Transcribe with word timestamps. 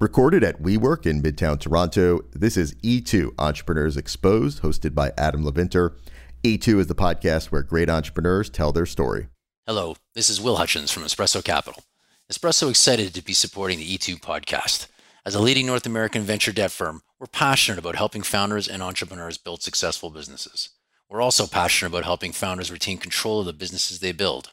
Recorded 0.00 0.42
at 0.42 0.60
WeWork 0.60 1.06
in 1.06 1.22
Midtown 1.22 1.60
Toronto, 1.60 2.22
this 2.32 2.56
is 2.56 2.74
E2 2.76 3.34
Entrepreneurs 3.38 3.96
Exposed, 3.96 4.62
hosted 4.62 4.94
by 4.94 5.12
Adam 5.16 5.44
Leventer. 5.44 5.96
E2 6.42 6.80
is 6.80 6.86
the 6.88 6.94
podcast 6.94 7.46
where 7.52 7.62
great 7.62 7.88
entrepreneurs 7.88 8.50
tell 8.50 8.72
their 8.72 8.86
story. 8.86 9.28
Hello, 9.64 9.94
this 10.14 10.28
is 10.28 10.40
Will 10.40 10.56
Hutchins 10.56 10.90
from 10.90 11.04
Espresso 11.04 11.42
Capital. 11.44 11.84
Espresso 12.30 12.68
excited 12.68 13.14
to 13.14 13.22
be 13.22 13.32
supporting 13.32 13.78
the 13.78 13.96
E2 13.96 14.20
podcast. 14.20 14.88
As 15.24 15.36
a 15.36 15.40
leading 15.40 15.66
North 15.66 15.86
American 15.86 16.22
venture 16.22 16.52
debt 16.52 16.72
firm, 16.72 17.02
we're 17.20 17.28
passionate 17.28 17.78
about 17.78 17.94
helping 17.94 18.22
founders 18.22 18.66
and 18.66 18.82
entrepreneurs 18.82 19.38
build 19.38 19.62
successful 19.62 20.10
businesses. 20.10 20.70
We're 21.08 21.22
also 21.22 21.46
passionate 21.46 21.90
about 21.90 22.04
helping 22.04 22.32
founders 22.32 22.72
retain 22.72 22.98
control 22.98 23.40
of 23.40 23.46
the 23.46 23.52
businesses 23.52 24.00
they 24.00 24.10
build. 24.10 24.50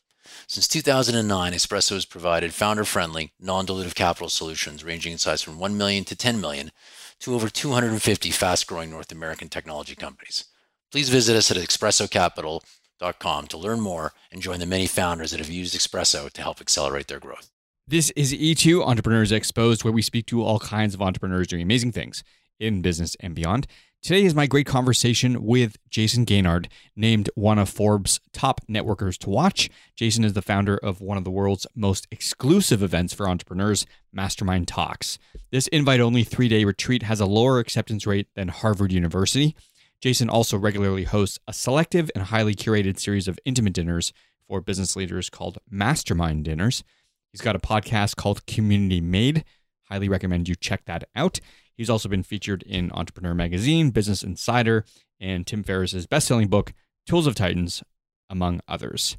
Since 0.50 0.68
2009, 0.70 1.54
Espresso 1.54 1.92
has 1.92 2.06
provided 2.06 2.56
founder-friendly, 2.56 3.34
non-dilutive 3.40 3.94
capital 3.94 4.30
solutions 4.30 4.84
ranging 4.84 5.12
in 5.12 5.20
size 5.20 5.44
from 5.44 5.60
1 5.60 5.78
million 5.78 6.04
to 6.06 6.16
10 6.16 6.42
million 6.42 6.72
to 7.20 7.36
over 7.36 7.50
250 7.50 8.32
fast-growing 8.32 8.90
North 8.90 9.12
American 9.12 9.48
technology 9.48 9.94
companies. 9.94 10.46
Please 10.92 11.10
visit 11.10 11.36
us 11.36 11.52
at 11.52 11.58
espressocapital.com 11.58 13.46
to 13.46 13.58
learn 13.60 13.80
more 13.80 14.14
and 14.32 14.42
join 14.42 14.60
the 14.60 14.66
many 14.66 14.88
founders 14.88 15.30
that 15.30 15.40
have 15.40 15.52
used 15.52 15.76
Espresso 15.76 16.32
to 16.32 16.42
help 16.42 16.60
accelerate 16.60 17.10
their 17.10 17.20
growth. 17.20 17.52
This 17.88 18.10
is 18.16 18.34
E2 18.34 18.84
Entrepreneurs 18.84 19.32
Exposed, 19.32 19.84
where 19.84 19.94
we 19.94 20.02
speak 20.02 20.26
to 20.26 20.42
all 20.42 20.58
kinds 20.58 20.96
of 20.96 21.02
entrepreneurs 21.04 21.46
doing 21.46 21.62
amazing 21.62 21.92
things 21.92 22.24
in 22.60 22.82
business 22.82 23.16
and 23.20 23.36
beyond. 23.36 23.68
Today 24.02 24.24
is 24.24 24.34
my 24.34 24.48
great 24.48 24.66
conversation 24.66 25.44
with 25.44 25.76
Jayson 25.90 26.26
Gaignard, 26.26 26.68
named 26.96 27.30
one 27.36 27.60
of 27.60 27.68
Forbes' 27.68 28.22
top 28.32 28.62
networkers 28.70 29.18
to 29.20 29.30
watch. 29.30 29.70
Jayson 29.98 30.24
is 30.24 30.32
the 30.32 30.42
founder 30.42 30.78
of 30.78 31.02
one 31.02 31.18
of 31.18 31.26
the 31.26 31.30
world's 31.30 31.68
most 31.76 32.08
exclusive 32.10 32.82
events 32.82 33.14
for 33.14 33.28
entrepreneurs, 33.28 33.86
Mastermind 34.14 34.70
Talks. 34.70 35.20
This 35.52 35.68
invite 35.68 36.00
only 36.00 36.24
three 36.24 36.48
day 36.48 36.64
retreat 36.64 37.04
has 37.04 37.20
a 37.20 37.26
lower 37.26 37.60
acceptance 37.60 38.08
rate 38.08 38.30
than 38.36 38.48
Harvard 38.48 38.94
University. 38.94 39.54
Jayson 40.02 40.30
also 40.30 40.58
regularly 40.58 41.04
hosts 41.04 41.38
a 41.46 41.52
selective 41.52 42.10
and 42.16 42.24
highly 42.24 42.56
curated 42.56 42.98
series 42.98 43.28
of 43.28 43.38
intimate 43.44 43.74
dinners 43.74 44.14
for 44.48 44.62
business 44.62 44.96
leaders 44.96 45.30
called 45.30 45.58
Mastermind 45.70 46.46
Dinners. 46.46 46.86
He's 47.34 47.42
got 47.42 47.58
a 47.58 47.60
podcast 47.60 48.16
called 48.16 48.46
Community 48.46 49.02
Made. 49.02 49.44
Highly 49.90 50.08
recommend 50.08 50.48
you 50.48 50.56
check 50.56 50.86
that 50.86 51.04
out. 51.18 51.42
He's 51.80 51.90
also 51.90 52.10
been 52.10 52.24
featured 52.24 52.62
in 52.64 52.92
Entrepreneur 52.92 53.34
Magazine, 53.34 53.92
Business 53.92 54.22
Insider, 54.22 54.84
and 55.18 55.48
Tim 55.48 55.64
Ferriss's 55.64 56.08
best-selling 56.08 56.50
book, 56.50 56.74
Tools 57.08 57.26
of 57.26 57.36
Titans, 57.36 57.84
among 58.30 58.60
others. 58.68 59.16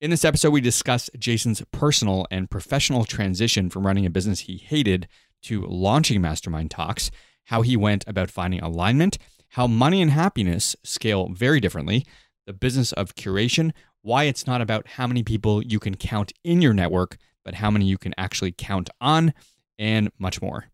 In 0.00 0.08
this 0.10 0.24
episode, 0.24 0.54
we 0.54 0.62
discuss 0.62 1.10
Jayson's 1.18 1.62
personal 1.70 2.26
and 2.30 2.48
professional 2.48 3.04
transition 3.04 3.68
from 3.68 3.86
running 3.86 4.06
a 4.06 4.10
business 4.10 4.40
he 4.40 4.56
hated 4.56 5.06
to 5.42 5.66
launching 5.66 6.22
Mastermind 6.22 6.70
Talks, 6.70 7.10
how 7.44 7.60
he 7.60 7.76
went 7.76 8.04
about 8.06 8.30
finding 8.30 8.62
alignment, 8.62 9.18
how 9.50 9.66
money 9.66 10.00
and 10.00 10.12
happiness 10.12 10.74
scale 10.82 11.28
very 11.28 11.60
differently, 11.60 12.06
the 12.46 12.54
business 12.54 12.92
of 12.92 13.16
curation, 13.16 13.70
why 14.00 14.24
it's 14.24 14.46
not 14.46 14.62
about 14.62 14.88
how 14.88 15.06
many 15.06 15.22
people 15.22 15.62
you 15.62 15.78
can 15.78 15.96
count 15.96 16.32
in 16.42 16.62
your 16.62 16.72
network, 16.72 17.18
but 17.44 17.56
how 17.56 17.70
many 17.70 17.84
you 17.84 17.98
can 17.98 18.14
actually 18.16 18.50
count 18.50 18.88
on, 18.98 19.34
and 19.78 20.10
much 20.18 20.40
more. 20.40 20.71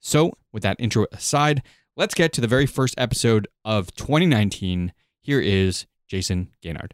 So, 0.00 0.32
with 0.52 0.62
that 0.62 0.76
intro 0.78 1.06
aside, 1.12 1.62
let's 1.96 2.14
get 2.14 2.32
to 2.34 2.40
the 2.40 2.48
very 2.48 2.66
first 2.66 2.94
episode 2.98 3.48
of 3.64 3.94
2019. 3.96 4.92
Here 5.20 5.40
is 5.40 5.86
Jayson 6.10 6.48
Gaignard. 6.62 6.92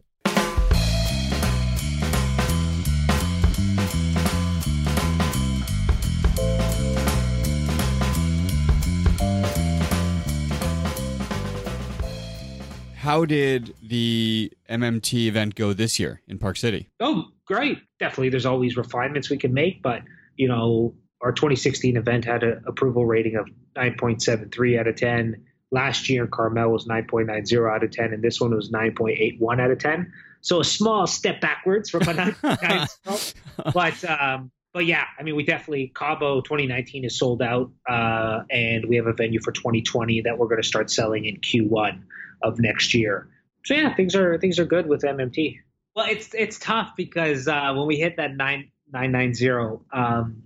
How 13.02 13.24
did 13.24 13.74
the 13.82 14.52
MMT 14.70 15.26
event 15.26 15.56
go 15.56 15.72
this 15.72 15.98
year 15.98 16.22
in 16.28 16.38
Park 16.38 16.56
City? 16.56 16.88
Oh, 17.00 17.24
great. 17.44 17.78
Definitely 17.98 18.28
there's 18.28 18.46
always 18.46 18.76
refinements 18.76 19.28
we 19.28 19.38
can 19.38 19.52
make, 19.52 19.82
but 19.82 20.02
you 20.36 20.46
know, 20.46 20.94
our 21.22 21.32
2016 21.32 21.96
event 21.96 22.24
had 22.24 22.42
an 22.42 22.64
approval 22.66 23.06
rating 23.06 23.36
of 23.36 23.48
9.73 23.76 24.78
out 24.78 24.88
of 24.88 24.96
10. 24.96 25.44
Last 25.70 26.08
year, 26.08 26.26
Carmel 26.26 26.70
was 26.70 26.86
9.90 26.86 27.74
out 27.74 27.84
of 27.84 27.90
10, 27.90 28.12
and 28.12 28.22
this 28.22 28.40
one 28.40 28.54
was 28.54 28.70
9.81 28.70 29.60
out 29.60 29.70
of 29.70 29.78
10. 29.78 30.12
So 30.40 30.60
a 30.60 30.64
small 30.64 31.06
step 31.06 31.40
backwards 31.40 31.88
from 31.88 32.08
a 32.08 32.14
9. 32.14 32.36
but 33.72 34.04
um, 34.04 34.50
but 34.72 34.86
yeah, 34.86 35.04
I 35.18 35.22
mean, 35.22 35.36
we 35.36 35.44
definitely 35.44 35.92
Cabo 35.94 36.40
2019 36.40 37.04
is 37.04 37.18
sold 37.18 37.42
out, 37.42 37.70
uh, 37.88 38.40
and 38.50 38.86
we 38.86 38.96
have 38.96 39.06
a 39.06 39.12
venue 39.12 39.40
for 39.40 39.52
2020 39.52 40.22
that 40.22 40.38
we're 40.38 40.48
going 40.48 40.60
to 40.60 40.66
start 40.66 40.90
selling 40.90 41.26
in 41.26 41.36
Q1 41.36 42.02
of 42.42 42.58
next 42.58 42.94
year. 42.94 43.28
So 43.64 43.74
yeah, 43.74 43.94
things 43.94 44.16
are 44.16 44.38
things 44.38 44.58
are 44.58 44.64
good 44.64 44.88
with 44.88 45.02
MMT. 45.02 45.58
Well, 45.94 46.06
it's 46.08 46.34
it's 46.34 46.58
tough 46.58 46.92
because 46.96 47.46
uh, 47.46 47.72
when 47.76 47.86
we 47.86 47.96
hit 47.96 48.16
that 48.16 48.34
nine 48.34 48.70
nine 48.92 49.12
nine 49.12 49.34
zero, 49.34 49.84
um, 49.92 50.41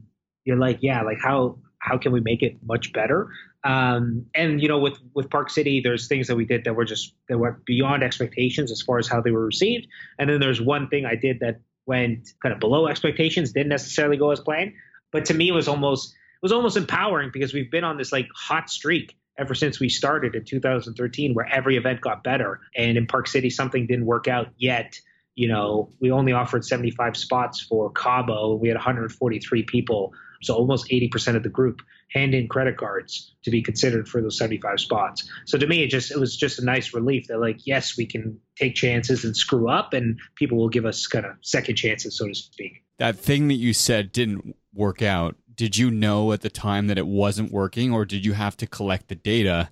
you're 0.47 0.57
like, 0.57 0.79
yeah, 0.81 1.03
like 1.03 1.19
how 1.21 1.59
how 1.79 1.99
can 1.99 2.13
we 2.13 2.21
make 2.21 2.43
it 2.43 2.57
much 2.65 2.93
better? 2.93 3.29
Um, 3.65 4.27
and 4.35 4.63
you 4.63 4.69
know, 4.69 4.79
with 4.79 4.99
with 5.13 5.29
Park 5.29 5.51
City, 5.51 5.81
there's 5.83 6.09
things 6.09 6.29
that 6.29 6.37
we 6.37 6.47
did 6.47 6.65
that 6.65 6.75
were 6.75 6.87
just 6.87 7.13
that 7.29 7.37
were 7.37 7.61
beyond 7.67 8.03
expectations 8.03 8.71
as 8.71 8.81
far 8.81 8.99
as 8.99 9.09
how 9.09 9.21
they 9.21 9.33
were 9.33 9.45
received. 9.45 9.89
And 10.19 10.31
then 10.31 10.41
there's 10.41 10.61
one 10.61 10.89
thing 10.89 11.05
I 11.05 11.17
did 11.17 11.41
that 11.41 11.61
went 11.85 12.33
kind 12.43 12.53
of 12.53 12.61
below 12.61 12.87
expectations, 12.87 13.53
didn't 13.53 13.69
necessarily 13.69 14.17
go 14.17 14.31
as 14.31 14.41
planned. 14.41 14.73
But 15.13 15.27
to 15.27 15.35
me, 15.35 15.49
it 15.49 15.53
was 15.53 15.69
almost 15.69 16.15
it 16.15 16.43
was 16.43 16.53
almost 16.53 16.77
empowering 16.77 17.31
because 17.33 17.53
we've 17.53 17.71
been 17.71 17.85
on 17.85 17.99
this 17.99 18.13
like 18.13 18.29
hot 18.35 18.71
streak 18.71 19.17
ever 19.39 19.55
since 19.55 19.79
we 19.79 19.89
started 19.89 20.35
in 20.35 20.45
2013, 20.45 21.35
where 21.35 21.47
every 21.47 21.77
event 21.77 22.01
got 22.01 22.25
better. 22.25 22.61
And 22.75 22.97
in 22.97 23.07
Park 23.07 23.27
City, 23.27 23.51
something 23.51 23.87
didn't 23.87 24.07
work 24.07 24.29
out 24.29 24.49
yet 24.57 24.99
you 25.37 25.49
know, 25.49 25.91
we 26.01 26.11
only 26.11 26.33
offered 26.33 26.65
75 26.65 27.15
spots 27.15 27.61
for 27.61 27.91
Cabo. 27.91 28.55
We 28.55 28.69
had 28.69 28.77
143 28.77 29.63
people 29.65 30.15
so 30.47 30.55
almost 30.55 30.89
80% 30.91 31.37
of 31.37 31.43
the 31.43 31.49
group 31.49 31.83
hand 32.13 32.35
in 32.35 32.49
credit 32.49 32.77
cards 32.77 33.35
to 33.43 33.51
be 33.51 33.63
considered 33.63 34.09
for 34.09 34.23
those 34.23 34.39
75 34.39 34.81
spots. 34.81 35.29
So 35.45 35.59
to 35.59 35.67
me, 35.67 35.83
it 35.83 35.89
just 35.89 36.11
it 36.11 36.19
was 36.19 36.37
just 36.37 36.59
a 36.61 36.65
nice 36.65 36.95
relief 36.95 37.27
that 37.27 37.41
like, 37.41 37.67
yes, 37.67 37.97
we 37.97 38.07
can 38.07 38.39
take 38.57 38.75
chances 38.75 39.25
and 39.25 39.37
screw 39.37 39.69
up, 39.69 39.93
and 39.93 40.19
people 40.37 40.57
will 40.57 40.69
give 40.69 40.87
us 40.87 41.07
kind 41.07 41.27
of 41.27 41.33
second 41.43 41.77
chances, 41.77 42.17
so 42.17 42.29
to 42.29 42.35
speak. 42.35 42.85
That 42.99 43.19
thing 43.19 43.49
that 43.49 43.55
you 43.55 43.73
said 43.73 44.13
didn't 44.13 44.57
work 44.73 45.03
out. 45.03 45.37
Did 45.55 45.77
you 45.77 45.91
know 45.91 46.33
at 46.33 46.43
the 46.43 46.51
time 46.51 46.87
that 46.87 46.99
it 46.99 47.07
wasn't 47.07 47.51
working, 47.51 47.93
or 47.93 48.05
did 48.05 48.25
you 48.25 48.35
have 48.35 48.57
to 48.59 48.67
collect 48.67 49.09
the 49.09 49.15
data 49.15 49.71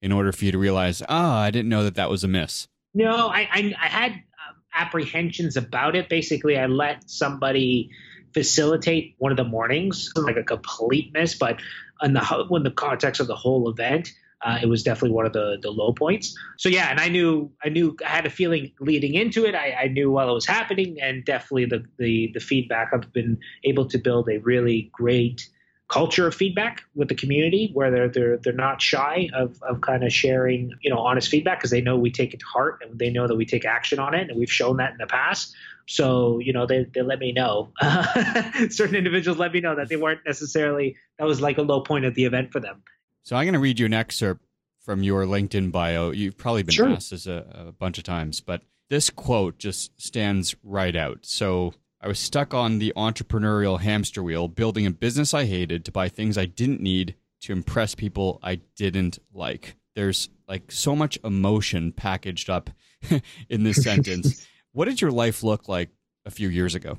in 0.00 0.12
order 0.12 0.32
for 0.32 0.44
you 0.44 0.52
to 0.52 0.58
realize, 0.58 1.02
ah, 1.08 1.40
oh, 1.40 1.42
I 1.42 1.50
didn't 1.50 1.68
know 1.68 1.84
that 1.84 1.96
that 1.96 2.08
was 2.08 2.24
a 2.24 2.28
miss? 2.28 2.68
No, 2.94 3.28
I 3.28 3.48
I, 3.52 3.74
I 3.80 3.86
had 3.88 4.12
uh, 4.12 4.54
apprehensions 4.74 5.56
about 5.56 5.94
it. 5.94 6.08
Basically, 6.08 6.58
I 6.58 6.66
let 6.66 7.10
somebody 7.10 7.90
facilitate 8.34 9.14
one 9.18 9.30
of 9.32 9.36
the 9.36 9.44
mornings, 9.44 10.12
like 10.16 10.36
a 10.36 10.42
complete 10.42 11.12
miss, 11.12 11.34
but 11.34 11.60
in 12.02 12.12
the 12.12 12.46
when 12.48 12.62
the 12.62 12.70
context 12.70 13.20
of 13.20 13.26
the 13.26 13.36
whole 13.36 13.68
event, 13.70 14.12
uh, 14.42 14.58
it 14.62 14.66
was 14.66 14.82
definitely 14.82 15.14
one 15.14 15.26
of 15.26 15.32
the 15.32 15.58
the 15.60 15.70
low 15.70 15.92
points. 15.92 16.36
So 16.58 16.68
yeah, 16.68 16.90
and 16.90 17.00
I 17.00 17.08
knew 17.08 17.50
I 17.64 17.68
knew 17.68 17.96
I 18.04 18.08
had 18.08 18.26
a 18.26 18.30
feeling 18.30 18.72
leading 18.80 19.14
into 19.14 19.44
it. 19.46 19.54
I, 19.54 19.72
I 19.72 19.88
knew 19.88 20.10
while 20.10 20.28
it 20.28 20.34
was 20.34 20.46
happening, 20.46 21.00
and 21.00 21.24
definitely 21.24 21.66
the 21.66 21.84
the 21.98 22.30
the 22.34 22.40
feedback. 22.40 22.90
I've 22.92 23.12
been 23.12 23.38
able 23.64 23.86
to 23.86 23.98
build 23.98 24.28
a 24.28 24.38
really 24.38 24.90
great 24.92 25.48
culture 25.88 26.26
of 26.26 26.34
feedback 26.34 26.82
with 26.94 27.08
the 27.08 27.14
community 27.14 27.70
where 27.72 27.90
they're 27.90 28.08
they're 28.08 28.36
they're 28.38 28.52
not 28.52 28.82
shy 28.82 29.28
of 29.32 29.62
of 29.62 29.80
kind 29.80 30.02
of 30.02 30.12
sharing 30.12 30.72
you 30.80 30.90
know 30.90 30.98
honest 30.98 31.28
feedback 31.28 31.58
because 31.58 31.70
they 31.70 31.80
know 31.80 31.96
we 31.96 32.10
take 32.10 32.34
it 32.34 32.40
to 32.40 32.46
heart 32.46 32.82
and 32.82 32.98
they 32.98 33.08
know 33.08 33.28
that 33.28 33.36
we 33.36 33.46
take 33.46 33.64
action 33.64 33.98
on 34.00 34.12
it 34.12 34.28
and 34.28 34.38
we've 34.38 34.50
shown 34.50 34.78
that 34.78 34.90
in 34.92 34.98
the 34.98 35.06
past 35.06 35.54
so 35.86 36.38
you 36.38 36.52
know 36.52 36.66
they, 36.66 36.84
they 36.94 37.02
let 37.02 37.18
me 37.18 37.32
know 37.32 37.72
certain 38.70 38.96
individuals 38.96 39.38
let 39.38 39.52
me 39.52 39.60
know 39.60 39.74
that 39.74 39.88
they 39.88 39.96
weren't 39.96 40.20
necessarily 40.26 40.96
that 41.18 41.26
was 41.26 41.40
like 41.40 41.58
a 41.58 41.62
low 41.62 41.80
point 41.80 42.04
of 42.04 42.14
the 42.14 42.24
event 42.24 42.52
for 42.52 42.60
them 42.60 42.82
so 43.22 43.36
i'm 43.36 43.44
going 43.44 43.54
to 43.54 43.60
read 43.60 43.78
you 43.78 43.86
an 43.86 43.94
excerpt 43.94 44.44
from 44.80 45.02
your 45.02 45.24
linkedin 45.24 45.70
bio 45.70 46.10
you've 46.10 46.36
probably 46.36 46.62
been 46.62 46.74
sure. 46.74 46.88
asked 46.88 47.10
this 47.10 47.26
a, 47.26 47.66
a 47.68 47.72
bunch 47.72 47.98
of 47.98 48.04
times 48.04 48.40
but 48.40 48.62
this 48.88 49.10
quote 49.10 49.58
just 49.58 49.98
stands 50.00 50.54
right 50.62 50.96
out 50.96 51.18
so 51.22 51.72
I 51.98 52.08
was 52.08 52.18
stuck 52.18 52.54
on 52.54 52.78
the 52.78 52.92
entrepreneurial 52.96 53.80
hamster 53.80 54.22
wheel, 54.22 54.46
building 54.48 54.86
a 54.86 54.90
business 54.90 55.34
I 55.34 55.46
hated 55.46 55.84
to 55.86 55.90
buy 55.90 56.08
things 56.08 56.38
I 56.38 56.44
didn't 56.44 56.80
need 56.80 57.16
to 57.40 57.52
impress 57.52 57.94
people 57.94 58.38
I 58.42 58.60
didn't 58.76 59.18
like. 59.32 59.76
There's 59.94 60.28
like 60.46 60.70
so 60.70 60.94
much 60.94 61.18
emotion 61.24 61.92
packaged 61.92 62.50
up 62.50 62.70
in 63.48 63.64
this 63.64 63.82
sentence. 63.82 64.46
what 64.76 64.84
did 64.84 65.00
your 65.00 65.10
life 65.10 65.42
look 65.42 65.68
like 65.70 65.88
a 66.26 66.30
few 66.30 66.50
years 66.50 66.74
ago? 66.74 66.98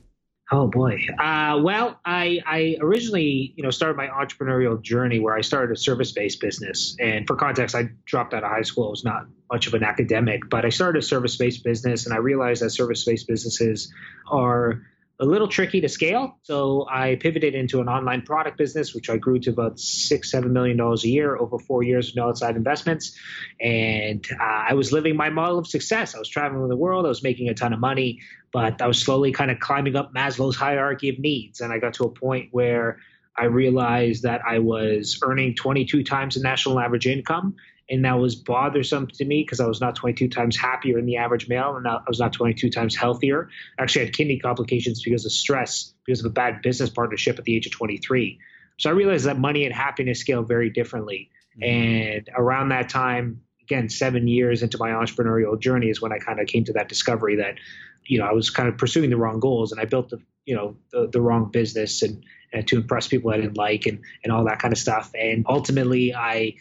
Oh 0.52 0.68
boy. 0.68 1.00
Uh, 1.20 1.60
well, 1.62 2.00
I, 2.04 2.40
I 2.44 2.78
originally, 2.82 3.54
you 3.56 3.62
know, 3.62 3.70
started 3.70 3.98
my 3.98 4.08
entrepreneurial 4.08 4.82
journey 4.82 5.20
where 5.20 5.36
I 5.36 5.42
started 5.42 5.74
a 5.74 5.80
service-based 5.80 6.42
business. 6.42 6.96
And 7.00 7.28
for 7.28 7.36
context, 7.36 7.76
I 7.76 7.90
dropped 8.06 8.34
out 8.34 8.44
of 8.44 8.50
high 8.50 8.64
school. 8.64 8.88
I 8.88 8.90
was 8.90 9.04
not 9.04 9.28
much 9.52 9.68
of 9.68 9.76
an 9.76 9.84
academic, 9.84 10.50
but 10.50 10.66
I 10.66 10.70
started 10.70 11.00
a 11.00 11.02
service-based 11.04 11.64
business, 11.64 12.06
and 12.06 12.16
I 12.16 12.18
realized 12.18 12.64
that 12.64 12.72
service-based 12.72 13.28
businesses 13.28 13.94
are 14.32 14.82
a 15.20 15.26
little 15.26 15.48
tricky 15.48 15.82
to 15.82 15.90
scale. 15.90 16.38
So 16.44 16.88
I 16.90 17.16
pivoted 17.16 17.56
into 17.56 17.82
an 17.82 17.90
online 17.90 18.22
product 18.22 18.58
business, 18.58 18.94
which 18.94 19.10
I 19.10 19.18
grew 19.18 19.40
to 19.40 19.50
about 19.50 19.80
six, 19.80 20.30
seven 20.30 20.54
million 20.54 20.78
dollars 20.78 21.04
a 21.04 21.10
year 21.10 21.36
over 21.36 21.58
four 21.58 21.82
years 21.82 22.08
with 22.08 22.18
no 22.18 22.30
outside 22.30 22.56
investments. 22.56 23.18
And 23.60 24.26
uh, 24.40 24.44
I 24.44 24.74
was 24.76 24.92
living 24.92 25.16
my 25.16 25.30
model 25.30 25.58
of 25.58 25.66
success. 25.66 26.14
I 26.14 26.20
was 26.20 26.30
traveling 26.30 26.68
the 26.70 26.76
world. 26.76 27.06
I 27.06 27.10
was 27.10 27.24
making 27.24 27.50
a 27.50 27.56
ton 27.56 27.74
of 27.74 27.80
money, 27.80 28.20
but 28.52 28.80
I 28.82 28.88
was 28.88 29.00
slowly 29.00 29.32
kind 29.32 29.50
of 29.50 29.60
climbing 29.60 29.96
up 29.96 30.14
Maslow's 30.14 30.56
hierarchy 30.56 31.10
of 31.10 31.18
needs. 31.18 31.62
And 31.62 31.74
I 31.74 31.80
got 31.80 31.96
to 31.96 32.04
a 32.04 32.12
point 32.12 32.50
where 32.52 33.00
I 33.36 33.46
realized 33.46 34.24
that 34.24 34.42
I 34.48 34.60
was 34.60 35.20
earning 35.24 35.56
22 35.56 36.04
times 36.04 36.36
the 36.36 36.42
national 36.42 36.80
average 36.80 37.08
income 37.08 37.56
and 37.90 38.04
that 38.04 38.20
was 38.20 38.36
bothersome 38.36 39.08
to 39.08 39.26
me 39.26 39.44
because 39.44 39.60
I 39.60 39.68
was 39.68 39.80
not 39.80 39.96
22 39.96 40.28
times 40.30 40.58
happier 40.58 40.96
than 40.96 41.06
the 41.06 41.18
average 41.18 41.48
male, 41.48 41.76
and 41.78 41.88
I 41.88 42.00
was 42.08 42.20
not 42.20 42.34
22 42.34 42.70
times 42.70 42.96
healthier. 42.96 43.50
I 43.80 43.84
actually 43.84 44.06
had 44.06 44.14
kidney 44.14 44.40
complications 44.40 45.02
because 45.02 45.26
of 45.26 45.32
stress, 45.32 45.94
because 46.06 46.20
of 46.20 46.26
a 46.26 46.34
bad 46.34 46.62
business 46.62 46.90
partnership 46.90 47.40
at 47.40 47.46
the 47.46 47.56
age 47.56 47.66
of 47.66 47.72
23. 47.72 48.40
So 48.78 48.90
I 48.90 48.94
realized 48.94 49.26
that 49.26 49.40
money 49.40 49.66
and 49.66 49.74
happiness 49.74 50.20
scale 50.20 50.44
very 50.44 50.70
differently. 50.70 51.30
Mm-hmm. 51.58 51.64
And 51.64 52.30
around 52.36 52.70
that 52.70 52.90
time, 52.90 53.42
again, 53.62 53.90
seven 53.90 54.28
years 54.28 54.64
into 54.64 54.78
my 54.78 54.90
entrepreneurial 54.90 55.60
journey 55.60 55.90
is 55.90 56.02
when 56.02 56.12
I 56.12 56.20
kind 56.20 56.40
of 56.40 56.48
came 56.48 56.66
to 56.66 56.74
that 56.74 56.90
discovery 56.90 57.38
that, 57.38 57.56
you 58.06 58.20
know, 58.20 58.26
I 58.26 58.34
was 58.34 58.50
kind 58.50 58.70
of 58.70 58.78
pursuing 58.78 59.10
the 59.10 59.18
wrong 59.18 59.40
goals 59.40 59.72
and 59.72 59.80
I 59.82 59.86
built 59.86 60.10
the, 60.10 60.22
you 60.46 60.56
know, 60.56 60.76
the, 60.92 61.08
the 61.08 61.22
wrong 61.22 61.52
business 61.52 62.02
and, 62.02 62.24
and 62.54 62.68
to 62.68 62.78
impress 62.78 63.08
people 63.08 63.32
I 63.32 63.38
didn't 63.38 63.58
like 63.58 63.86
and, 63.86 64.00
and 64.24 64.32
all 64.32 64.46
that 64.46 64.60
kind 64.60 64.72
of 64.72 64.78
stuff. 64.78 65.12
And 65.20 65.46
ultimately, 65.50 66.14
I, 66.14 66.56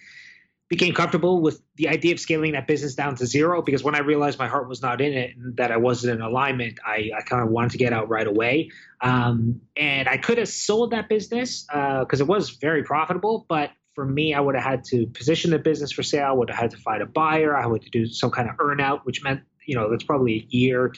became 0.69 0.93
comfortable 0.95 1.41
with 1.41 1.63
the 1.77 1.89
idea 1.89 2.13
of 2.13 2.19
scaling 2.19 2.53
that 2.53 2.67
business 2.67 2.95
down 2.95 3.15
to 3.15 3.27
zero 3.27 3.63
because 3.63 3.85
when 3.85 3.95
I 3.95 4.01
realized 4.01 4.39
my 4.39 4.49
heart 4.49 4.69
was 4.69 4.83
not 4.83 5.01
in 5.01 5.13
it 5.13 5.37
and 5.37 5.57
that 5.59 5.71
I 5.71 5.77
wasn't 5.77 6.15
in 6.15 6.21
alignment, 6.21 6.81
I, 6.85 7.11
I 7.17 7.23
kind 7.23 7.43
of 7.43 7.51
wanted 7.51 7.73
to 7.73 7.79
get 7.79 7.93
out 7.93 8.09
right 8.09 8.27
away. 8.27 8.71
Um, 9.01 9.61
and 9.77 10.09
I 10.09 10.17
could 10.17 10.39
have 10.39 10.49
sold 10.49 10.91
that 10.91 11.09
business 11.09 11.63
because 11.63 12.21
uh, 12.21 12.25
it 12.25 12.27
was 12.27 12.51
very 12.51 12.83
profitable, 12.83 13.47
but 13.49 13.71
for 13.95 14.05
me, 14.05 14.35
I 14.35 14.41
would 14.41 14.57
have 14.57 14.65
had 14.65 14.85
to 14.87 15.07
position 15.07 15.53
the 15.53 15.59
business 15.59 15.93
for 15.93 16.03
sale, 16.03 16.37
would 16.37 16.51
have 16.51 16.59
had 16.59 16.71
to 16.73 16.77
find 16.79 17.01
a 17.01 17.07
buyer, 17.07 17.57
I 17.57 17.67
would 17.67 17.83
have 17.83 17.91
to 17.91 17.99
do 17.99 18.07
some 18.07 18.31
kind 18.31 18.51
of 18.51 18.57
earnout, 18.57 19.01
which 19.05 19.23
meant, 19.23 19.43
you 19.67 19.77
know, 19.77 19.89
that's 19.89 20.05
probably 20.05 20.35
a 20.35 20.47
year, 20.49 20.93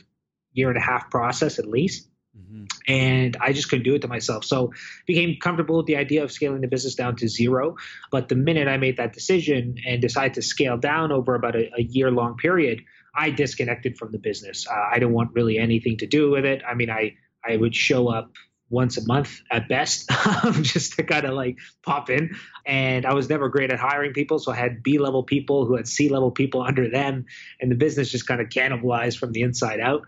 year 0.52 0.68
and 0.70 0.78
a 0.78 0.82
half 0.82 1.10
process 1.10 1.58
at 1.58 1.66
least. 1.66 2.08
Mm-hmm. 2.50 2.64
And 2.92 3.36
I 3.40 3.52
just 3.52 3.68
couldn't 3.68 3.84
do 3.84 3.94
it 3.94 4.02
to 4.02 4.08
myself. 4.08 4.44
So 4.44 4.72
became 5.06 5.36
comfortable 5.40 5.78
with 5.78 5.86
the 5.86 5.96
idea 5.96 6.22
of 6.22 6.32
scaling 6.32 6.60
the 6.60 6.68
business 6.68 6.94
down 6.94 7.16
to 7.16 7.28
zero. 7.28 7.76
But 8.10 8.28
the 8.28 8.36
minute 8.36 8.68
I 8.68 8.76
made 8.76 8.96
that 8.96 9.12
decision 9.12 9.76
and 9.86 10.00
decided 10.00 10.34
to 10.34 10.42
scale 10.42 10.78
down 10.78 11.12
over 11.12 11.34
about 11.34 11.56
a, 11.56 11.70
a 11.76 11.82
year 11.82 12.10
long 12.10 12.36
period, 12.36 12.82
I 13.14 13.30
disconnected 13.30 13.98
from 13.98 14.12
the 14.12 14.18
business. 14.18 14.66
Uh, 14.66 14.74
I 14.90 14.94
didn't 14.94 15.12
want 15.12 15.32
really 15.34 15.58
anything 15.58 15.98
to 15.98 16.06
do 16.06 16.30
with 16.30 16.44
it. 16.44 16.62
I 16.66 16.74
mean, 16.74 16.90
I 16.90 17.16
I 17.44 17.56
would 17.56 17.74
show 17.74 18.08
up 18.08 18.32
once 18.70 18.98
a 18.98 19.06
month 19.06 19.40
at 19.50 19.68
best, 19.68 20.10
just 20.62 20.94
to 20.94 21.02
kind 21.02 21.24
of 21.24 21.34
like 21.34 21.58
pop 21.82 22.10
in. 22.10 22.36
And 22.66 23.06
I 23.06 23.14
was 23.14 23.28
never 23.28 23.48
great 23.48 23.72
at 23.72 23.78
hiring 23.78 24.12
people, 24.12 24.38
so 24.38 24.52
I 24.52 24.56
had 24.56 24.82
B 24.82 24.98
level 24.98 25.22
people 25.22 25.64
who 25.64 25.76
had 25.76 25.88
C 25.88 26.08
level 26.08 26.30
people 26.30 26.62
under 26.62 26.88
them, 26.88 27.26
and 27.60 27.70
the 27.70 27.76
business 27.76 28.10
just 28.10 28.26
kind 28.26 28.40
of 28.40 28.48
cannibalized 28.48 29.18
from 29.18 29.32
the 29.32 29.42
inside 29.42 29.80
out. 29.80 30.02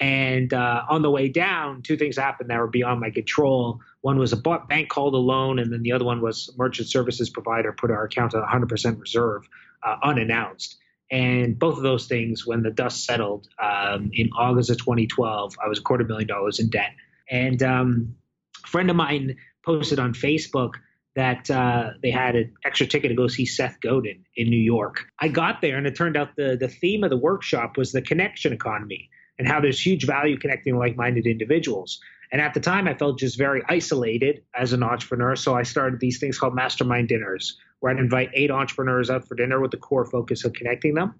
And 0.00 0.52
uh, 0.52 0.82
on 0.88 1.02
the 1.02 1.10
way 1.10 1.28
down, 1.28 1.82
two 1.82 1.96
things 1.96 2.16
happened 2.16 2.50
that 2.50 2.58
were 2.58 2.66
beyond 2.66 3.00
my 3.00 3.10
control. 3.10 3.80
One 4.00 4.18
was 4.18 4.32
a 4.32 4.36
bank 4.36 4.88
called 4.88 5.14
a 5.14 5.18
loan, 5.18 5.58
and 5.58 5.72
then 5.72 5.82
the 5.82 5.92
other 5.92 6.04
one 6.04 6.20
was 6.20 6.52
merchant 6.58 6.88
services 6.88 7.30
provider 7.30 7.72
put 7.72 7.90
our 7.90 8.04
account 8.04 8.34
at 8.34 8.42
100% 8.42 9.00
reserve 9.00 9.48
uh, 9.82 9.96
unannounced. 10.02 10.76
And 11.10 11.58
both 11.58 11.76
of 11.76 11.82
those 11.82 12.06
things, 12.06 12.46
when 12.46 12.62
the 12.62 12.70
dust 12.70 13.04
settled 13.04 13.46
um, 13.62 14.10
in 14.12 14.30
August 14.36 14.70
of 14.70 14.78
2012, 14.78 15.54
I 15.64 15.68
was 15.68 15.78
a 15.78 15.82
quarter 15.82 16.04
million 16.04 16.26
dollars 16.26 16.58
in 16.58 16.70
debt. 16.70 16.90
And 17.30 17.62
um, 17.62 18.16
a 18.64 18.66
friend 18.66 18.90
of 18.90 18.96
mine 18.96 19.36
posted 19.64 19.98
on 19.98 20.12
Facebook 20.14 20.72
that 21.14 21.48
uh, 21.48 21.90
they 22.02 22.10
had 22.10 22.34
an 22.34 22.52
extra 22.64 22.86
ticket 22.86 23.10
to 23.10 23.14
go 23.14 23.28
see 23.28 23.46
Seth 23.46 23.80
Godin 23.80 24.24
in 24.34 24.50
New 24.50 24.56
York. 24.56 25.06
I 25.20 25.28
got 25.28 25.60
there, 25.60 25.76
and 25.76 25.86
it 25.86 25.94
turned 25.94 26.16
out 26.16 26.34
the, 26.36 26.56
the 26.58 26.68
theme 26.68 27.04
of 27.04 27.10
the 27.10 27.16
workshop 27.16 27.76
was 27.76 27.92
the 27.92 28.02
connection 28.02 28.52
economy 28.52 29.08
and 29.38 29.48
how 29.48 29.60
there's 29.60 29.84
huge 29.84 30.06
value 30.06 30.38
connecting 30.38 30.78
like 30.78 30.96
minded 30.96 31.26
individuals. 31.26 32.00
And 32.32 32.40
at 32.40 32.54
the 32.54 32.60
time, 32.60 32.88
I 32.88 32.94
felt 32.94 33.18
just 33.18 33.38
very 33.38 33.62
isolated 33.68 34.42
as 34.54 34.72
an 34.72 34.82
entrepreneur. 34.82 35.36
So 35.36 35.54
I 35.54 35.62
started 35.62 36.00
these 36.00 36.18
things 36.18 36.38
called 36.38 36.54
mastermind 36.54 37.08
dinners, 37.08 37.56
where 37.78 37.92
I'd 37.92 38.00
invite 38.00 38.30
eight 38.34 38.50
entrepreneurs 38.50 39.10
out 39.10 39.28
for 39.28 39.34
dinner 39.34 39.60
with 39.60 39.70
the 39.70 39.76
core 39.76 40.04
focus 40.04 40.44
of 40.44 40.52
connecting 40.52 40.94
them. 40.94 41.14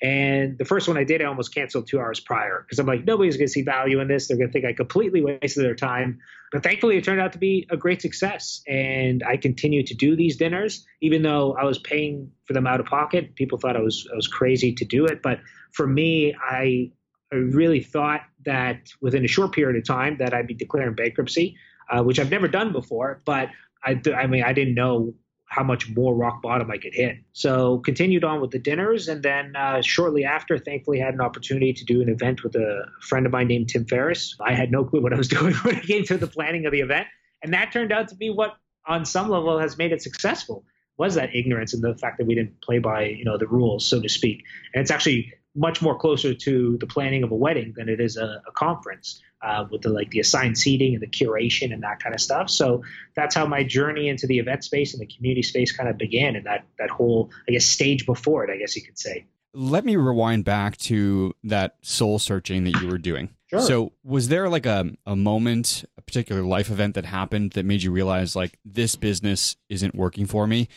And 0.00 0.56
the 0.56 0.64
first 0.64 0.88
one 0.88 0.96
I 0.96 1.04
did, 1.04 1.20
I 1.20 1.26
almost 1.26 1.54
canceled 1.54 1.86
two 1.86 1.98
hours 1.98 2.20
prior 2.20 2.62
because 2.62 2.78
I'm 2.78 2.86
like, 2.86 3.04
nobody's 3.04 3.36
going 3.36 3.48
to 3.48 3.52
see 3.52 3.62
value 3.62 4.00
in 4.00 4.08
this. 4.08 4.28
They're 4.28 4.36
going 4.36 4.48
to 4.48 4.52
think 4.52 4.64
I 4.64 4.72
completely 4.72 5.22
wasted 5.22 5.64
their 5.64 5.74
time. 5.74 6.18
But 6.52 6.62
thankfully, 6.62 6.96
it 6.96 7.04
turned 7.04 7.20
out 7.20 7.32
to 7.32 7.38
be 7.38 7.66
a 7.68 7.76
great 7.76 8.00
success. 8.00 8.62
And 8.68 9.22
I 9.24 9.36
continued 9.36 9.88
to 9.88 9.94
do 9.94 10.14
these 10.14 10.36
dinners, 10.36 10.86
even 11.02 11.22
though 11.22 11.54
I 11.60 11.64
was 11.64 11.78
paying 11.78 12.30
for 12.46 12.52
them 12.52 12.66
out 12.66 12.80
of 12.80 12.86
pocket. 12.86 13.34
People 13.34 13.58
thought 13.58 13.76
I 13.76 13.80
was, 13.80 14.08
I 14.12 14.16
was 14.16 14.28
crazy 14.28 14.72
to 14.72 14.84
do 14.84 15.04
it. 15.04 15.20
But 15.20 15.40
for 15.72 15.86
me, 15.86 16.34
I 16.40 16.92
I 17.34 17.38
really 17.38 17.80
thought 17.80 18.22
that 18.44 18.90
within 19.00 19.24
a 19.24 19.28
short 19.28 19.52
period 19.52 19.76
of 19.76 19.86
time 19.86 20.18
that 20.18 20.32
I'd 20.32 20.46
be 20.46 20.54
declaring 20.54 20.94
bankruptcy, 20.94 21.56
uh, 21.90 22.02
which 22.02 22.18
I've 22.18 22.30
never 22.30 22.48
done 22.48 22.72
before. 22.72 23.22
But 23.24 23.48
I, 23.82 24.00
I 24.14 24.26
mean, 24.26 24.42
I 24.42 24.52
didn't 24.52 24.74
know 24.74 25.14
how 25.46 25.62
much 25.62 25.88
more 25.90 26.14
rock 26.14 26.42
bottom 26.42 26.70
I 26.70 26.78
could 26.78 26.94
hit. 26.94 27.18
So 27.32 27.78
continued 27.78 28.24
on 28.24 28.40
with 28.40 28.50
the 28.50 28.58
dinners, 28.58 29.08
and 29.08 29.22
then 29.22 29.54
uh, 29.54 29.82
shortly 29.82 30.24
after, 30.24 30.58
thankfully, 30.58 30.98
had 30.98 31.14
an 31.14 31.20
opportunity 31.20 31.72
to 31.72 31.84
do 31.84 32.02
an 32.02 32.08
event 32.08 32.42
with 32.42 32.56
a 32.56 32.86
friend 33.00 33.24
of 33.26 33.32
mine 33.32 33.48
named 33.48 33.68
Tim 33.68 33.84
Ferriss. 33.84 34.36
I 34.40 34.54
had 34.54 34.72
no 34.72 34.84
clue 34.84 35.00
what 35.00 35.12
I 35.12 35.16
was 35.16 35.28
doing 35.36 35.54
when 35.54 35.76
it 35.76 35.84
came 35.84 36.04
to 36.04 36.16
the 36.16 36.26
planning 36.26 36.66
of 36.66 36.72
the 36.72 36.80
event, 36.80 37.06
and 37.42 37.52
that 37.54 37.72
turned 37.72 37.92
out 37.92 38.08
to 38.08 38.16
be 38.16 38.30
what, 38.30 38.56
on 38.86 39.04
some 39.04 39.28
level, 39.28 39.58
has 39.58 39.78
made 39.78 39.92
it 39.92 40.02
successful. 40.02 40.64
Was 40.96 41.14
that 41.16 41.34
ignorance 41.34 41.74
and 41.74 41.82
the 41.82 41.96
fact 41.96 42.18
that 42.18 42.26
we 42.26 42.34
didn't 42.34 42.60
play 42.62 42.78
by 42.78 43.04
you 43.04 43.24
know 43.24 43.36
the 43.36 43.48
rules, 43.48 43.86
so 43.86 44.00
to 44.00 44.08
speak? 44.08 44.44
And 44.72 44.82
it's 44.82 44.90
actually 44.90 45.32
much 45.54 45.80
more 45.80 45.96
closer 45.96 46.34
to 46.34 46.76
the 46.78 46.86
planning 46.86 47.22
of 47.22 47.30
a 47.30 47.34
wedding 47.34 47.72
than 47.76 47.88
it 47.88 48.00
is 48.00 48.16
a, 48.16 48.42
a 48.46 48.52
conference 48.52 49.22
uh, 49.42 49.66
with 49.70 49.82
the 49.82 49.90
like 49.90 50.10
the 50.10 50.20
assigned 50.20 50.58
seating 50.58 50.94
and 50.94 51.02
the 51.02 51.06
curation 51.06 51.72
and 51.72 51.82
that 51.82 52.02
kind 52.02 52.14
of 52.14 52.20
stuff. 52.20 52.50
So 52.50 52.82
that's 53.14 53.34
how 53.34 53.46
my 53.46 53.62
journey 53.62 54.08
into 54.08 54.26
the 54.26 54.38
event 54.38 54.64
space 54.64 54.94
and 54.94 55.00
the 55.00 55.06
community 55.06 55.42
space 55.42 55.72
kind 55.72 55.88
of 55.88 55.98
began, 55.98 56.36
and 56.36 56.46
that 56.46 56.64
that 56.78 56.90
whole 56.90 57.30
I 57.48 57.52
guess 57.52 57.64
stage 57.64 58.06
before 58.06 58.44
it, 58.44 58.50
I 58.50 58.56
guess 58.56 58.74
you 58.74 58.82
could 58.82 58.98
say. 58.98 59.26
Let 59.56 59.84
me 59.84 59.94
rewind 59.94 60.44
back 60.44 60.76
to 60.78 61.32
that 61.44 61.76
soul 61.82 62.18
searching 62.18 62.64
that 62.64 62.82
you 62.82 62.88
were 62.88 62.98
doing. 62.98 63.30
Sure. 63.46 63.60
So 63.60 63.92
was 64.02 64.26
there 64.26 64.48
like 64.48 64.66
a, 64.66 64.90
a 65.06 65.14
moment, 65.14 65.84
a 65.96 66.02
particular 66.02 66.42
life 66.42 66.70
event 66.70 66.96
that 66.96 67.04
happened 67.04 67.52
that 67.52 67.64
made 67.64 67.84
you 67.84 67.92
realize 67.92 68.34
like 68.34 68.58
this 68.64 68.96
business 68.96 69.54
isn't 69.68 69.94
working 69.94 70.26
for 70.26 70.48
me? 70.48 70.68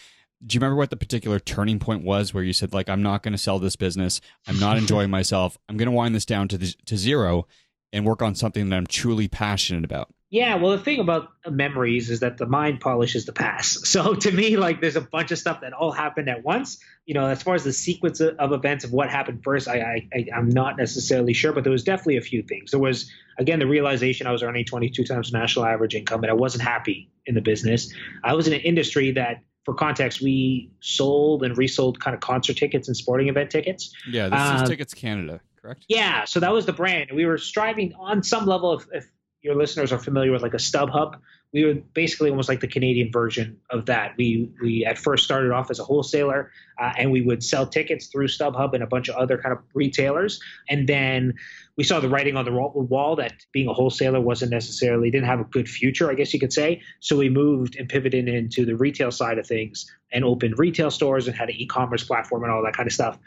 Do 0.45 0.55
you 0.55 0.59
remember 0.59 0.75
what 0.75 0.89
the 0.89 0.97
particular 0.97 1.39
turning 1.39 1.79
point 1.79 2.03
was 2.03 2.33
where 2.33 2.43
you 2.43 2.53
said 2.53 2.73
like 2.73 2.89
i'm 2.89 3.01
not 3.01 3.23
going 3.23 3.31
to 3.31 3.37
sell 3.37 3.59
this 3.59 3.75
business 3.75 4.21
i'm 4.47 4.59
not 4.59 4.77
enjoying 4.77 5.09
myself 5.17 5.57
i'm 5.67 5.77
going 5.77 5.87
to 5.87 5.91
wind 5.91 6.13
this 6.13 6.25
down 6.25 6.47
to 6.47 6.57
the, 6.57 6.73
to 6.85 6.97
zero 6.97 7.47
and 7.93 8.05
work 8.05 8.21
on 8.21 8.35
something 8.35 8.69
that 8.69 8.75
i'm 8.75 8.87
truly 8.87 9.27
passionate 9.27 9.83
about 9.83 10.09
Yeah, 10.29 10.55
well, 10.55 10.71
the 10.71 10.83
thing 10.83 10.99
about 10.99 11.29
memories 11.49 12.09
is 12.09 12.19
that 12.19 12.37
the 12.37 12.45
mind 12.45 12.81
polishes 12.81 13.25
the 13.25 13.31
past. 13.31 13.87
So 13.97 14.13
to 14.13 14.31
me, 14.31 14.57
like, 14.57 14.81
there's 14.81 14.97
a 14.97 15.01
bunch 15.01 15.31
of 15.31 15.39
stuff 15.39 15.61
that 15.61 15.71
all 15.71 15.93
happened 15.93 16.27
at 16.27 16.43
once. 16.43 16.79
You 17.05 17.13
know, 17.13 17.25
as 17.27 17.41
far 17.41 17.55
as 17.55 17.63
the 17.63 17.71
sequence 17.71 18.19
of, 18.19 18.35
of 18.37 18.51
events 18.51 18.83
of 18.83 18.91
what 18.91 19.09
happened 19.09 19.41
first, 19.41 19.69
I, 19.69 20.05
I, 20.13 20.25
I'm 20.35 20.49
not 20.49 20.77
necessarily 20.77 21.31
sure, 21.31 21.53
but 21.53 21.63
there 21.63 21.71
was 21.71 21.85
definitely 21.85 22.17
a 22.17 22.21
few 22.21 22.43
things. 22.43 22.71
There 22.71 22.79
was, 22.79 23.09
again, 23.37 23.59
the 23.59 23.67
realization 23.67 24.27
I 24.27 24.33
was 24.33 24.43
earning 24.43 24.65
22 24.65 25.05
times 25.05 25.31
national 25.31 25.65
average 25.65 25.95
income, 25.95 26.21
and 26.23 26.29
I 26.29 26.33
wasn't 26.33 26.63
happy 26.63 27.09
in 27.25 27.33
the 27.33 27.41
business. 27.41 27.93
I 28.21 28.33
was 28.33 28.47
in 28.47 28.53
an 28.53 28.59
industry 28.59 29.11
that 29.11 29.43
for 29.67 29.73
context, 29.73 30.21
we 30.21 30.71
sold 30.79 31.43
and 31.43 31.57
resold 31.57 31.99
kind 31.99 32.13
of 32.13 32.21
concert 32.21 32.55
tickets 32.55 32.87
and 32.87 32.95
sporting 32.95 33.27
event 33.27 33.51
tickets. 33.51 33.93
Yeah, 34.09 34.29
this 34.29 34.39
uh, 34.39 34.61
is 34.63 34.69
Tickets 34.69 34.93
Canada, 34.93 35.41
correct? 35.61 35.83
Yeah, 35.89 36.23
so 36.23 36.39
that 36.39 36.53
was 36.53 36.65
the 36.65 36.71
brand. 36.71 37.09
We 37.13 37.25
were 37.25 37.37
striving 37.37 37.93
on 37.99 38.23
some 38.23 38.45
level, 38.45 38.79
if, 38.79 38.87
if 38.93 39.11
your 39.41 39.55
listeners 39.55 39.91
are 39.91 39.99
familiar 39.99 40.31
with 40.31 40.41
like 40.41 40.53
a 40.53 40.57
StubHub, 40.57 41.15
we 41.53 41.63
were 41.63 41.75
basically 41.93 42.29
almost 42.29 42.49
like 42.49 42.59
the 42.59 42.67
Canadian 42.67 43.11
version 43.11 43.57
of 43.69 43.85
that. 43.85 44.15
We 44.17 44.51
we 44.61 44.85
at 44.85 44.97
first 44.97 45.23
started 45.23 45.51
off 45.51 45.71
as 45.71 45.79
a 45.79 45.83
wholesaler, 45.83 46.51
uh, 46.79 46.93
and 46.97 47.11
we 47.11 47.21
would 47.21 47.43
sell 47.43 47.65
tickets 47.65 48.07
through 48.07 48.27
StubHub 48.27 48.73
and 48.73 48.83
a 48.83 48.87
bunch 48.87 49.07
of 49.07 49.15
other 49.15 49.37
kind 49.37 49.53
of 49.53 49.63
retailers, 49.73 50.41
and 50.69 50.87
then 50.87 51.33
we 51.77 51.83
saw 51.83 51.99
the 51.99 52.09
writing 52.09 52.35
on 52.35 52.43
the 52.43 52.51
wall 52.51 53.15
that 53.15 53.33
being 53.53 53.67
a 53.67 53.73
wholesaler 53.73 54.19
wasn't 54.19 54.51
necessarily 54.51 55.11
didn't 55.11 55.27
have 55.27 55.39
a 55.39 55.45
good 55.45 55.69
future, 55.69 56.09
I 56.09 56.15
guess 56.15 56.33
you 56.33 56.39
could 56.39 56.51
say. 56.51 56.81
So 56.99 57.15
we 57.15 57.29
moved 57.29 57.75
and 57.75 57.87
pivoted 57.87 58.27
into 58.27 58.65
the 58.65 58.75
retail 58.75 59.11
side 59.11 59.37
of 59.37 59.45
things 59.45 59.89
and 60.11 60.25
opened 60.25 60.57
retail 60.57 60.89
stores 60.89 61.27
and 61.27 61.37
had 61.37 61.49
an 61.49 61.55
e-commerce 61.55 62.03
platform 62.03 62.43
and 62.43 62.51
all 62.51 62.63
that 62.63 62.75
kind 62.75 62.87
of 62.87 62.93
stuff. 62.93 63.19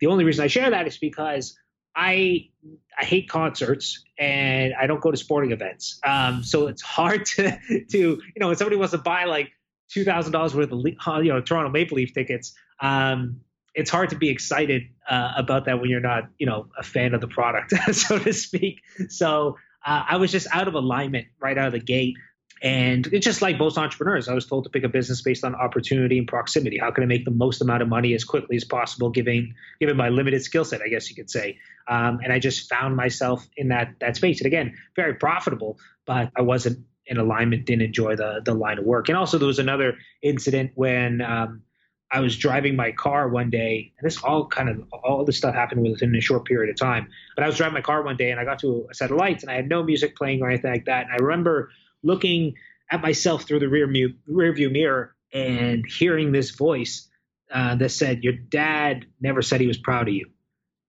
The 0.00 0.06
only 0.06 0.24
reason 0.24 0.42
I 0.42 0.48
share 0.48 0.70
that 0.70 0.86
is 0.86 0.96
because 0.96 1.58
I 1.98 2.48
I 2.96 3.04
hate 3.04 3.28
concerts 3.28 4.04
and 4.18 4.72
I 4.80 4.86
don't 4.86 5.00
go 5.00 5.10
to 5.10 5.16
sporting 5.16 5.50
events. 5.50 6.00
Um, 6.04 6.44
so 6.44 6.68
it's 6.68 6.80
hard 6.80 7.26
to 7.26 7.58
to 7.90 7.98
you 7.98 8.20
know 8.36 8.46
when 8.46 8.56
somebody 8.56 8.76
wants 8.76 8.92
to 8.92 8.98
buy 8.98 9.24
like 9.24 9.50
two 9.90 10.04
thousand 10.04 10.32
dollars 10.32 10.54
worth 10.54 10.70
of 10.70 10.84
you 11.24 11.32
know 11.32 11.40
Toronto 11.40 11.70
Maple 11.70 11.96
Leaf 11.96 12.14
tickets. 12.14 12.54
Um, 12.80 13.40
it's 13.74 13.90
hard 13.90 14.10
to 14.10 14.16
be 14.16 14.28
excited 14.28 14.82
uh, 15.08 15.32
about 15.36 15.66
that 15.66 15.80
when 15.80 15.90
you're 15.90 16.00
not 16.00 16.28
you 16.38 16.46
know 16.46 16.68
a 16.78 16.84
fan 16.84 17.14
of 17.14 17.20
the 17.20 17.28
product, 17.28 17.72
so 17.94 18.18
to 18.18 18.32
speak. 18.32 18.80
So 19.08 19.56
uh, 19.84 20.04
I 20.08 20.16
was 20.16 20.30
just 20.30 20.46
out 20.52 20.68
of 20.68 20.74
alignment 20.74 21.26
right 21.40 21.58
out 21.58 21.66
of 21.66 21.72
the 21.72 21.80
gate. 21.80 22.16
And 22.62 23.06
it's 23.12 23.24
just 23.24 23.40
like 23.40 23.58
most 23.58 23.78
entrepreneurs. 23.78 24.28
I 24.28 24.34
was 24.34 24.46
told 24.46 24.64
to 24.64 24.70
pick 24.70 24.82
a 24.82 24.88
business 24.88 25.22
based 25.22 25.44
on 25.44 25.54
opportunity 25.54 26.18
and 26.18 26.26
proximity. 26.26 26.78
How 26.78 26.90
can 26.90 27.04
I 27.04 27.06
make 27.06 27.24
the 27.24 27.30
most 27.30 27.60
amount 27.60 27.82
of 27.82 27.88
money 27.88 28.14
as 28.14 28.24
quickly 28.24 28.56
as 28.56 28.64
possible, 28.64 29.10
given 29.10 29.54
given 29.80 29.96
my 29.96 30.08
limited 30.08 30.42
skill 30.42 30.64
set, 30.64 30.82
I 30.82 30.88
guess 30.88 31.08
you 31.08 31.16
could 31.16 31.30
say. 31.30 31.58
Um, 31.86 32.20
and 32.22 32.32
I 32.32 32.38
just 32.38 32.68
found 32.68 32.96
myself 32.96 33.46
in 33.56 33.68
that 33.68 33.94
that 34.00 34.16
space. 34.16 34.40
And 34.40 34.46
again, 34.46 34.76
very 34.96 35.14
profitable, 35.14 35.78
but 36.06 36.30
I 36.36 36.42
wasn't 36.42 36.84
in 37.06 37.18
alignment. 37.18 37.64
Didn't 37.64 37.82
enjoy 37.82 38.16
the 38.16 38.40
the 38.44 38.54
line 38.54 38.78
of 38.78 38.84
work. 38.84 39.08
And 39.08 39.16
also, 39.16 39.38
there 39.38 39.46
was 39.46 39.60
another 39.60 39.96
incident 40.22 40.72
when 40.74 41.20
um, 41.20 41.62
I 42.10 42.20
was 42.20 42.36
driving 42.36 42.74
my 42.74 42.92
car 42.92 43.28
one 43.28 43.50
day, 43.50 43.92
and 43.98 44.06
this 44.06 44.22
all 44.22 44.46
kind 44.46 44.68
of 44.68 44.82
all 44.92 45.24
this 45.24 45.36
stuff 45.36 45.54
happened 45.54 45.82
within 45.82 46.14
a 46.14 46.20
short 46.20 46.44
period 46.44 46.70
of 46.70 46.76
time. 46.76 47.08
But 47.36 47.44
I 47.44 47.46
was 47.46 47.56
driving 47.56 47.74
my 47.74 47.82
car 47.82 48.02
one 48.02 48.16
day, 48.16 48.30
and 48.30 48.40
I 48.40 48.44
got 48.44 48.58
to 48.60 48.86
a 48.90 48.94
set 48.94 49.10
of 49.10 49.16
lights, 49.16 49.42
and 49.42 49.50
I 49.50 49.54
had 49.54 49.68
no 49.68 49.82
music 49.82 50.16
playing 50.16 50.42
or 50.42 50.48
anything 50.48 50.72
like 50.72 50.86
that. 50.86 51.04
And 51.04 51.12
I 51.12 51.16
remember 51.16 51.70
looking 52.02 52.54
at 52.90 53.02
myself 53.02 53.44
through 53.44 53.60
the 53.60 53.68
rear, 53.68 53.86
mu- 53.86 54.14
rear 54.26 54.52
view 54.52 54.70
mirror 54.70 55.14
and 55.32 55.84
hearing 55.86 56.32
this 56.32 56.50
voice 56.50 57.08
uh, 57.52 57.76
that 57.76 57.90
said, 57.90 58.24
Your 58.24 58.32
dad 58.32 59.06
never 59.20 59.42
said 59.42 59.60
he 59.60 59.66
was 59.66 59.78
proud 59.78 60.08
of 60.08 60.14
you. 60.14 60.26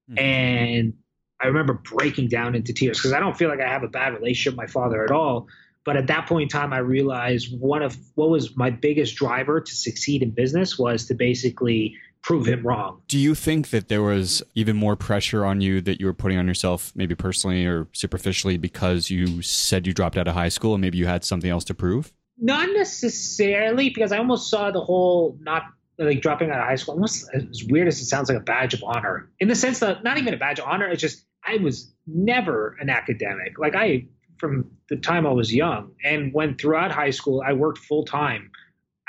Mm-hmm. 0.09 0.19
And 0.19 0.93
I 1.41 1.47
remember 1.47 1.73
breaking 1.73 2.27
down 2.27 2.55
into 2.55 2.73
tears 2.73 2.97
because 2.97 3.13
I 3.13 3.19
don't 3.19 3.37
feel 3.37 3.49
like 3.49 3.61
I 3.61 3.69
have 3.69 3.83
a 3.83 3.87
bad 3.87 4.13
relationship 4.13 4.53
with 4.53 4.57
my 4.57 4.67
father 4.67 5.03
at 5.03 5.11
all. 5.11 5.47
But 5.85 5.95
at 5.95 6.07
that 6.07 6.27
point 6.27 6.43
in 6.43 6.49
time, 6.49 6.73
I 6.73 6.79
realized 6.79 7.57
one 7.57 7.81
of 7.81 7.97
what 8.15 8.29
was 8.29 8.55
my 8.55 8.69
biggest 8.69 9.15
driver 9.15 9.61
to 9.61 9.75
succeed 9.75 10.21
in 10.21 10.31
business 10.31 10.77
was 10.77 11.05
to 11.05 11.15
basically 11.15 11.95
prove 12.21 12.45
him 12.45 12.65
wrong. 12.65 13.01
Do 13.07 13.17
you 13.17 13.33
think 13.33 13.69
that 13.69 13.87
there 13.87 14.01
was 14.01 14.43
even 14.53 14.75
more 14.75 14.95
pressure 14.95 15.45
on 15.45 15.61
you 15.61 15.81
that 15.81 15.99
you 15.99 16.05
were 16.05 16.13
putting 16.13 16.37
on 16.37 16.47
yourself, 16.47 16.91
maybe 16.95 17.15
personally 17.15 17.65
or 17.65 17.87
superficially, 17.93 18.57
because 18.57 19.09
you 19.09 19.41
said 19.41 19.87
you 19.87 19.93
dropped 19.93 20.17
out 20.17 20.27
of 20.27 20.33
high 20.33 20.49
school 20.49 20.73
and 20.73 20.81
maybe 20.81 20.97
you 20.97 21.07
had 21.07 21.23
something 21.23 21.49
else 21.49 21.63
to 21.65 21.73
prove? 21.73 22.13
Not 22.37 22.69
necessarily, 22.73 23.89
because 23.89 24.11
I 24.11 24.17
almost 24.17 24.49
saw 24.49 24.71
the 24.71 24.81
whole 24.81 25.37
not 25.41 25.63
like 25.99 26.21
dropping 26.21 26.49
out 26.49 26.59
of 26.59 26.65
high 26.65 26.75
school. 26.75 26.95
Almost 26.95 27.29
as 27.33 27.63
weird 27.65 27.87
as 27.87 27.99
it 27.99 28.05
sounds 28.05 28.29
like 28.29 28.37
a 28.37 28.41
badge 28.41 28.73
of 28.73 28.83
honor. 28.83 29.29
In 29.39 29.47
the 29.47 29.55
sense 29.55 29.79
that 29.79 30.03
not 30.03 30.17
even 30.17 30.33
a 30.33 30.37
badge 30.37 30.59
of 30.59 30.65
honor 30.65 30.87
it's 30.87 31.01
just 31.01 31.25
i 31.45 31.57
was 31.57 31.91
never 32.07 32.77
an 32.79 32.89
academic. 32.89 33.59
Like 33.59 33.75
i 33.75 34.05
from 34.37 34.71
the 34.89 34.95
time 34.95 35.27
i 35.27 35.31
was 35.31 35.53
young. 35.53 35.91
And 36.03 36.33
when 36.33 36.55
throughout 36.55 36.91
high 36.91 37.09
school 37.09 37.43
i 37.45 37.53
worked 37.53 37.79
full-time 37.79 38.51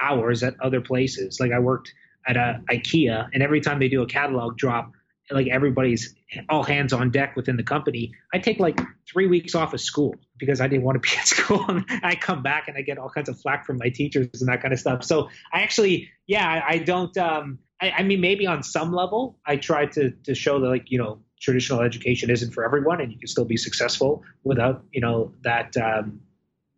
hours 0.01 0.43
at 0.43 0.55
other 0.61 0.81
places. 0.81 1.39
Like 1.39 1.53
i 1.53 1.59
worked 1.59 1.93
at 2.27 2.37
a 2.37 2.61
IKEA, 2.71 3.29
and 3.33 3.43
every 3.43 3.61
time 3.61 3.79
they 3.79 3.89
do 3.89 4.03
a 4.03 4.07
catalog 4.07 4.57
drop, 4.57 4.93
like 5.31 5.49
everybody's 5.49 6.15
all 6.49 6.63
hands 6.63 6.93
on 6.93 7.11
deck 7.11 7.37
within 7.37 7.57
the 7.57 7.63
company. 7.63 8.13
I 8.33 8.39
take 8.39 8.59
like 8.59 8.81
three 9.11 9.27
weeks 9.27 9.55
off 9.55 9.75
of 9.75 9.81
school 9.81 10.15
because 10.39 10.61
I 10.61 10.69
didn't 10.69 10.85
want 10.85 11.01
to 11.03 11.09
be 11.09 11.17
at 11.19 11.27
school. 11.27 11.65
And 11.69 11.85
I 12.03 12.15
come 12.15 12.43
back 12.43 12.69
and 12.69 12.77
I 12.77 12.83
get 12.83 12.99
all 12.99 13.11
kinds 13.11 13.29
of 13.29 13.41
flack 13.41 13.67
from 13.67 13.79
my 13.79 13.89
teachers 13.89 14.29
and 14.41 14.49
that 14.49 14.63
kind 14.63 14.73
of 14.73 14.81
stuff. 14.81 15.05
So 15.05 15.29
I 15.53 15.63
actually, 15.63 16.09
yeah, 16.27 16.49
I, 16.49 16.75
I 16.75 16.79
don't. 16.79 17.17
Um, 17.17 17.59
I, 17.81 17.91
I, 17.99 18.03
mean, 18.03 18.21
maybe 18.21 18.47
on 18.47 18.63
some 18.63 18.93
level, 18.93 19.39
I 19.47 19.57
try 19.57 19.87
to 19.87 20.11
to 20.11 20.35
show 20.35 20.61
that 20.61 20.69
like 20.69 20.91
you 20.91 20.99
know 20.99 21.21
traditional 21.41 21.81
education 21.81 22.31
isn't 22.31 22.53
for 22.53 22.65
everyone, 22.65 23.01
and 23.01 23.11
you 23.13 23.19
can 23.19 23.29
still 23.29 23.47
be 23.47 23.57
successful 23.57 24.23
without 24.45 24.85
you 24.93 25.01
know 25.01 25.33
that. 25.43 25.77
Um, 25.77 26.21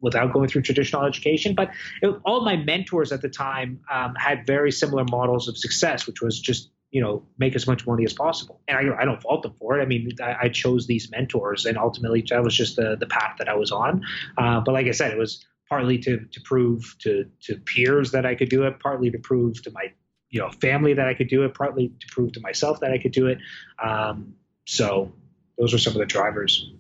without 0.03 0.33
going 0.33 0.49
through 0.49 0.63
traditional 0.63 1.05
education. 1.05 1.55
But 1.55 1.71
it, 2.03 2.15
all 2.25 2.45
my 2.45 2.57
mentors 2.57 3.13
at 3.13 3.23
the 3.23 3.29
time 3.31 3.81
um, 3.91 4.15
had 4.17 4.47
very 4.47 4.71
similar 4.71 5.05
models 5.05 5.49
of 5.49 5.57
success, 5.57 6.07
which 6.07 6.21
was 6.21 6.39
just 6.39 6.71
you 6.91 7.01
know 7.01 7.25
make 7.39 7.57
as 7.57 7.67
much 7.67 7.87
money 7.87 8.05
as 8.05 8.13
possible. 8.13 8.61
And 8.69 8.77
I, 8.77 9.03
I 9.03 9.05
don't 9.07 9.23
fault 9.23 9.43
them 9.43 9.55
for 9.59 9.79
it. 9.79 9.83
I 9.83 9.87
mean, 9.87 10.11
I, 10.23 10.37
I, 10.43 10.49
chose 10.51 10.87
these 10.87 11.11
mentors, 11.11 11.65
and 11.65 11.79
ultimately 11.79 12.23
that 12.29 12.43
was 12.43 12.55
just 12.55 12.77
the 12.77 12.97
the 12.97 13.07
path 13.07 13.37
that 13.39 13.49
I 13.49 13.55
was 13.55 13.73
on. 13.73 14.03
Uh, 14.37 14.61
but 14.61 14.73
like 14.73 14.87
I 14.87 14.91
said, 14.91 15.11
it 15.13 15.19
was 15.19 15.45
partly 15.69 15.99
to 15.99 16.19
to 16.19 16.41
prove 16.43 16.95
to 17.01 17.25
to 17.45 17.57
peers 17.57 18.13
that 18.13 18.27
I 18.27 18.35
could 18.35 18.51
do 18.51 18.65
it, 18.65 18.79
partly 18.81 19.11
to 19.11 19.19
prove 19.19 19.63
to 19.63 19.71
my 19.71 19.93
you 20.29 20.41
know 20.41 20.51
family 20.51 20.95
that 20.95 21.09
I 21.09 21.15
could 21.15 21.29
do 21.29 21.45
it, 21.45 21.55
partly 21.55 21.89
to 21.89 22.07
prove 22.11 22.33
to 22.33 22.41
myself 22.41 22.81
that 22.81 22.93
I 22.93 22.99
could 22.99 23.13
do 23.13 23.29
it. 23.29 23.39
Um, 23.83 24.35
so 24.67 25.13
those 25.59 25.75
are 25.75 25.79
some 25.79 25.95
of 25.95 25.99
the 25.99 26.07
drivers 26.07 26.73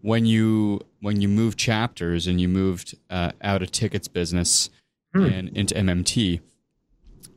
when 0.00 0.26
you 0.26 0.80
when 1.00 1.20
you 1.20 1.28
moved 1.28 1.58
chapters 1.58 2.26
and 2.26 2.40
you 2.40 2.48
moved 2.48 2.96
uh, 3.10 3.32
out 3.42 3.62
of 3.62 3.70
tickets 3.70 4.08
business 4.08 4.70
hmm. 5.14 5.24
and 5.24 5.48
into 5.56 5.74
MMT, 5.74 6.40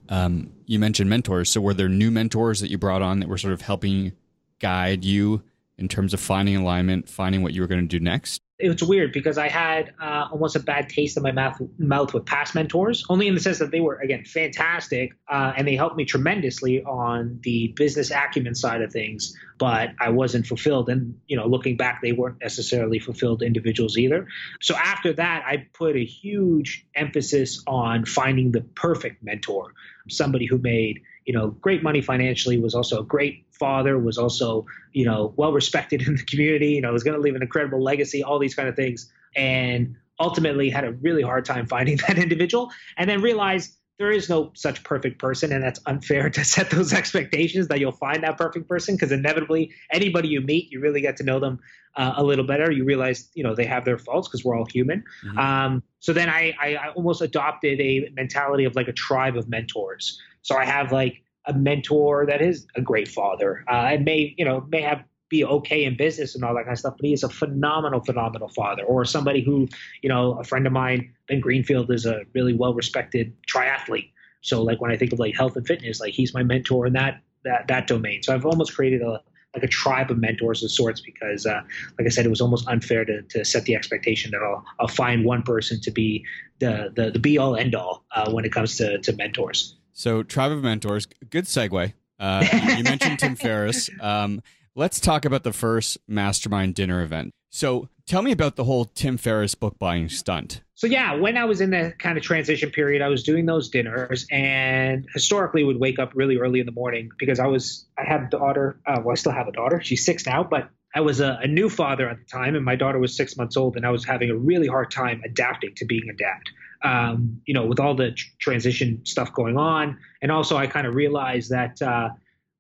um, 0.10 0.52
you 0.66 0.80
mentioned 0.80 1.10
mentors. 1.10 1.50
So 1.50 1.62
were 1.62 1.74
there 1.74 1.90
new 1.90 2.12
mentors 2.12 2.60
that 2.60 2.70
you 2.70 2.78
brought 2.78 3.02
on 3.02 3.20
that 3.20 3.30
were 3.30 3.38
sort 3.38 3.54
of 3.54 3.62
helping 3.62 4.14
guide 4.60 5.04
you 5.04 5.44
in 5.82 5.88
terms 5.88 6.14
of 6.14 6.20
finding 6.20 6.56
alignment, 6.56 7.10
finding 7.10 7.42
what 7.42 7.54
you 7.54 7.62
were 7.62 7.68
going 7.68 7.82
to 7.82 7.88
do 7.88 8.00
next? 8.00 8.42
It 8.60 8.70
was 8.70 8.84
weird 8.84 9.12
because 9.12 9.40
I 9.40 9.48
had 9.48 9.92
uh, 10.00 10.28
almost 10.32 10.56
a 10.56 10.60
bad 10.60 10.88
taste 10.88 11.18
in 11.18 11.24
my 11.24 11.32
mouth, 11.32 11.60
mouth 11.80 12.14
with 12.14 12.28
past 12.28 12.54
mentors, 12.54 13.04
only 13.10 13.28
in 13.28 13.34
the 13.34 13.40
sense 13.40 13.58
that 13.58 13.72
they 13.72 13.80
were, 13.80 13.96
again, 13.96 14.24
fantastic 14.24 15.14
uh, 15.28 15.54
and 15.58 15.68
they 15.68 15.76
helped 15.76 15.98
me 15.98 16.06
tremendously 16.06 16.84
on 16.84 17.40
the 17.42 17.74
business 17.76 18.12
acumen 18.12 18.54
side 18.54 18.84
of 18.84 18.92
things, 18.92 19.36
but 19.58 19.90
I 20.00 20.10
wasn't 20.10 20.46
fulfilled. 20.46 20.90
And, 20.90 21.20
you 21.28 21.36
know, 21.36 21.48
looking 21.48 21.76
back, 21.76 22.02
they 22.04 22.12
weren't 22.12 22.40
necessarily 22.40 23.00
fulfilled 23.00 23.42
individuals 23.42 23.98
either. 23.98 24.28
So 24.62 24.76
after 24.76 25.12
that, 25.14 25.44
I 25.48 25.66
put 25.74 25.96
a 25.96 26.06
huge 26.06 26.86
emphasis 26.94 27.64
on 27.66 28.06
finding 28.06 28.52
the 28.52 28.62
perfect 28.62 29.24
mentor, 29.24 29.74
somebody 30.08 30.46
who 30.46 30.60
made 30.60 31.02
you 31.26 31.34
know, 31.34 31.50
great 31.50 31.84
money 31.84 32.02
financially, 32.02 32.58
was 32.58 32.74
also 32.74 33.00
a 33.00 33.04
great 33.04 33.46
father, 33.62 34.00
was 34.00 34.18
also, 34.18 34.66
you 34.92 35.06
know, 35.06 35.34
well 35.38 35.54
respected 35.54 36.02
in 36.08 36.16
the 36.16 36.24
community, 36.24 36.72
you 36.72 36.82
know, 36.82 36.92
was 36.92 37.04
going 37.04 37.16
to 37.16 37.22
leave 37.22 37.36
an 37.36 37.44
incredible 37.44 37.82
legacy, 37.82 38.24
all 38.24 38.40
these 38.40 38.56
kind 38.56 38.68
of 38.68 38.76
things. 38.76 39.10
And 39.36 39.96
ultimately 40.20 40.70
had 40.70 40.86
a 40.86 40.92
really 40.94 41.24
hard 41.24 41.46
time 41.46 41.66
finding 41.66 41.98
that 42.08 42.18
individual 42.18 42.72
and 42.98 43.10
then 43.10 43.22
realized 43.22 43.76
there 43.98 44.12
is 44.12 44.30
no 44.30 44.52
such 44.56 44.84
perfect 44.84 45.20
person 45.20 45.52
and 45.52 45.64
that's 45.64 45.80
unfair 45.86 46.30
to 46.38 46.44
set 46.44 46.70
those 46.70 46.94
expectations 46.94 47.68
that 47.68 47.80
you'll 47.80 47.92
find 47.92 48.24
that 48.24 48.38
perfect 48.38 48.68
person 48.68 48.96
because 48.96 49.12
inevitably 49.12 49.72
anybody 49.92 50.28
you 50.28 50.42
meet 50.42 50.72
you 50.72 50.80
really 50.80 51.02
get 51.02 51.18
to 51.18 51.24
know 51.24 51.40
them 51.40 51.60
uh, 51.98 52.14
a 52.18 52.24
little 52.24 52.46
better 52.46 52.72
you 52.72 52.86
realize 52.86 53.30
you 53.34 53.44
know 53.44 53.56
they 53.56 53.66
have 53.66 53.84
their 53.84 53.98
faults 53.98 54.28
because 54.28 54.46
we're 54.46 54.56
all 54.58 54.66
human 54.66 55.04
mm-hmm. 55.26 55.38
um, 55.38 55.84
so 56.00 56.14
then 56.14 56.30
I, 56.30 56.54
I, 56.60 56.76
I 56.76 56.90
almost 56.90 57.22
adopted 57.22 57.80
a 57.82 58.10
mentality 58.14 58.66
of 58.66 58.76
like 58.76 58.88
a 58.88 58.94
tribe 58.94 59.36
of 59.36 59.50
mentors 59.50 60.22
so 60.42 60.58
I 60.58 60.66
have 60.66 60.92
like 60.92 61.24
a 61.46 61.54
mentor 61.54 62.26
that 62.26 62.42
is 62.42 62.68
a 62.76 62.82
great 62.82 63.08
father 63.08 63.64
uh, 63.68 63.90
and 63.92 64.06
may 64.06 64.34
you 64.38 64.46
know 64.46 64.66
may 64.70 64.82
have 64.82 65.04
be 65.32 65.44
okay 65.46 65.86
in 65.86 65.96
business 65.98 66.36
and 66.36 66.44
all 66.44 66.54
that 66.54 66.64
kind 66.64 66.74
of 66.74 66.80
stuff, 66.80 66.94
but 66.98 67.06
he 67.06 67.14
is 67.14 67.24
a 67.24 67.30
phenomenal, 67.30 68.02
phenomenal 68.02 68.50
father. 68.50 68.84
Or 68.84 69.06
somebody 69.06 69.42
who, 69.42 69.68
you 70.04 70.10
know, 70.10 70.34
a 70.34 70.44
friend 70.44 70.68
of 70.68 70.74
mine, 70.74 71.12
Ben 71.28 71.40
Greenfield, 71.40 71.90
is 71.90 72.06
a 72.06 72.24
really 72.36 72.54
well 72.54 72.76
respected 72.76 73.34
triathlete. 73.48 74.12
So 74.42 74.62
like 74.62 74.82
when 74.82 74.92
I 74.92 74.98
think 74.98 75.14
of 75.14 75.20
like 75.20 75.36
health 75.36 75.56
and 75.56 75.66
fitness, 75.66 76.00
like 76.00 76.14
he's 76.14 76.34
my 76.34 76.44
mentor 76.44 76.86
in 76.86 76.94
that 76.94 77.22
that 77.44 77.68
that 77.70 77.88
domain. 77.88 78.22
So 78.22 78.36
I've 78.36 78.46
almost 78.46 78.76
created 78.76 79.02
a 79.02 79.22
like 79.56 79.64
a 79.64 79.68
tribe 79.68 80.12
of 80.12 80.18
mentors 80.18 80.64
of 80.64 80.72
sorts 80.72 81.02
because, 81.02 81.46
uh, 81.46 81.62
like 81.98 82.08
I 82.08 82.10
said, 82.10 82.26
it 82.26 82.30
was 82.30 82.40
almost 82.40 82.68
unfair 82.70 83.04
to, 83.04 83.22
to 83.22 83.44
set 83.44 83.66
the 83.66 83.76
expectation 83.76 84.32
that 84.32 84.42
I'll, 84.42 84.64
I'll 84.80 84.88
find 84.88 85.26
one 85.26 85.44
person 85.44 85.82
to 85.82 85.92
be 85.92 86.24
the, 86.60 86.90
the, 86.96 87.12
the 87.12 87.20
be 87.20 87.38
all 87.38 87.58
end 87.58 87.76
all 87.76 88.06
uh, 88.16 88.32
when 88.32 88.46
it 88.46 88.54
comes 88.54 88.78
to, 88.78 89.00
to 89.00 89.14
mentors. 89.18 89.76
So, 89.94 90.24
tribe 90.24 90.52
of 90.52 90.64
mentors, 90.64 91.08
good 91.30 91.46
segue. 91.46 91.94
Uh, 92.20 92.48
you 92.78 92.84
mentioned 92.84 93.20
Tim 93.20 93.36
Ferriss. 93.36 93.90
Um, 94.00 94.42
let's 94.76 95.00
talk 95.00 95.26
about 95.26 95.44
the 95.44 95.54
first 95.54 95.98
mastermind 96.08 96.76
dinner 96.76 97.02
event. 97.02 97.34
So, 97.50 97.90
tell 98.06 98.22
me 98.22 98.32
about 98.32 98.56
the 98.56 98.64
whole 98.64 98.86
Tim 98.86 99.18
Ferriss 99.18 99.56
book 99.56 99.78
buying 99.80 100.10
stunt. 100.10 100.62
So 100.82 100.88
yeah, 100.88 101.14
when 101.14 101.38
I 101.38 101.46
was 101.46 101.62
in 101.62 101.70
that 101.70 102.00
kind 102.00 102.18
of 102.18 102.24
transition 102.24 102.72
period, 102.72 103.04
I 103.04 103.08
was 103.08 103.22
doing 103.22 103.46
those 103.46 103.70
dinners, 103.70 104.26
and 104.32 105.06
historically 105.14 105.64
would 105.64 105.80
wake 105.80 106.00
up 106.00 106.14
really 106.16 106.38
early 106.38 106.60
in 106.60 106.66
the 106.66 106.72
morning 106.72 107.12
because 107.20 107.40
I 107.40 107.46
was 107.46 107.86
I 108.00 108.04
had 108.04 108.24
a 108.24 108.30
daughter. 108.30 108.80
Uh, 108.84 109.00
well, 109.04 109.12
I 109.12 109.16
still 109.16 109.32
have 109.32 109.48
a 109.48 109.52
daughter. 109.52 109.80
She's 109.84 110.04
six 110.04 110.26
now, 110.26 110.44
but 110.44 110.72
I 110.94 111.02
was 111.02 111.20
a, 111.20 111.40
a, 111.42 111.48
new 111.48 111.70
father 111.70 112.10
at 112.10 112.18
the 112.18 112.26
time, 112.26 112.56
and 112.56 112.66
my 112.66 112.76
daughter 112.76 113.00
was 113.00 113.16
six 113.16 113.38
months 113.38 113.56
old, 113.56 113.78
and 113.78 113.86
I 113.86 113.92
was 113.92 114.06
having 114.06 114.30
a 114.30 114.36
really 114.36 114.68
hard 114.68 114.92
time 114.92 115.22
adapting 115.24 115.74
to 115.76 115.86
being 115.86 116.10
a 116.10 116.14
dad. 116.14 116.42
Um, 116.84 117.42
you 117.46 117.54
know, 117.54 117.66
with 117.66 117.80
all 117.80 117.96
the 117.96 118.12
tr- 118.12 118.28
transition 118.40 119.06
stuff 119.06 119.34
going 119.34 119.58
on, 119.58 120.00
and 120.22 120.32
also 120.32 120.58
I 120.58 120.68
kind 120.68 120.88
of 120.88 120.96
realized 120.96 121.52
that. 121.52 121.82
Uh, 121.82 122.10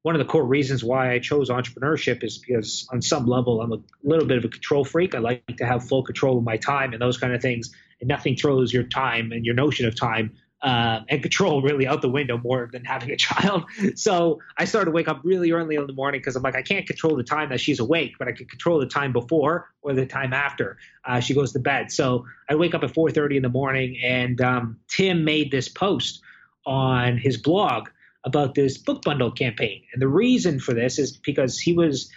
one 0.03 0.15
of 0.15 0.19
the 0.19 0.25
core 0.25 0.43
reasons 0.43 0.83
why 0.83 1.13
I 1.13 1.19
chose 1.19 1.49
entrepreneurship 1.49 2.23
is 2.23 2.39
because 2.39 2.87
on 2.91 3.03
some 3.03 3.27
level 3.27 3.61
I'm 3.61 3.71
a 3.71 3.77
little 4.03 4.25
bit 4.25 4.39
of 4.39 4.45
a 4.45 4.47
control 4.47 4.83
freak. 4.83 5.13
I 5.13 5.19
like 5.19 5.45
to 5.57 5.65
have 5.65 5.87
full 5.87 6.03
control 6.03 6.39
of 6.39 6.43
my 6.43 6.57
time 6.57 6.93
and 6.93 6.99
those 6.99 7.19
kind 7.19 7.33
of 7.33 7.41
things 7.43 7.71
and 7.99 8.07
nothing 8.07 8.35
throws 8.35 8.73
your 8.73 8.83
time 8.83 9.31
and 9.31 9.45
your 9.45 9.53
notion 9.53 9.85
of 9.85 9.95
time 9.95 10.35
uh, 10.61 11.01
and 11.09 11.21
control 11.21 11.61
really 11.61 11.87
out 11.87 12.01
the 12.01 12.09
window 12.09 12.37
more 12.37 12.69
than 12.71 12.85
having 12.85 13.11
a 13.11 13.15
child. 13.15 13.65
So 13.95 14.39
I 14.57 14.65
started 14.65 14.85
to 14.85 14.91
wake 14.91 15.07
up 15.07 15.21
really 15.23 15.51
early 15.51 15.75
in 15.75 15.85
the 15.85 15.93
morning 15.93 16.21
because 16.21 16.35
I'm 16.35 16.43
like, 16.43 16.55
I 16.55 16.61
can't 16.61 16.87
control 16.87 17.15
the 17.15 17.23
time 17.23 17.49
that 17.49 17.59
she's 17.59 17.79
awake, 17.79 18.13
but 18.17 18.27
I 18.27 18.31
can 18.31 18.45
control 18.45 18.79
the 18.79 18.85
time 18.85 19.11
before 19.11 19.69
or 19.81 19.93
the 19.93 20.05
time 20.05 20.33
after 20.33 20.77
uh, 21.05 21.19
she 21.19 21.33
goes 21.33 21.51
to 21.53 21.59
bed. 21.59 21.91
So 21.91 22.25
I 22.49 22.55
wake 22.55 22.73
up 22.73 22.83
at 22.83 22.93
4:30 22.93 23.37
in 23.37 23.43
the 23.43 23.49
morning, 23.49 23.97
and 24.03 24.39
um, 24.41 24.79
Tim 24.87 25.23
made 25.23 25.51
this 25.51 25.67
post 25.67 26.21
on 26.65 27.17
his 27.17 27.37
blog 27.37 27.89
about 28.23 28.55
this 28.55 28.77
book 28.77 29.01
bundle 29.01 29.31
campaign, 29.31 29.83
and 29.93 30.01
the 30.01 30.07
reason 30.07 30.59
for 30.59 30.73
this 30.73 30.99
is 30.99 31.11
because 31.17 31.59
he 31.59 31.73
was 31.73 32.09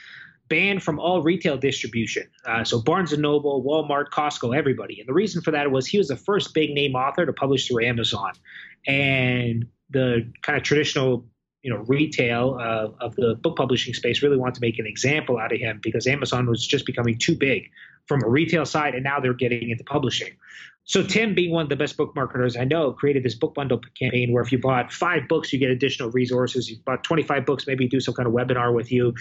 banned 0.48 0.82
from 0.82 0.98
all 0.98 1.22
retail 1.22 1.56
distribution. 1.56 2.24
Uh, 2.44 2.64
so 2.64 2.80
Barnes 2.80 3.12
and 3.12 3.22
Noble, 3.22 3.62
Walmart, 3.64 4.10
Costco, 4.10 4.56
everybody. 4.56 5.00
And 5.00 5.08
the 5.08 5.12
reason 5.12 5.42
for 5.42 5.50
that 5.52 5.70
was 5.70 5.86
he 5.86 5.98
was 5.98 6.08
the 6.08 6.16
first 6.16 6.54
big 6.54 6.70
name 6.70 6.94
author 6.94 7.24
to 7.24 7.32
publish 7.32 7.68
through 7.68 7.84
Amazon, 7.84 8.32
and 8.86 9.66
the 9.90 10.30
kind 10.42 10.56
of 10.56 10.62
traditional 10.62 11.26
you 11.62 11.70
know 11.70 11.78
retail 11.86 12.58
uh, 12.60 12.88
of 13.04 13.16
the 13.16 13.34
book 13.36 13.56
publishing 13.56 13.94
space 13.94 14.22
really 14.22 14.36
wanted 14.36 14.54
to 14.54 14.60
make 14.60 14.78
an 14.78 14.86
example 14.86 15.38
out 15.38 15.52
of 15.52 15.58
him 15.58 15.80
because 15.82 16.06
Amazon 16.06 16.46
was 16.46 16.64
just 16.66 16.84
becoming 16.84 17.16
too 17.18 17.34
big 17.34 17.70
from 18.06 18.22
a 18.22 18.28
retail 18.28 18.66
side, 18.66 18.94
and 18.94 19.02
now 19.02 19.18
they're 19.18 19.32
getting 19.32 19.70
into 19.70 19.84
publishing. 19.84 20.32
So 20.86 21.02
Tim, 21.02 21.34
being 21.34 21.50
one 21.50 21.62
of 21.62 21.70
the 21.70 21.76
best 21.76 21.96
book 21.96 22.14
marketers 22.14 22.56
I 22.56 22.64
know, 22.64 22.92
created 22.92 23.22
this 23.22 23.34
book 23.34 23.54
bundle 23.54 23.80
campaign 23.98 24.32
where 24.32 24.42
if 24.42 24.52
you 24.52 24.58
bought 24.58 24.92
five 24.92 25.28
books, 25.28 25.50
you 25.52 25.58
get 25.58 25.70
additional 25.70 26.10
resources. 26.10 26.70
You 26.70 26.76
bought 26.84 27.02
25 27.02 27.46
books, 27.46 27.66
maybe 27.66 27.88
do 27.88 28.00
some 28.00 28.12
kind 28.12 28.26
of 28.26 28.34
webinar 28.34 28.74
with 28.74 28.92
you. 28.92 29.14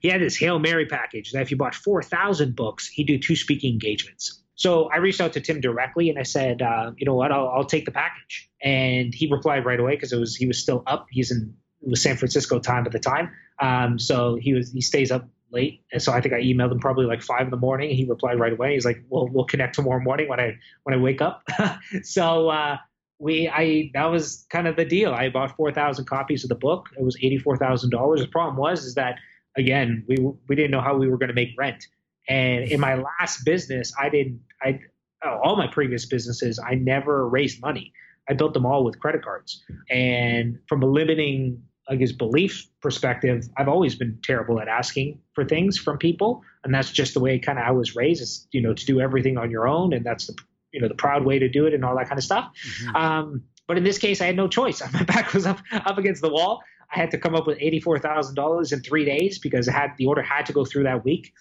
He 0.00 0.08
had 0.08 0.20
this 0.20 0.36
Hail 0.36 0.58
Mary 0.58 0.84
package 0.84 1.32
that 1.32 1.40
if 1.40 1.50
you 1.50 1.56
bought 1.56 1.74
4,000 1.74 2.54
books, 2.54 2.88
he'd 2.88 3.06
do 3.06 3.18
two 3.18 3.36
speaking 3.36 3.72
engagements. 3.72 4.42
So 4.54 4.90
I 4.90 4.96
reached 4.96 5.20
out 5.20 5.32
to 5.34 5.40
Tim 5.40 5.60
directly 5.60 6.10
and 6.10 6.18
I 6.18 6.24
said, 6.24 6.60
uh, 6.60 6.90
you 6.98 7.06
know 7.06 7.14
what, 7.14 7.32
I'll, 7.32 7.48
I'll, 7.48 7.64
take 7.64 7.86
the 7.86 7.92
package. 7.92 8.50
And 8.60 9.14
he 9.14 9.30
replied 9.30 9.64
right 9.64 9.78
away 9.80 9.92
because 9.92 10.12
it 10.12 10.18
was 10.18 10.36
he 10.36 10.46
was 10.46 10.58
still 10.58 10.82
up. 10.86 11.06
He's 11.10 11.30
in 11.30 11.54
it 11.80 11.88
was 11.88 12.02
San 12.02 12.16
Francisco 12.16 12.58
time 12.58 12.84
at 12.84 12.90
the 12.90 12.98
time, 12.98 13.30
um, 13.60 14.00
so 14.00 14.34
he 14.34 14.52
was 14.52 14.72
he 14.72 14.80
stays 14.80 15.12
up 15.12 15.28
late. 15.52 15.82
And 15.92 16.02
so 16.02 16.12
I 16.12 16.20
think 16.20 16.34
I 16.34 16.40
emailed 16.40 16.72
him 16.72 16.80
probably 16.80 17.06
like 17.06 17.22
five 17.22 17.42
in 17.42 17.50
the 17.50 17.56
morning. 17.56 17.90
He 17.90 18.04
replied 18.04 18.38
right 18.38 18.52
away. 18.52 18.74
He's 18.74 18.84
like, 18.84 19.02
"Well, 19.08 19.28
we'll 19.28 19.44
connect 19.44 19.74
tomorrow 19.74 20.00
morning 20.00 20.28
when 20.28 20.40
I 20.40 20.56
when 20.84 20.98
I 20.98 21.00
wake 21.00 21.20
up." 21.20 21.42
so 22.02 22.48
uh, 22.48 22.76
we 23.18 23.48
I 23.48 23.90
that 23.94 24.06
was 24.06 24.46
kind 24.50 24.66
of 24.66 24.76
the 24.76 24.84
deal. 24.84 25.12
I 25.12 25.28
bought 25.28 25.56
four 25.56 25.72
thousand 25.72 26.06
copies 26.06 26.44
of 26.44 26.48
the 26.48 26.54
book. 26.54 26.88
It 26.98 27.02
was 27.02 27.16
eighty 27.22 27.38
four 27.38 27.56
thousand 27.56 27.90
dollars. 27.90 28.20
The 28.20 28.28
problem 28.28 28.56
was 28.56 28.84
is 28.84 28.94
that 28.94 29.16
again 29.56 30.04
we 30.08 30.16
we 30.48 30.56
didn't 30.56 30.70
know 30.70 30.80
how 30.80 30.96
we 30.96 31.08
were 31.08 31.18
going 31.18 31.28
to 31.28 31.34
make 31.34 31.50
rent. 31.58 31.86
And 32.28 32.64
in 32.64 32.78
my 32.80 32.94
last 32.96 33.44
business, 33.44 33.92
I 33.98 34.08
didn't 34.08 34.40
I 34.62 34.80
all 35.24 35.56
my 35.56 35.66
previous 35.66 36.06
businesses 36.06 36.58
I 36.58 36.74
never 36.74 37.28
raised 37.28 37.60
money. 37.60 37.92
I 38.28 38.34
built 38.34 38.54
them 38.54 38.66
all 38.66 38.84
with 38.84 39.00
credit 39.00 39.24
cards. 39.24 39.64
And 39.90 40.58
from 40.68 40.82
a 40.82 40.86
limiting 40.86 41.62
like 41.88 42.00
his 42.00 42.12
belief 42.12 42.66
perspective, 42.80 43.48
I've 43.56 43.68
always 43.68 43.94
been 43.94 44.18
terrible 44.22 44.60
at 44.60 44.68
asking 44.68 45.20
for 45.34 45.44
things 45.44 45.78
from 45.78 45.98
people, 45.98 46.42
and 46.64 46.74
that's 46.74 46.90
just 46.90 47.14
the 47.14 47.20
way 47.20 47.38
kind 47.38 47.58
of 47.58 47.64
I 47.64 47.70
was 47.70 47.96
raised. 47.96 48.22
Is 48.22 48.46
you 48.52 48.60
know 48.60 48.74
to 48.74 48.86
do 48.86 49.00
everything 49.00 49.38
on 49.38 49.50
your 49.50 49.66
own, 49.66 49.92
and 49.92 50.04
that's 50.04 50.26
the 50.26 50.34
you 50.72 50.80
know 50.80 50.88
the 50.88 50.94
proud 50.94 51.24
way 51.24 51.38
to 51.38 51.48
do 51.48 51.66
it, 51.66 51.74
and 51.74 51.84
all 51.84 51.96
that 51.96 52.08
kind 52.08 52.18
of 52.18 52.24
stuff. 52.24 52.52
Mm-hmm. 52.66 52.96
Um, 52.96 53.42
but 53.66 53.76
in 53.78 53.84
this 53.84 53.98
case, 53.98 54.20
I 54.20 54.26
had 54.26 54.36
no 54.36 54.48
choice. 54.48 54.82
My 54.92 55.04
back 55.04 55.32
was 55.32 55.46
up 55.46 55.60
up 55.72 55.98
against 55.98 56.22
the 56.22 56.30
wall. 56.30 56.62
I 56.94 56.98
had 56.98 57.10
to 57.12 57.18
come 57.18 57.34
up 57.34 57.46
with 57.46 57.58
eighty 57.60 57.80
four 57.80 57.98
thousand 57.98 58.34
dollars 58.34 58.72
in 58.72 58.80
three 58.80 59.04
days 59.04 59.38
because 59.38 59.68
it 59.68 59.72
had 59.72 59.92
the 59.96 60.06
order 60.06 60.22
had 60.22 60.46
to 60.46 60.52
go 60.52 60.64
through 60.64 60.84
that 60.84 61.04
week. 61.04 61.32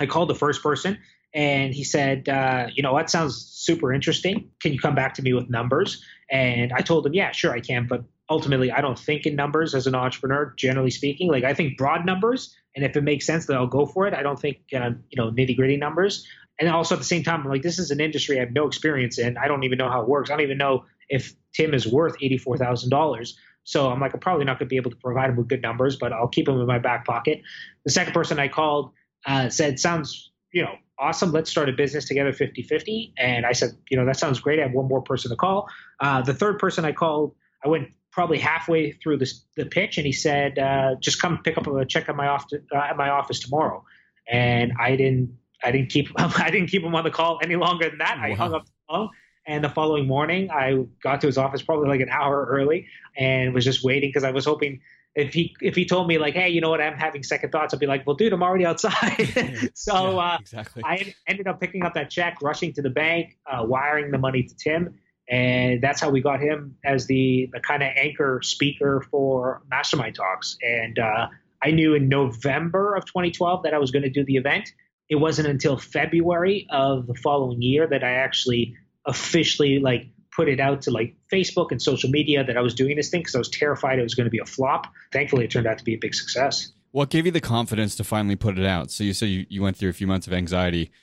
I 0.00 0.06
called 0.06 0.28
the 0.28 0.34
first 0.34 0.62
person 0.62 0.98
and 1.34 1.72
he 1.72 1.84
said, 1.84 2.28
uh, 2.28 2.68
"You 2.74 2.82
know, 2.82 2.96
that 2.96 3.10
sounds 3.10 3.36
super 3.36 3.92
interesting. 3.92 4.50
Can 4.60 4.72
you 4.72 4.78
come 4.78 4.94
back 4.94 5.14
to 5.14 5.22
me 5.22 5.32
with 5.32 5.48
numbers?" 5.48 6.04
And 6.30 6.72
I 6.72 6.80
told 6.80 7.06
him, 7.06 7.14
"Yeah, 7.14 7.30
sure, 7.32 7.52
I 7.52 7.60
can, 7.60 7.86
but 7.86 8.04
ultimately 8.32 8.72
I 8.72 8.80
don't 8.80 8.98
think 8.98 9.26
in 9.26 9.36
numbers 9.36 9.74
as 9.74 9.86
an 9.86 9.94
entrepreneur, 9.94 10.54
generally 10.56 10.90
speaking. 10.90 11.28
Like 11.28 11.44
I 11.44 11.52
think 11.52 11.76
broad 11.76 12.06
numbers, 12.06 12.56
and 12.74 12.82
if 12.84 12.96
it 12.96 13.02
makes 13.02 13.26
sense, 13.26 13.46
then 13.46 13.56
I'll 13.58 13.66
go 13.66 13.84
for 13.84 14.06
it. 14.06 14.14
I 14.14 14.22
don't 14.22 14.40
think 14.40 14.58
uh, 14.74 14.90
you 15.10 15.16
know 15.16 15.30
nitty 15.30 15.54
gritty 15.54 15.76
numbers. 15.76 16.26
And 16.58 16.68
also 16.68 16.94
at 16.94 16.98
the 16.98 17.04
same 17.04 17.22
time, 17.22 17.42
I'm 17.42 17.48
like 17.48 17.62
this 17.62 17.78
is 17.78 17.90
an 17.90 18.00
industry 18.00 18.38
I 18.38 18.40
have 18.40 18.52
no 18.52 18.66
experience 18.66 19.18
in. 19.18 19.36
I 19.36 19.48
don't 19.48 19.64
even 19.64 19.76
know 19.76 19.90
how 19.90 20.00
it 20.00 20.08
works. 20.08 20.30
I 20.30 20.34
don't 20.34 20.44
even 20.44 20.58
know 20.58 20.86
if 21.10 21.34
Tim 21.52 21.74
is 21.74 21.86
worth 21.86 22.16
eighty 22.22 22.38
four 22.38 22.56
thousand 22.56 22.88
dollars. 22.88 23.38
So 23.64 23.90
I'm 23.90 24.00
like 24.00 24.14
I'm 24.14 24.20
probably 24.20 24.46
not 24.46 24.58
going 24.58 24.68
to 24.68 24.72
be 24.72 24.76
able 24.76 24.90
to 24.90 24.96
provide 24.96 25.28
him 25.28 25.36
with 25.36 25.48
good 25.48 25.62
numbers, 25.62 25.96
but 25.96 26.12
I'll 26.12 26.28
keep 26.28 26.48
him 26.48 26.58
in 26.58 26.66
my 26.66 26.78
back 26.78 27.04
pocket. 27.04 27.42
The 27.84 27.92
second 27.92 28.14
person 28.14 28.38
I 28.38 28.48
called 28.48 28.92
uh, 29.26 29.50
said, 29.50 29.78
"Sounds 29.78 30.32
you 30.52 30.62
know 30.62 30.74
awesome. 30.98 31.32
Let's 31.32 31.50
start 31.50 31.68
a 31.68 31.72
business 31.72 32.06
together 32.06 32.32
50 32.32 32.62
50. 32.62 33.14
And 33.18 33.44
I 33.44 33.52
said, 33.52 33.70
you 33.90 33.96
know, 33.96 34.06
that 34.06 34.16
sounds 34.16 34.40
great. 34.40 34.60
I 34.60 34.62
have 34.62 34.72
one 34.72 34.86
more 34.86 35.02
person 35.02 35.30
to 35.30 35.36
call. 35.36 35.68
Uh, 36.00 36.22
the 36.22 36.32
third 36.32 36.58
person 36.58 36.84
I 36.84 36.92
called, 36.92 37.34
I 37.64 37.68
went 37.68 37.88
probably 38.12 38.38
halfway 38.38 38.92
through 38.92 39.16
this, 39.16 39.42
the 39.56 39.66
pitch, 39.66 39.96
and 39.96 40.06
he 40.06 40.12
said, 40.12 40.58
uh, 40.58 40.94
"Just 41.00 41.20
come 41.20 41.38
pick 41.42 41.58
up 41.58 41.66
a 41.66 41.84
check 41.84 42.08
at 42.08 42.14
my 42.14 42.28
office 42.28 42.60
uh, 42.72 42.78
at 42.78 42.96
my 42.96 43.08
office 43.08 43.40
tomorrow." 43.40 43.84
And 44.30 44.72
I 44.78 44.94
didn't, 44.94 45.36
I 45.64 45.72
didn't 45.72 45.90
keep, 45.90 46.08
I 46.16 46.50
didn't 46.50 46.68
keep 46.68 46.82
him 46.82 46.94
on 46.94 47.04
the 47.04 47.10
call 47.10 47.40
any 47.42 47.56
longer 47.56 47.88
than 47.88 47.98
that. 47.98 48.18
Wow. 48.18 48.24
I 48.24 48.34
hung 48.34 48.54
up 48.54 48.66
the 48.66 48.72
phone, 48.88 49.08
and 49.46 49.64
the 49.64 49.70
following 49.70 50.06
morning, 50.06 50.50
I 50.50 50.84
got 51.02 51.20
to 51.22 51.26
his 51.26 51.38
office 51.38 51.62
probably 51.62 51.88
like 51.88 52.00
an 52.00 52.10
hour 52.10 52.46
early, 52.48 52.86
and 53.16 53.52
was 53.52 53.64
just 53.64 53.82
waiting 53.82 54.10
because 54.10 54.24
I 54.24 54.30
was 54.30 54.44
hoping. 54.44 54.80
If 55.14 55.34
he 55.34 55.54
if 55.60 55.76
he 55.76 55.84
told 55.84 56.08
me 56.08 56.16
like, 56.16 56.32
hey, 56.32 56.48
you 56.48 56.62
know 56.62 56.70
what, 56.70 56.80
I'm 56.80 56.96
having 56.96 57.22
second 57.22 57.50
thoughts, 57.50 57.74
I'd 57.74 57.80
be 57.80 57.86
like, 57.86 58.06
well, 58.06 58.16
dude, 58.16 58.32
I'm 58.32 58.42
already 58.42 58.64
outside. 58.64 59.28
so 59.74 60.12
yeah, 60.12 60.38
uh. 60.56 60.64
I 60.84 61.14
ended 61.26 61.48
up 61.48 61.60
picking 61.60 61.82
up 61.82 61.92
that 61.94 62.08
check, 62.08 62.38
rushing 62.40 62.72
to 62.72 62.82
the 62.82 62.88
bank, 62.88 63.36
uh, 63.44 63.62
wiring 63.62 64.10
the 64.10 64.16
money 64.16 64.42
to 64.42 64.54
Tim, 64.56 64.94
and 65.32 65.80
that's 65.80 65.98
how 65.98 66.10
we 66.10 66.20
got 66.20 66.40
him 66.40 66.76
as 66.84 67.06
the, 67.06 67.48
the 67.54 67.60
kind 67.60 67.82
of 67.82 67.88
anchor 67.96 68.40
speaker 68.42 69.04
for 69.10 69.62
mastermind 69.70 70.14
talks. 70.14 70.58
And 70.62 70.98
uh, 70.98 71.28
i 71.62 71.70
knew 71.70 71.94
in 71.94 72.08
november 72.08 72.94
of 72.96 73.04
2012 73.06 73.62
that 73.62 73.72
i 73.72 73.78
was 73.78 73.90
going 73.90 74.02
to 74.02 74.10
do 74.10 74.24
the 74.24 74.36
event. 74.36 74.70
It 75.08 75.16
wasn't 75.16 75.48
until 75.48 75.76
february 75.76 76.66
of 76.70 77.06
the 77.06 77.14
following 77.14 77.62
year 77.62 77.86
that 77.86 78.04
i 78.04 78.10
actually 78.10 78.76
officially 79.06 79.78
like 79.78 80.06
put 80.36 80.48
it 80.48 80.60
out 80.60 80.82
to 80.82 80.90
like 80.90 81.14
facebook 81.32 81.70
and 81.70 81.80
social 81.80 82.10
media 82.10 82.44
that 82.44 82.56
i 82.56 82.60
was 82.60 82.74
doing 82.74 82.96
this 82.96 83.08
thing 83.10 83.20
because 83.20 83.34
i 83.34 83.38
was 83.38 83.48
terrified 83.48 83.98
it 83.98 84.02
was 84.02 84.14
going 84.14 84.26
to 84.26 84.30
be 84.30 84.38
a 84.38 84.44
flop. 84.44 84.86
Thankfully 85.12 85.44
it 85.44 85.50
turned 85.50 85.66
out 85.66 85.78
to 85.78 85.84
be 85.84 85.94
a 85.94 85.98
big 85.98 86.14
success. 86.14 86.72
What 86.90 87.08
gave 87.08 87.24
you 87.24 87.32
the 87.32 87.40
confidence 87.40 87.96
to 87.96 88.04
finally 88.04 88.36
put 88.36 88.58
it 88.58 88.66
out? 88.66 88.90
So 88.90 89.02
you 89.02 89.14
said 89.14 89.30
you, 89.30 89.46
you 89.48 89.62
went 89.62 89.76
through 89.78 89.88
a 89.88 89.94
few 89.94 90.06
months 90.06 90.26
of 90.26 90.32
anxiety. 90.32 90.90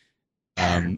Um, 0.60 0.98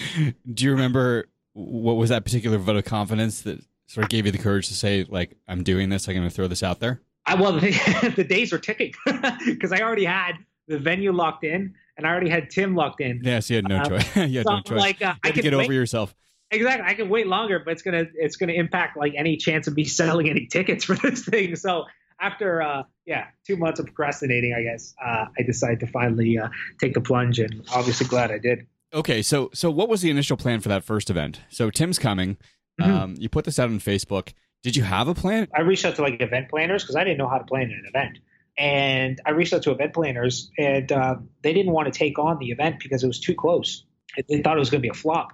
do 0.54 0.64
you 0.64 0.70
remember 0.70 1.26
what 1.54 1.96
was 1.96 2.10
that 2.10 2.24
particular 2.24 2.58
vote 2.58 2.76
of 2.76 2.84
confidence 2.84 3.42
that 3.42 3.60
sort 3.86 4.04
of 4.04 4.10
gave 4.10 4.26
you 4.26 4.32
the 4.32 4.38
courage 4.38 4.68
to 4.68 4.74
say 4.74 5.04
like 5.08 5.36
i'm 5.48 5.62
doing 5.62 5.90
this 5.90 6.08
i'm 6.08 6.14
going 6.14 6.28
to 6.28 6.34
throw 6.34 6.48
this 6.48 6.62
out 6.62 6.80
there? 6.80 7.02
I, 7.26 7.34
well 7.34 7.52
the, 7.60 8.12
the 8.16 8.24
days 8.24 8.52
were 8.52 8.58
ticking 8.58 8.94
because 9.46 9.72
i 9.72 9.80
already 9.80 10.04
had 10.04 10.32
the 10.68 10.78
venue 10.78 11.12
locked 11.12 11.44
in 11.44 11.74
and 11.96 12.06
i 12.06 12.10
already 12.10 12.30
had 12.30 12.50
tim 12.50 12.74
locked 12.74 13.00
in. 13.00 13.20
Yeah 13.22 13.40
so 13.40 13.54
you 13.54 13.58
had 13.58 13.68
no 13.68 13.78
uh, 13.78 13.88
choice. 13.88 14.16
You 14.30 14.38
had 14.38 14.46
so 14.46 14.56
no 14.56 14.62
choice. 14.62 14.78
like 14.80 15.02
uh, 15.02 15.14
i 15.24 15.30
can 15.30 15.42
get 15.42 15.54
wait. 15.56 15.64
over 15.64 15.72
yourself. 15.72 16.14
Exactly 16.50 16.86
i 16.86 16.94
can 16.94 17.08
wait 17.08 17.26
longer 17.26 17.60
but 17.64 17.72
it's 17.72 17.82
gonna 17.82 18.06
it's 18.14 18.36
gonna 18.36 18.52
impact 18.52 18.96
like 18.96 19.14
any 19.16 19.36
chance 19.36 19.66
of 19.66 19.76
me 19.76 19.84
selling 19.84 20.28
any 20.28 20.46
tickets 20.46 20.84
for 20.84 20.94
this 20.96 21.24
thing. 21.24 21.56
So 21.56 21.84
after 22.22 22.62
uh, 22.62 22.84
yeah 23.04 23.26
two 23.46 23.56
months 23.56 23.80
of 23.80 23.86
procrastinating 23.86 24.54
i 24.54 24.62
guess 24.62 24.94
uh, 25.04 25.26
i 25.38 25.42
decided 25.42 25.80
to 25.80 25.86
finally 25.86 26.38
uh, 26.38 26.48
take 26.80 26.94
the 26.94 27.00
plunge 27.00 27.38
and 27.38 27.62
obviously 27.74 28.06
glad 28.06 28.30
i 28.30 28.38
did 28.38 28.66
Okay, 28.94 29.22
so 29.22 29.50
so 29.54 29.70
what 29.70 29.88
was 29.88 30.02
the 30.02 30.10
initial 30.10 30.36
plan 30.36 30.60
for 30.60 30.68
that 30.68 30.84
first 30.84 31.10
event? 31.10 31.40
So 31.48 31.70
Tim's 31.70 31.98
coming. 31.98 32.36
Mm-hmm. 32.80 32.90
Um, 32.90 33.14
you 33.18 33.28
put 33.28 33.44
this 33.44 33.58
out 33.58 33.68
on 33.68 33.78
Facebook. 33.78 34.32
Did 34.62 34.76
you 34.76 34.82
have 34.82 35.08
a 35.08 35.14
plan? 35.14 35.48
I 35.54 35.62
reached 35.62 35.84
out 35.84 35.96
to 35.96 36.02
like 36.02 36.20
event 36.20 36.48
planners 36.50 36.82
because 36.82 36.96
I 36.96 37.04
didn't 37.04 37.18
know 37.18 37.28
how 37.28 37.38
to 37.38 37.44
plan 37.44 37.64
an 37.64 37.84
event. 37.86 38.18
And 38.56 39.20
I 39.24 39.30
reached 39.30 39.52
out 39.54 39.62
to 39.62 39.70
event 39.70 39.94
planners, 39.94 40.50
and 40.58 40.92
um, 40.92 41.30
they 41.42 41.54
didn't 41.54 41.72
want 41.72 41.92
to 41.92 41.98
take 41.98 42.18
on 42.18 42.38
the 42.38 42.50
event 42.50 42.80
because 42.80 43.02
it 43.02 43.06
was 43.06 43.18
too 43.18 43.34
close. 43.34 43.84
They 44.28 44.42
thought 44.42 44.56
it 44.56 44.60
was 44.60 44.68
going 44.68 44.80
to 44.80 44.86
be 44.86 44.90
a 44.90 44.94
flop. 44.94 45.32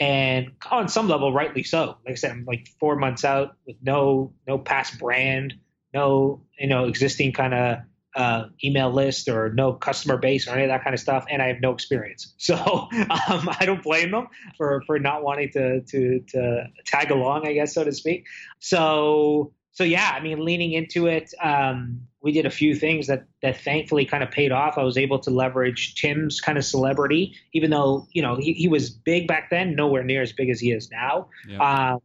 And 0.00 0.52
on 0.70 0.88
some 0.88 1.08
level, 1.08 1.32
rightly 1.32 1.62
so. 1.62 1.98
Like 2.04 2.12
I 2.12 2.14
said, 2.14 2.30
I'm 2.32 2.44
like 2.46 2.68
four 2.80 2.96
months 2.96 3.24
out 3.24 3.56
with 3.66 3.76
no 3.82 4.32
no 4.46 4.58
past 4.58 4.98
brand, 4.98 5.54
no 5.92 6.42
you 6.58 6.66
know 6.66 6.86
existing 6.86 7.32
kind 7.32 7.54
of 7.54 7.78
uh, 8.16 8.44
email 8.62 8.90
list 8.90 9.28
or 9.28 9.52
no 9.54 9.72
customer 9.72 10.16
base 10.16 10.46
or 10.46 10.52
any 10.52 10.62
of 10.64 10.68
that 10.68 10.84
kind 10.84 10.94
of 10.94 11.00
stuff, 11.00 11.24
and 11.30 11.42
I 11.42 11.48
have 11.48 11.60
no 11.60 11.72
experience. 11.72 12.34
So 12.44 12.56
um, 12.56 13.48
I 13.58 13.64
don't 13.64 13.82
blame 13.82 14.10
them 14.10 14.26
for 14.58 14.82
for 14.86 14.98
not 14.98 15.22
wanting 15.22 15.50
to 15.52 15.80
to 15.80 16.20
to 16.20 16.66
tag 16.84 17.10
along, 17.10 17.46
I 17.46 17.54
guess 17.54 17.74
so 17.74 17.84
to 17.84 17.92
speak. 17.92 18.26
So 18.58 19.52
so 19.74 19.82
yeah, 19.82 20.12
I 20.14 20.20
mean, 20.20 20.44
leaning 20.44 20.72
into 20.72 21.08
it, 21.08 21.34
um, 21.42 22.00
we 22.22 22.32
did 22.32 22.46
a 22.46 22.50
few 22.50 22.76
things 22.76 23.08
that 23.08 23.26
that 23.42 23.60
thankfully 23.60 24.04
kind 24.04 24.22
of 24.22 24.30
paid 24.30 24.52
off. 24.52 24.78
I 24.78 24.84
was 24.84 24.96
able 24.96 25.18
to 25.20 25.30
leverage 25.30 25.96
Tim's 25.96 26.40
kind 26.40 26.56
of 26.56 26.64
celebrity, 26.64 27.34
even 27.52 27.70
though 27.70 28.06
you 28.12 28.22
know 28.22 28.36
he, 28.36 28.52
he 28.52 28.68
was 28.68 28.90
big 28.90 29.26
back 29.26 29.50
then, 29.50 29.74
nowhere 29.74 30.04
near 30.04 30.22
as 30.22 30.32
big 30.32 30.48
as 30.48 30.60
he 30.60 30.70
is 30.70 30.90
now. 30.90 31.28
Yeah. 31.48 31.58
Um, 31.58 32.00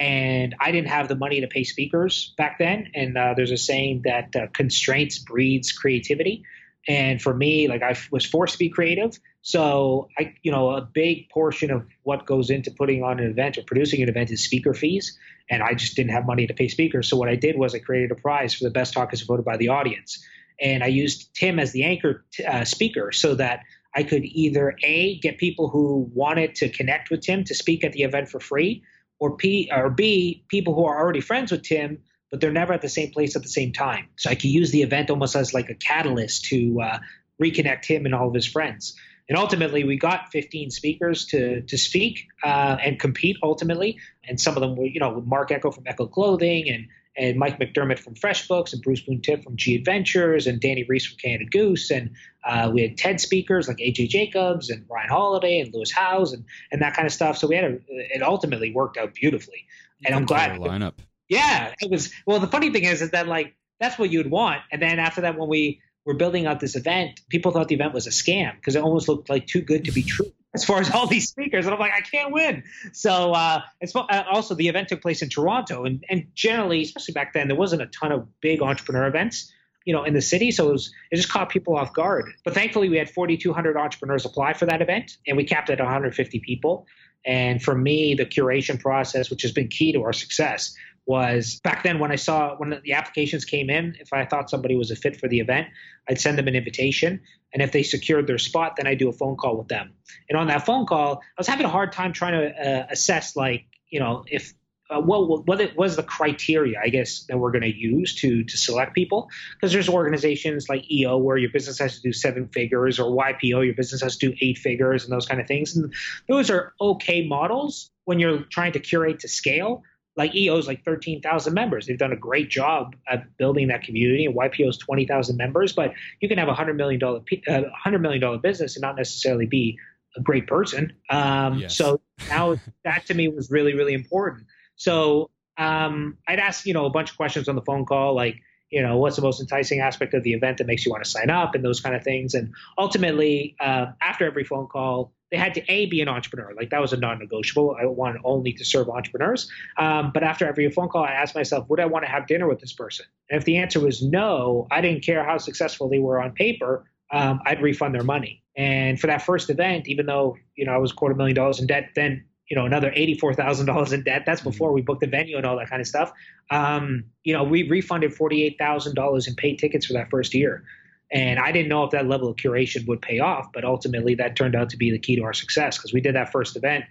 and 0.00 0.56
I 0.58 0.72
didn't 0.72 0.88
have 0.88 1.08
the 1.08 1.14
money 1.14 1.42
to 1.42 1.46
pay 1.46 1.62
speakers 1.62 2.32
back 2.38 2.58
then. 2.58 2.90
And 2.94 3.18
uh, 3.18 3.34
there's 3.36 3.50
a 3.50 3.58
saying 3.58 4.02
that 4.06 4.34
uh, 4.34 4.46
constraints 4.54 5.18
breeds 5.18 5.72
creativity. 5.72 6.42
And 6.88 7.20
for 7.20 7.34
me, 7.34 7.68
like 7.68 7.82
I 7.82 7.94
was 8.10 8.24
forced 8.24 8.54
to 8.54 8.58
be 8.58 8.70
creative. 8.70 9.20
So 9.42 10.08
I, 10.18 10.34
you 10.42 10.50
know, 10.50 10.70
a 10.70 10.80
big 10.80 11.28
portion 11.28 11.70
of 11.70 11.86
what 12.02 12.24
goes 12.24 12.48
into 12.48 12.70
putting 12.70 13.04
on 13.04 13.20
an 13.20 13.30
event 13.30 13.58
or 13.58 13.62
producing 13.62 14.02
an 14.02 14.08
event 14.08 14.30
is 14.30 14.42
speaker 14.42 14.72
fees. 14.72 15.18
And 15.50 15.62
I 15.62 15.74
just 15.74 15.96
didn't 15.96 16.12
have 16.12 16.24
money 16.24 16.46
to 16.46 16.54
pay 16.54 16.68
speakers. 16.68 17.06
So 17.06 17.18
what 17.18 17.28
I 17.28 17.36
did 17.36 17.58
was 17.58 17.74
I 17.74 17.78
created 17.80 18.10
a 18.10 18.14
prize 18.14 18.54
for 18.54 18.64
the 18.64 18.70
best 18.70 18.94
talk 18.94 19.10
talkers 19.10 19.20
voted 19.20 19.44
by 19.44 19.58
the 19.58 19.68
audience. 19.68 20.24
And 20.58 20.82
I 20.82 20.86
used 20.86 21.34
Tim 21.34 21.58
as 21.58 21.72
the 21.72 21.84
anchor 21.84 22.24
t- 22.32 22.44
uh, 22.44 22.64
speaker 22.64 23.12
so 23.12 23.34
that 23.34 23.60
I 23.94 24.02
could 24.04 24.24
either 24.24 24.76
A, 24.82 25.18
get 25.18 25.36
people 25.36 25.68
who 25.68 26.10
wanted 26.14 26.54
to 26.56 26.70
connect 26.70 27.10
with 27.10 27.20
Tim 27.20 27.44
to 27.44 27.54
speak 27.54 27.84
at 27.84 27.92
the 27.92 28.04
event 28.04 28.28
for 28.28 28.40
free, 28.40 28.82
or 29.20 29.36
P 29.36 29.70
or 29.72 29.90
B, 29.90 30.44
people 30.48 30.74
who 30.74 30.84
are 30.86 30.98
already 30.98 31.20
friends 31.20 31.52
with 31.52 31.62
Tim, 31.62 31.98
but 32.30 32.40
they're 32.40 32.50
never 32.50 32.72
at 32.72 32.82
the 32.82 32.88
same 32.88 33.10
place 33.12 33.36
at 33.36 33.42
the 33.42 33.48
same 33.48 33.72
time. 33.72 34.08
So 34.16 34.30
I 34.30 34.34
could 34.34 34.50
use 34.50 34.72
the 34.72 34.82
event 34.82 35.10
almost 35.10 35.36
as 35.36 35.54
like 35.54 35.68
a 35.68 35.74
catalyst 35.74 36.46
to 36.46 36.80
uh, 36.80 36.98
reconnect 37.40 37.84
him 37.84 38.06
and 38.06 38.14
all 38.14 38.28
of 38.28 38.34
his 38.34 38.46
friends. 38.46 38.96
And 39.28 39.38
ultimately, 39.38 39.84
we 39.84 39.96
got 39.96 40.32
15 40.32 40.70
speakers 40.70 41.26
to 41.26 41.60
to 41.62 41.78
speak 41.78 42.26
uh, 42.42 42.78
and 42.82 42.98
compete. 42.98 43.36
Ultimately, 43.44 43.98
and 44.24 44.40
some 44.40 44.56
of 44.56 44.60
them 44.60 44.74
were, 44.74 44.86
you 44.86 44.98
know, 44.98 45.20
Marc 45.20 45.52
Ecko 45.52 45.70
from 45.70 45.84
Ecko 45.86 46.08
Clothing 46.08 46.68
and 46.68 46.88
and 47.20 47.38
Mike 47.38 47.58
McDermott 47.58 47.98
from 47.98 48.14
FreshBooks 48.14 48.72
and 48.72 48.80
Bruce 48.80 49.02
Poon 49.02 49.20
Tip 49.20 49.44
from 49.44 49.56
G 49.56 49.76
Adventures 49.76 50.46
and 50.46 50.60
Dani 50.60 50.88
Reiss 50.88 51.06
from 51.06 51.18
Canada 51.18 51.44
Goose 51.50 51.90
and 51.90 52.10
uh, 52.42 52.70
we 52.72 52.80
had 52.80 52.96
TED 52.96 53.20
speakers 53.20 53.68
like 53.68 53.76
AJ 53.76 54.08
Jacobs 54.08 54.70
and 54.70 54.86
Ryan 54.88 55.10
Holiday 55.10 55.60
and 55.60 55.72
Lewis 55.74 55.92
Howes 55.92 56.32
and 56.32 56.44
and 56.72 56.80
that 56.80 56.94
kind 56.94 57.06
of 57.06 57.12
stuff. 57.12 57.36
So 57.36 57.46
we 57.46 57.56
had 57.56 57.64
a, 57.64 57.78
it 57.88 58.22
ultimately 58.22 58.72
worked 58.72 58.96
out 58.96 59.14
beautifully, 59.14 59.66
and 60.04 60.14
I'm 60.14 60.24
glad. 60.24 60.58
Lineup. 60.58 60.94
Yeah, 61.28 61.74
it 61.78 61.90
was. 61.90 62.10
Well, 62.26 62.40
the 62.40 62.48
funny 62.48 62.72
thing 62.72 62.84
is, 62.84 63.02
is 63.02 63.10
that 63.10 63.28
like 63.28 63.54
that's 63.78 63.98
what 63.98 64.10
you'd 64.10 64.30
want, 64.30 64.62
and 64.72 64.80
then 64.80 64.98
after 64.98 65.20
that, 65.20 65.38
when 65.38 65.48
we 65.48 65.80
were 66.06 66.14
building 66.14 66.46
out 66.46 66.60
this 66.60 66.76
event, 66.76 67.20
people 67.28 67.52
thought 67.52 67.68
the 67.68 67.74
event 67.74 67.92
was 67.92 68.06
a 68.06 68.10
scam 68.10 68.56
because 68.56 68.74
it 68.74 68.82
almost 68.82 69.06
looked 69.06 69.28
like 69.28 69.46
too 69.46 69.60
good 69.60 69.84
to 69.84 69.92
be 69.92 70.02
true 70.02 70.32
as 70.54 70.64
far 70.64 70.80
as 70.80 70.90
all 70.90 71.06
these 71.06 71.28
speakers. 71.28 71.66
And 71.66 71.74
I'm 71.74 71.80
like, 71.80 71.92
I 71.92 72.00
can't 72.00 72.32
win. 72.32 72.64
So 72.92 73.32
uh, 73.32 73.60
uh, 73.94 74.22
also 74.30 74.54
the 74.54 74.68
event 74.68 74.88
took 74.88 75.02
place 75.02 75.22
in 75.22 75.28
Toronto, 75.28 75.84
and 75.84 76.04
and 76.08 76.26
generally, 76.34 76.82
especially 76.82 77.12
back 77.12 77.32
then, 77.32 77.48
there 77.48 77.56
wasn't 77.56 77.82
a 77.82 77.86
ton 77.86 78.12
of 78.12 78.28
big 78.40 78.62
entrepreneur 78.62 79.06
events 79.06 79.52
you 79.84 79.94
know, 79.94 80.04
in 80.04 80.14
the 80.14 80.20
city. 80.20 80.50
So 80.50 80.68
it, 80.68 80.72
was, 80.72 80.92
it 81.10 81.16
just 81.16 81.30
caught 81.30 81.48
people 81.48 81.76
off 81.76 81.92
guard. 81.92 82.30
But 82.44 82.54
thankfully, 82.54 82.88
we 82.88 82.98
had 82.98 83.10
4,200 83.10 83.76
entrepreneurs 83.76 84.24
apply 84.24 84.52
for 84.52 84.66
that 84.66 84.82
event, 84.82 85.16
and 85.26 85.36
we 85.36 85.44
capped 85.44 85.70
at 85.70 85.78
150 85.78 86.40
people. 86.40 86.86
And 87.24 87.62
for 87.62 87.74
me, 87.74 88.14
the 88.14 88.26
curation 88.26 88.80
process, 88.80 89.30
which 89.30 89.42
has 89.42 89.52
been 89.52 89.68
key 89.68 89.92
to 89.92 90.02
our 90.04 90.12
success, 90.12 90.74
was 91.10 91.60
back 91.64 91.82
then 91.82 91.98
when 91.98 92.12
I 92.12 92.16
saw 92.16 92.54
when 92.56 92.80
the 92.84 92.92
applications 92.92 93.44
came 93.44 93.68
in, 93.68 93.96
if 93.98 94.12
I 94.12 94.24
thought 94.24 94.48
somebody 94.48 94.76
was 94.76 94.92
a 94.92 94.96
fit 94.96 95.16
for 95.16 95.26
the 95.26 95.40
event, 95.40 95.66
I'd 96.08 96.20
send 96.20 96.38
them 96.38 96.46
an 96.46 96.54
invitation. 96.54 97.20
And 97.52 97.60
if 97.62 97.72
they 97.72 97.82
secured 97.82 98.28
their 98.28 98.38
spot, 98.38 98.76
then 98.76 98.86
I'd 98.86 98.98
do 98.98 99.08
a 99.08 99.12
phone 99.12 99.36
call 99.36 99.56
with 99.56 99.66
them. 99.66 99.92
And 100.28 100.38
on 100.38 100.46
that 100.46 100.64
phone 100.64 100.86
call, 100.86 101.16
I 101.16 101.36
was 101.36 101.48
having 101.48 101.66
a 101.66 101.68
hard 101.68 101.90
time 101.90 102.12
trying 102.12 102.34
to 102.40 102.46
uh, 102.54 102.86
assess, 102.88 103.34
like, 103.34 103.64
you 103.88 103.98
know, 103.98 104.24
if 104.28 104.54
uh, 104.88 105.00
what 105.00 105.46
what 105.46 105.76
was 105.76 105.96
the 105.96 106.02
criteria 106.02 106.80
I 106.82 106.88
guess 106.88 107.24
that 107.28 107.38
we're 107.38 107.52
going 107.52 107.62
to 107.62 107.76
use 107.76 108.14
to 108.16 108.44
to 108.44 108.56
select 108.56 108.94
people 108.94 109.28
because 109.54 109.72
there's 109.72 109.88
organizations 109.88 110.68
like 110.68 110.90
EO 110.90 111.16
where 111.16 111.36
your 111.36 111.50
business 111.50 111.78
has 111.78 111.96
to 111.96 112.02
do 112.02 112.12
seven 112.12 112.48
figures 112.48 112.98
or 112.98 113.04
YPO 113.16 113.64
your 113.64 113.74
business 113.74 114.02
has 114.02 114.16
to 114.16 114.30
do 114.30 114.36
eight 114.40 114.58
figures 114.58 115.04
and 115.04 115.12
those 115.12 115.26
kind 115.26 115.40
of 115.40 115.46
things 115.46 115.76
and 115.76 115.94
those 116.28 116.50
are 116.50 116.72
okay 116.80 117.24
models 117.24 117.90
when 118.04 118.18
you're 118.18 118.42
trying 118.50 118.72
to 118.72 118.80
curate 118.80 119.20
to 119.20 119.28
scale 119.28 119.84
like 120.16 120.34
EO 120.34 120.56
is 120.58 120.66
like 120.66 120.84
13,000 120.84 121.54
members. 121.54 121.86
They've 121.86 121.98
done 121.98 122.12
a 122.12 122.16
great 122.16 122.50
job 122.50 122.96
at 123.08 123.36
building 123.36 123.68
that 123.68 123.82
community. 123.82 124.26
And 124.26 124.34
YPO 124.34 124.68
is 124.68 124.78
20,000 124.78 125.36
members, 125.36 125.72
but 125.72 125.92
you 126.20 126.28
can 126.28 126.38
have 126.38 126.48
a 126.48 126.54
hundred 126.54 126.76
million 126.76 127.00
dollar, 127.00 127.20
uh, 127.48 127.62
hundred 127.74 128.00
million 128.00 128.20
dollar 128.20 128.38
business 128.38 128.76
and 128.76 128.82
not 128.82 128.96
necessarily 128.96 129.46
be 129.46 129.78
a 130.16 130.20
great 130.20 130.46
person. 130.46 130.92
Um, 131.08 131.58
yes. 131.58 131.76
So 131.76 132.00
now 132.28 132.56
that 132.84 133.06
to 133.06 133.14
me 133.14 133.28
was 133.28 133.50
really, 133.50 133.74
really 133.74 133.94
important. 133.94 134.46
So 134.76 135.30
um, 135.56 136.18
I'd 136.26 136.40
ask, 136.40 136.66
you 136.66 136.74
know, 136.74 136.86
a 136.86 136.90
bunch 136.90 137.10
of 137.10 137.16
questions 137.16 137.48
on 137.48 137.54
the 137.54 137.62
phone 137.62 137.84
call, 137.84 138.14
like, 138.14 138.36
you 138.70 138.82
know, 138.82 138.98
what's 138.98 139.16
the 139.16 139.22
most 139.22 139.40
enticing 139.40 139.80
aspect 139.80 140.14
of 140.14 140.22
the 140.22 140.32
event 140.32 140.58
that 140.58 140.66
makes 140.66 140.86
you 140.86 140.92
want 140.92 141.04
to 141.04 141.10
sign 141.10 141.28
up 141.28 141.54
and 141.54 141.64
those 141.64 141.80
kind 141.80 141.94
of 141.94 142.04
things. 142.04 142.34
And 142.34 142.52
ultimately, 142.78 143.56
uh, 143.60 143.86
after 144.00 144.24
every 144.24 144.44
phone 144.44 144.68
call, 144.68 145.12
they 145.30 145.36
had 145.36 145.54
to 145.54 145.72
a 145.72 145.86
be 145.86 146.00
an 146.00 146.08
entrepreneur. 146.08 146.52
Like 146.54 146.70
that 146.70 146.80
was 146.80 146.92
a 146.92 146.96
non-negotiable. 146.96 147.76
I 147.80 147.86
wanted 147.86 148.20
only 148.24 148.52
to 148.54 148.64
serve 148.64 148.88
entrepreneurs. 148.88 149.50
Um, 149.76 150.10
but 150.12 150.22
after 150.22 150.46
every 150.46 150.70
phone 150.70 150.88
call 150.88 151.04
i 151.04 151.12
asked 151.12 151.34
myself 151.34 151.68
would 151.68 151.80
i 151.80 151.86
want 151.86 152.04
to 152.04 152.10
have 152.10 152.26
dinner 152.26 152.48
with 152.48 152.60
this 152.60 152.72
person? 152.72 153.06
And 153.28 153.38
if 153.38 153.44
the 153.44 153.56
answer 153.58 153.80
was 153.80 154.02
no 154.02 154.66
i 154.70 154.80
didn't 154.80 155.04
care 155.04 155.24
how 155.24 155.38
successful 155.38 155.88
they 155.88 155.98
were 155.98 156.20
on 156.20 156.32
paper 156.32 156.84
um, 157.12 157.40
i'd 157.46 157.62
refund 157.62 157.94
their 157.94 158.04
money. 158.04 158.42
And 158.56 159.00
for 159.00 159.06
that 159.06 159.22
first 159.22 159.50
event 159.50 159.88
even 159.88 160.06
though 160.06 160.36
you 160.56 160.64
know 160.66 160.72
i 160.72 160.78
was 160.78 160.92
a 160.92 160.94
quarter 160.94 161.14
million 161.14 161.36
dollars 161.36 161.60
in 161.60 161.66
debt 161.66 161.90
then 161.94 162.24
you 162.48 162.56
know 162.56 162.66
another 162.66 162.90
$84000 162.90 163.92
in 163.92 164.02
debt 164.02 164.24
that's 164.26 164.40
mm-hmm. 164.40 164.50
before 164.50 164.72
we 164.72 164.82
booked 164.82 165.00
the 165.00 165.06
venue 165.06 165.36
and 165.36 165.46
all 165.46 165.56
that 165.58 165.70
kind 165.70 165.80
of 165.80 165.86
stuff. 165.86 166.12
Um, 166.50 167.04
you 167.24 167.32
know 167.32 167.44
we 167.44 167.68
refunded 167.68 168.12
$48000 168.12 169.28
in 169.28 169.34
paid 169.36 169.58
tickets 169.58 169.86
for 169.86 169.92
that 169.92 170.10
first 170.10 170.34
year 170.34 170.64
and 171.12 171.38
i 171.38 171.52
didn't 171.52 171.68
know 171.68 171.84
if 171.84 171.90
that 171.90 172.06
level 172.06 172.28
of 172.28 172.36
curation 172.36 172.86
would 172.86 173.00
pay 173.02 173.18
off 173.18 173.46
but 173.52 173.64
ultimately 173.64 174.14
that 174.14 174.36
turned 174.36 174.54
out 174.54 174.70
to 174.70 174.76
be 174.76 174.90
the 174.90 174.98
key 174.98 175.16
to 175.16 175.22
our 175.22 175.32
success 175.32 175.76
because 175.76 175.92
we 175.92 176.00
did 176.00 176.14
that 176.14 176.32
first 176.32 176.56
event. 176.56 176.84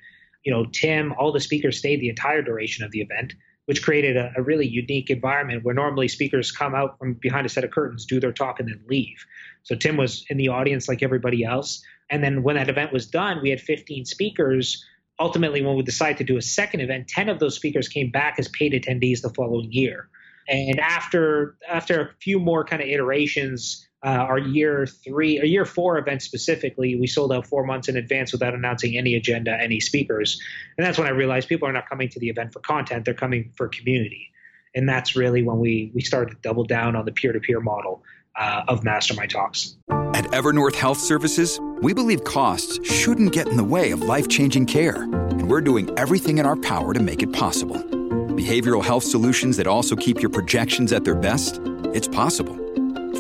You 0.43 0.53
know 0.53 0.65
tim 0.65 1.13
all 1.19 1.31
the 1.31 1.39
speakers 1.39 1.77
stayed 1.77 1.99
the 1.99 2.09
entire 2.09 2.41
duration 2.41 2.85
of 2.85 2.91
the 2.91 3.01
event 3.01 3.33
which 3.65 3.83
created 3.83 4.17
a, 4.17 4.33
a 4.35 4.41
really 4.41 4.67
unique 4.67 5.11
environment 5.11 5.63
where 5.63 5.75
normally 5.75 6.07
speakers 6.07 6.51
come 6.51 6.73
out 6.73 6.97
from 6.97 7.13
behind 7.13 7.45
a 7.45 7.49
set 7.49 7.63
of 7.63 7.69
curtains 7.69 8.03
do 8.03 8.19
their 8.19 8.31
talk 8.31 8.59
and 8.59 8.67
then 8.67 8.81
leave. 8.87 9.23
So 9.61 9.75
tim 9.75 9.95
was 9.95 10.25
in 10.27 10.37
the 10.37 10.47
audience 10.47 10.87
like 10.87 11.03
everybody 11.03 11.43
else. 11.43 11.83
And 12.09 12.23
then 12.23 12.41
when 12.41 12.55
that 12.55 12.67
event 12.67 12.91
was 12.91 13.05
done 13.05 13.41
we 13.43 13.51
had 13.51 13.61
15 13.61 14.05
speakers. 14.05 14.83
Ultimately, 15.19 15.61
when 15.61 15.75
we 15.75 15.83
decided 15.83 16.17
to 16.17 16.23
do 16.23 16.37
a 16.37 16.41
second 16.41 16.79
event, 16.79 17.09
10 17.09 17.29
of 17.29 17.39
those 17.39 17.53
speakers 17.53 17.89
came 17.89 18.09
back 18.09 18.39
as 18.39 18.47
paid 18.47 18.71
attendees 18.71 19.21
the 19.21 19.29
following 19.29 19.71
year. 19.71 20.09
And 20.47 20.79
after 20.79 21.57
after 21.69 22.01
a 22.01 22.09
few 22.21 22.39
more 22.39 22.63
kind 22.63 22.81
of 22.81 22.87
iterations, 22.87 23.87
uh, 24.03 24.07
our 24.07 24.37
year 24.37 24.85
three, 24.85 25.39
a 25.39 25.45
year 25.45 25.65
four 25.65 25.97
event 25.97 26.21
specifically, 26.21 26.95
we 26.95 27.07
sold 27.07 27.33
out 27.33 27.45
four 27.45 27.65
months 27.65 27.89
in 27.89 27.97
advance 27.97 28.31
without 28.31 28.53
announcing 28.53 28.97
any 28.97 29.15
agenda, 29.15 29.51
any 29.51 29.79
speakers. 29.79 30.41
And 30.77 30.85
that's 30.85 30.97
when 30.97 31.07
I 31.07 31.11
realized 31.11 31.49
people 31.49 31.67
are 31.67 31.73
not 31.73 31.89
coming 31.89 32.07
to 32.09 32.19
the 32.19 32.29
event 32.29 32.53
for 32.53 32.59
content; 32.59 33.05
they're 33.05 33.13
coming 33.13 33.51
for 33.57 33.67
community. 33.67 34.31
And 34.73 34.87
that's 34.87 35.15
really 35.15 35.43
when 35.43 35.59
we 35.59 35.91
we 35.93 36.01
started 36.01 36.35
to 36.35 36.37
double 36.41 36.63
down 36.63 36.95
on 36.95 37.05
the 37.05 37.11
peer 37.11 37.33
to 37.33 37.39
peer 37.39 37.59
model 37.59 38.03
uh, 38.35 38.63
of 38.67 38.83
Mastermind 38.83 39.31
Talks. 39.31 39.75
At 39.89 40.25
Evernorth 40.25 40.75
Health 40.75 40.99
Services, 40.99 41.59
we 41.81 41.93
believe 41.93 42.23
costs 42.23 42.79
shouldn't 42.89 43.33
get 43.33 43.47
in 43.47 43.57
the 43.57 43.63
way 43.63 43.91
of 43.91 44.01
life 44.01 44.29
changing 44.29 44.65
care, 44.65 45.03
and 45.03 45.49
we're 45.49 45.61
doing 45.61 45.89
everything 45.97 46.37
in 46.37 46.45
our 46.45 46.55
power 46.55 46.93
to 46.93 47.01
make 47.01 47.21
it 47.21 47.33
possible. 47.33 47.75
Behavioral 47.75 48.83
health 48.83 49.03
solutions 49.03 49.57
that 49.57 49.67
also 49.67 49.97
keep 49.97 50.21
your 50.21 50.29
projections 50.29 50.93
at 50.93 51.03
their 51.03 51.15
best? 51.15 51.59
It's 51.93 52.07
possible. 52.07 52.57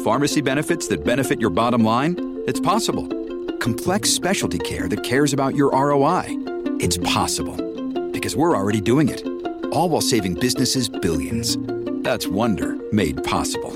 Pharmacy 0.03 0.39
benefits 0.39 0.87
that 0.87 1.03
benefit 1.03 1.41
your 1.41 1.49
bottom 1.49 1.83
line? 1.83 2.41
It's 2.47 2.61
possible. 2.61 3.05
Complex 3.57 4.09
specialty 4.09 4.57
care 4.57 4.87
that 4.87 5.03
cares 5.03 5.33
about 5.33 5.55
your 5.55 5.71
ROI? 5.71 6.23
It's 6.79 6.97
possible. 6.99 7.57
Because 8.11 8.33
we're 8.33 8.55
already 8.55 8.79
doing 8.79 9.09
it. 9.09 9.27
All 9.73 9.89
while 9.89 9.99
saving 9.99 10.35
businesses 10.35 10.87
billions. 10.87 11.57
That's 12.01 12.27
Wonder 12.27 12.77
made 12.93 13.21
possible. 13.25 13.71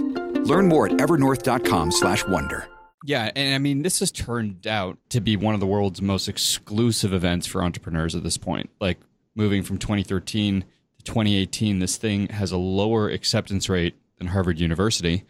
Learn 0.45 0.69
more 0.69 0.86
at 0.86 0.93
evernorth.com/wonder. 0.93 2.67
Yeah, 3.05 3.29
and 3.36 3.53
I 3.53 3.57
mean 3.57 3.81
this 3.81 3.99
has 3.99 4.09
turned 4.09 4.65
out 4.65 4.97
to 5.09 5.19
be 5.19 5.36
one 5.36 5.53
of 5.53 5.59
the 5.59 5.67
world's 5.67 6.01
most 6.01 6.29
exclusive 6.29 7.12
events 7.12 7.47
for 7.47 7.62
entrepreneurs 7.62 8.15
at 8.15 8.23
this 8.23 8.38
point. 8.38 8.69
Like 8.79 8.99
moving 9.36 9.62
from 9.62 9.77
2013 9.77 10.62
to 10.62 11.03
2018, 11.03 11.79
this 11.79 11.97
thing 11.97 12.29
has 12.29 12.53
a 12.53 12.57
lower 12.57 13.09
acceptance 13.09 13.67
rate 13.67 13.95
than 14.19 14.27
Harvard 14.27 14.62
University. 14.62 15.25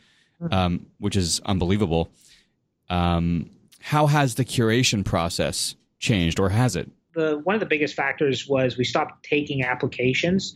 Um, 0.51 0.85
which 0.99 1.15
is 1.15 1.41
unbelievable. 1.45 2.11
Um, 2.89 3.49
how 3.79 4.07
has 4.07 4.35
the 4.35 4.45
curation 4.45 5.03
process 5.03 5.75
changed, 5.99 6.39
or 6.39 6.49
has 6.49 6.75
it? 6.75 6.89
The 7.13 7.39
one 7.43 7.55
of 7.55 7.59
the 7.59 7.67
biggest 7.67 7.95
factors 7.95 8.47
was 8.47 8.77
we 8.77 8.83
stopped 8.83 9.23
taking 9.23 9.63
applications. 9.63 10.55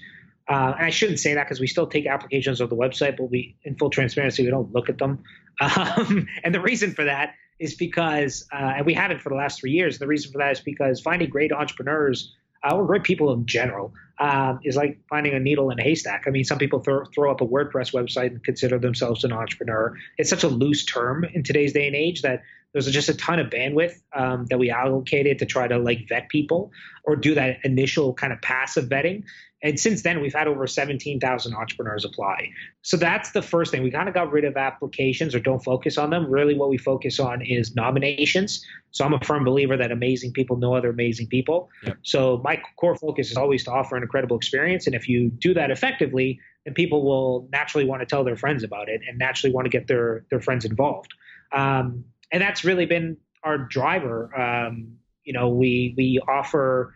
Uh, 0.50 0.74
and 0.78 0.86
I 0.86 0.90
shouldn't 0.90 1.20
say 1.20 1.34
that 1.34 1.44
because 1.44 1.60
we 1.60 1.68
still 1.68 1.88
take 1.88 2.08
applications 2.08 2.62
on 2.62 2.70
the 2.70 2.76
website, 2.76 3.18
but 3.18 3.30
we, 3.30 3.58
in 3.64 3.76
full 3.76 3.90
transparency, 3.90 4.44
we 4.44 4.50
don't 4.50 4.72
look 4.74 4.90
at 4.90 4.98
them. 4.98 5.24
Um, 5.60 6.28
and 6.44 6.54
the 6.54 6.62
reason 6.62 6.94
for 6.94 7.04
that 7.06 7.34
is 7.58 7.74
because, 7.74 8.46
uh, 8.54 8.74
and 8.78 8.86
we 8.86 8.94
haven't 8.94 9.22
for 9.22 9.30
the 9.30 9.36
last 9.36 9.60
three 9.60 9.72
years. 9.72 9.98
The 9.98 10.06
reason 10.06 10.32
for 10.32 10.38
that 10.38 10.52
is 10.52 10.60
because 10.60 11.02
finding 11.02 11.30
great 11.30 11.52
entrepreneurs 11.52 12.36
uh, 12.70 12.76
or 12.76 12.86
great 12.86 13.04
people 13.04 13.32
in 13.34 13.46
general 13.46 13.94
um, 14.20 14.60
is 14.64 14.76
like 14.76 15.00
finding 15.10 15.34
a 15.34 15.40
needle 15.40 15.70
in 15.70 15.80
a 15.80 15.84
haystack. 15.84 16.24
I 16.28 16.32
mean, 16.32 16.44
some 16.44 16.58
people 16.58 16.80
throw, 16.80 17.06
throw 17.06 17.32
up 17.32 17.42
a 17.42 17.46
WordPress 17.46 17.94
website 17.94 18.28
and 18.28 18.44
consider 18.44 18.80
themselves 18.80 19.24
an 19.24 19.32
entrepreneur. 19.32 19.96
It's 20.18 20.30
such 20.30 20.44
a 20.44 20.48
loose 20.48 20.84
term 20.86 21.24
in 21.24 21.44
today's 21.44 21.74
day 21.74 21.88
and 21.88 21.96
age 21.96 22.22
that 22.24 22.42
there's 22.74 22.92
just 22.92 23.10
a 23.10 23.14
ton 23.16 23.40
of 23.40 23.48
bandwidth 23.48 23.96
um, 24.14 24.46
that 24.50 24.60
we 24.60 24.70
allocated 24.70 25.40
to 25.40 25.46
try 25.46 25.68
to 25.68 25.78
like 25.78 26.08
vet 26.08 26.30
people 26.30 26.72
or 27.06 27.16
do 27.16 27.34
that 27.34 27.58
initial 27.64 28.14
kind 28.14 28.34
of 28.34 28.42
passive 28.42 28.86
vetting. 28.86 29.24
And 29.64 29.80
since 29.80 30.04
then, 30.04 30.22
we've 30.22 30.34
had 30.34 30.48
over 30.48 30.68
17,000 30.68 31.56
entrepreneurs 31.56 32.06
apply. 32.06 32.52
So 32.84 32.96
that's 32.96 33.32
the 33.32 33.42
first 33.42 33.72
thing. 33.72 33.82
We 33.82 33.90
kind 33.90 34.08
of 34.08 34.14
got 34.14 34.32
rid 34.32 34.46
of 34.46 34.56
applications 34.56 35.34
or 35.34 35.40
don't 35.40 35.64
focus 35.64 35.98
on 35.98 36.12
them. 36.12 36.30
Really, 36.30 36.54
what 36.54 36.70
we 36.70 36.78
focus 36.78 37.20
on 37.20 37.42
is 37.42 37.76
nominations. 37.76 38.64
So 38.92 39.04
I'm 39.04 39.14
a 39.14 39.20
firm 39.22 39.44
believer 39.44 39.76
that 39.76 39.92
amazing 39.92 40.34
people 40.34 40.58
know 40.58 40.76
other 40.76 40.90
amazing 40.90 41.28
people. 41.28 41.70
Yep. 41.86 41.98
So 42.04 42.42
my 42.44 42.62
core 42.80 42.96
focus 42.96 43.32
is 43.32 43.38
always 43.38 43.64
to 43.64 43.72
offer 43.72 43.98
an 43.98 44.04
incredible 44.04 44.38
experience. 44.38 44.86
And 44.86 44.96
if 44.96 45.10
you 45.10 45.32
do 45.32 45.56
that 45.56 45.72
effectively, 45.72 46.40
then 46.66 46.76
people 46.76 47.04
will 47.04 47.50
naturally 47.52 47.86
want 47.86 48.02
to 48.02 48.06
tell 48.06 48.24
their 48.24 48.38
friends 48.38 48.64
about 48.64 48.90
it 48.90 49.02
and 49.10 49.18
naturally 49.18 49.54
want 49.54 49.66
to 49.66 49.70
get 49.70 49.88
their, 49.88 50.24
their 50.30 50.42
friends 50.42 50.66
involved. 50.66 51.14
Um, 51.52 52.04
and 52.32 52.42
that's 52.42 52.64
really 52.64 52.86
been 52.86 53.18
our 53.44 53.58
driver. 53.58 54.38
Um, 54.40 54.98
you 55.24 55.34
know, 55.34 55.50
we 55.50 55.94
we 55.98 56.20
offer 56.28 56.94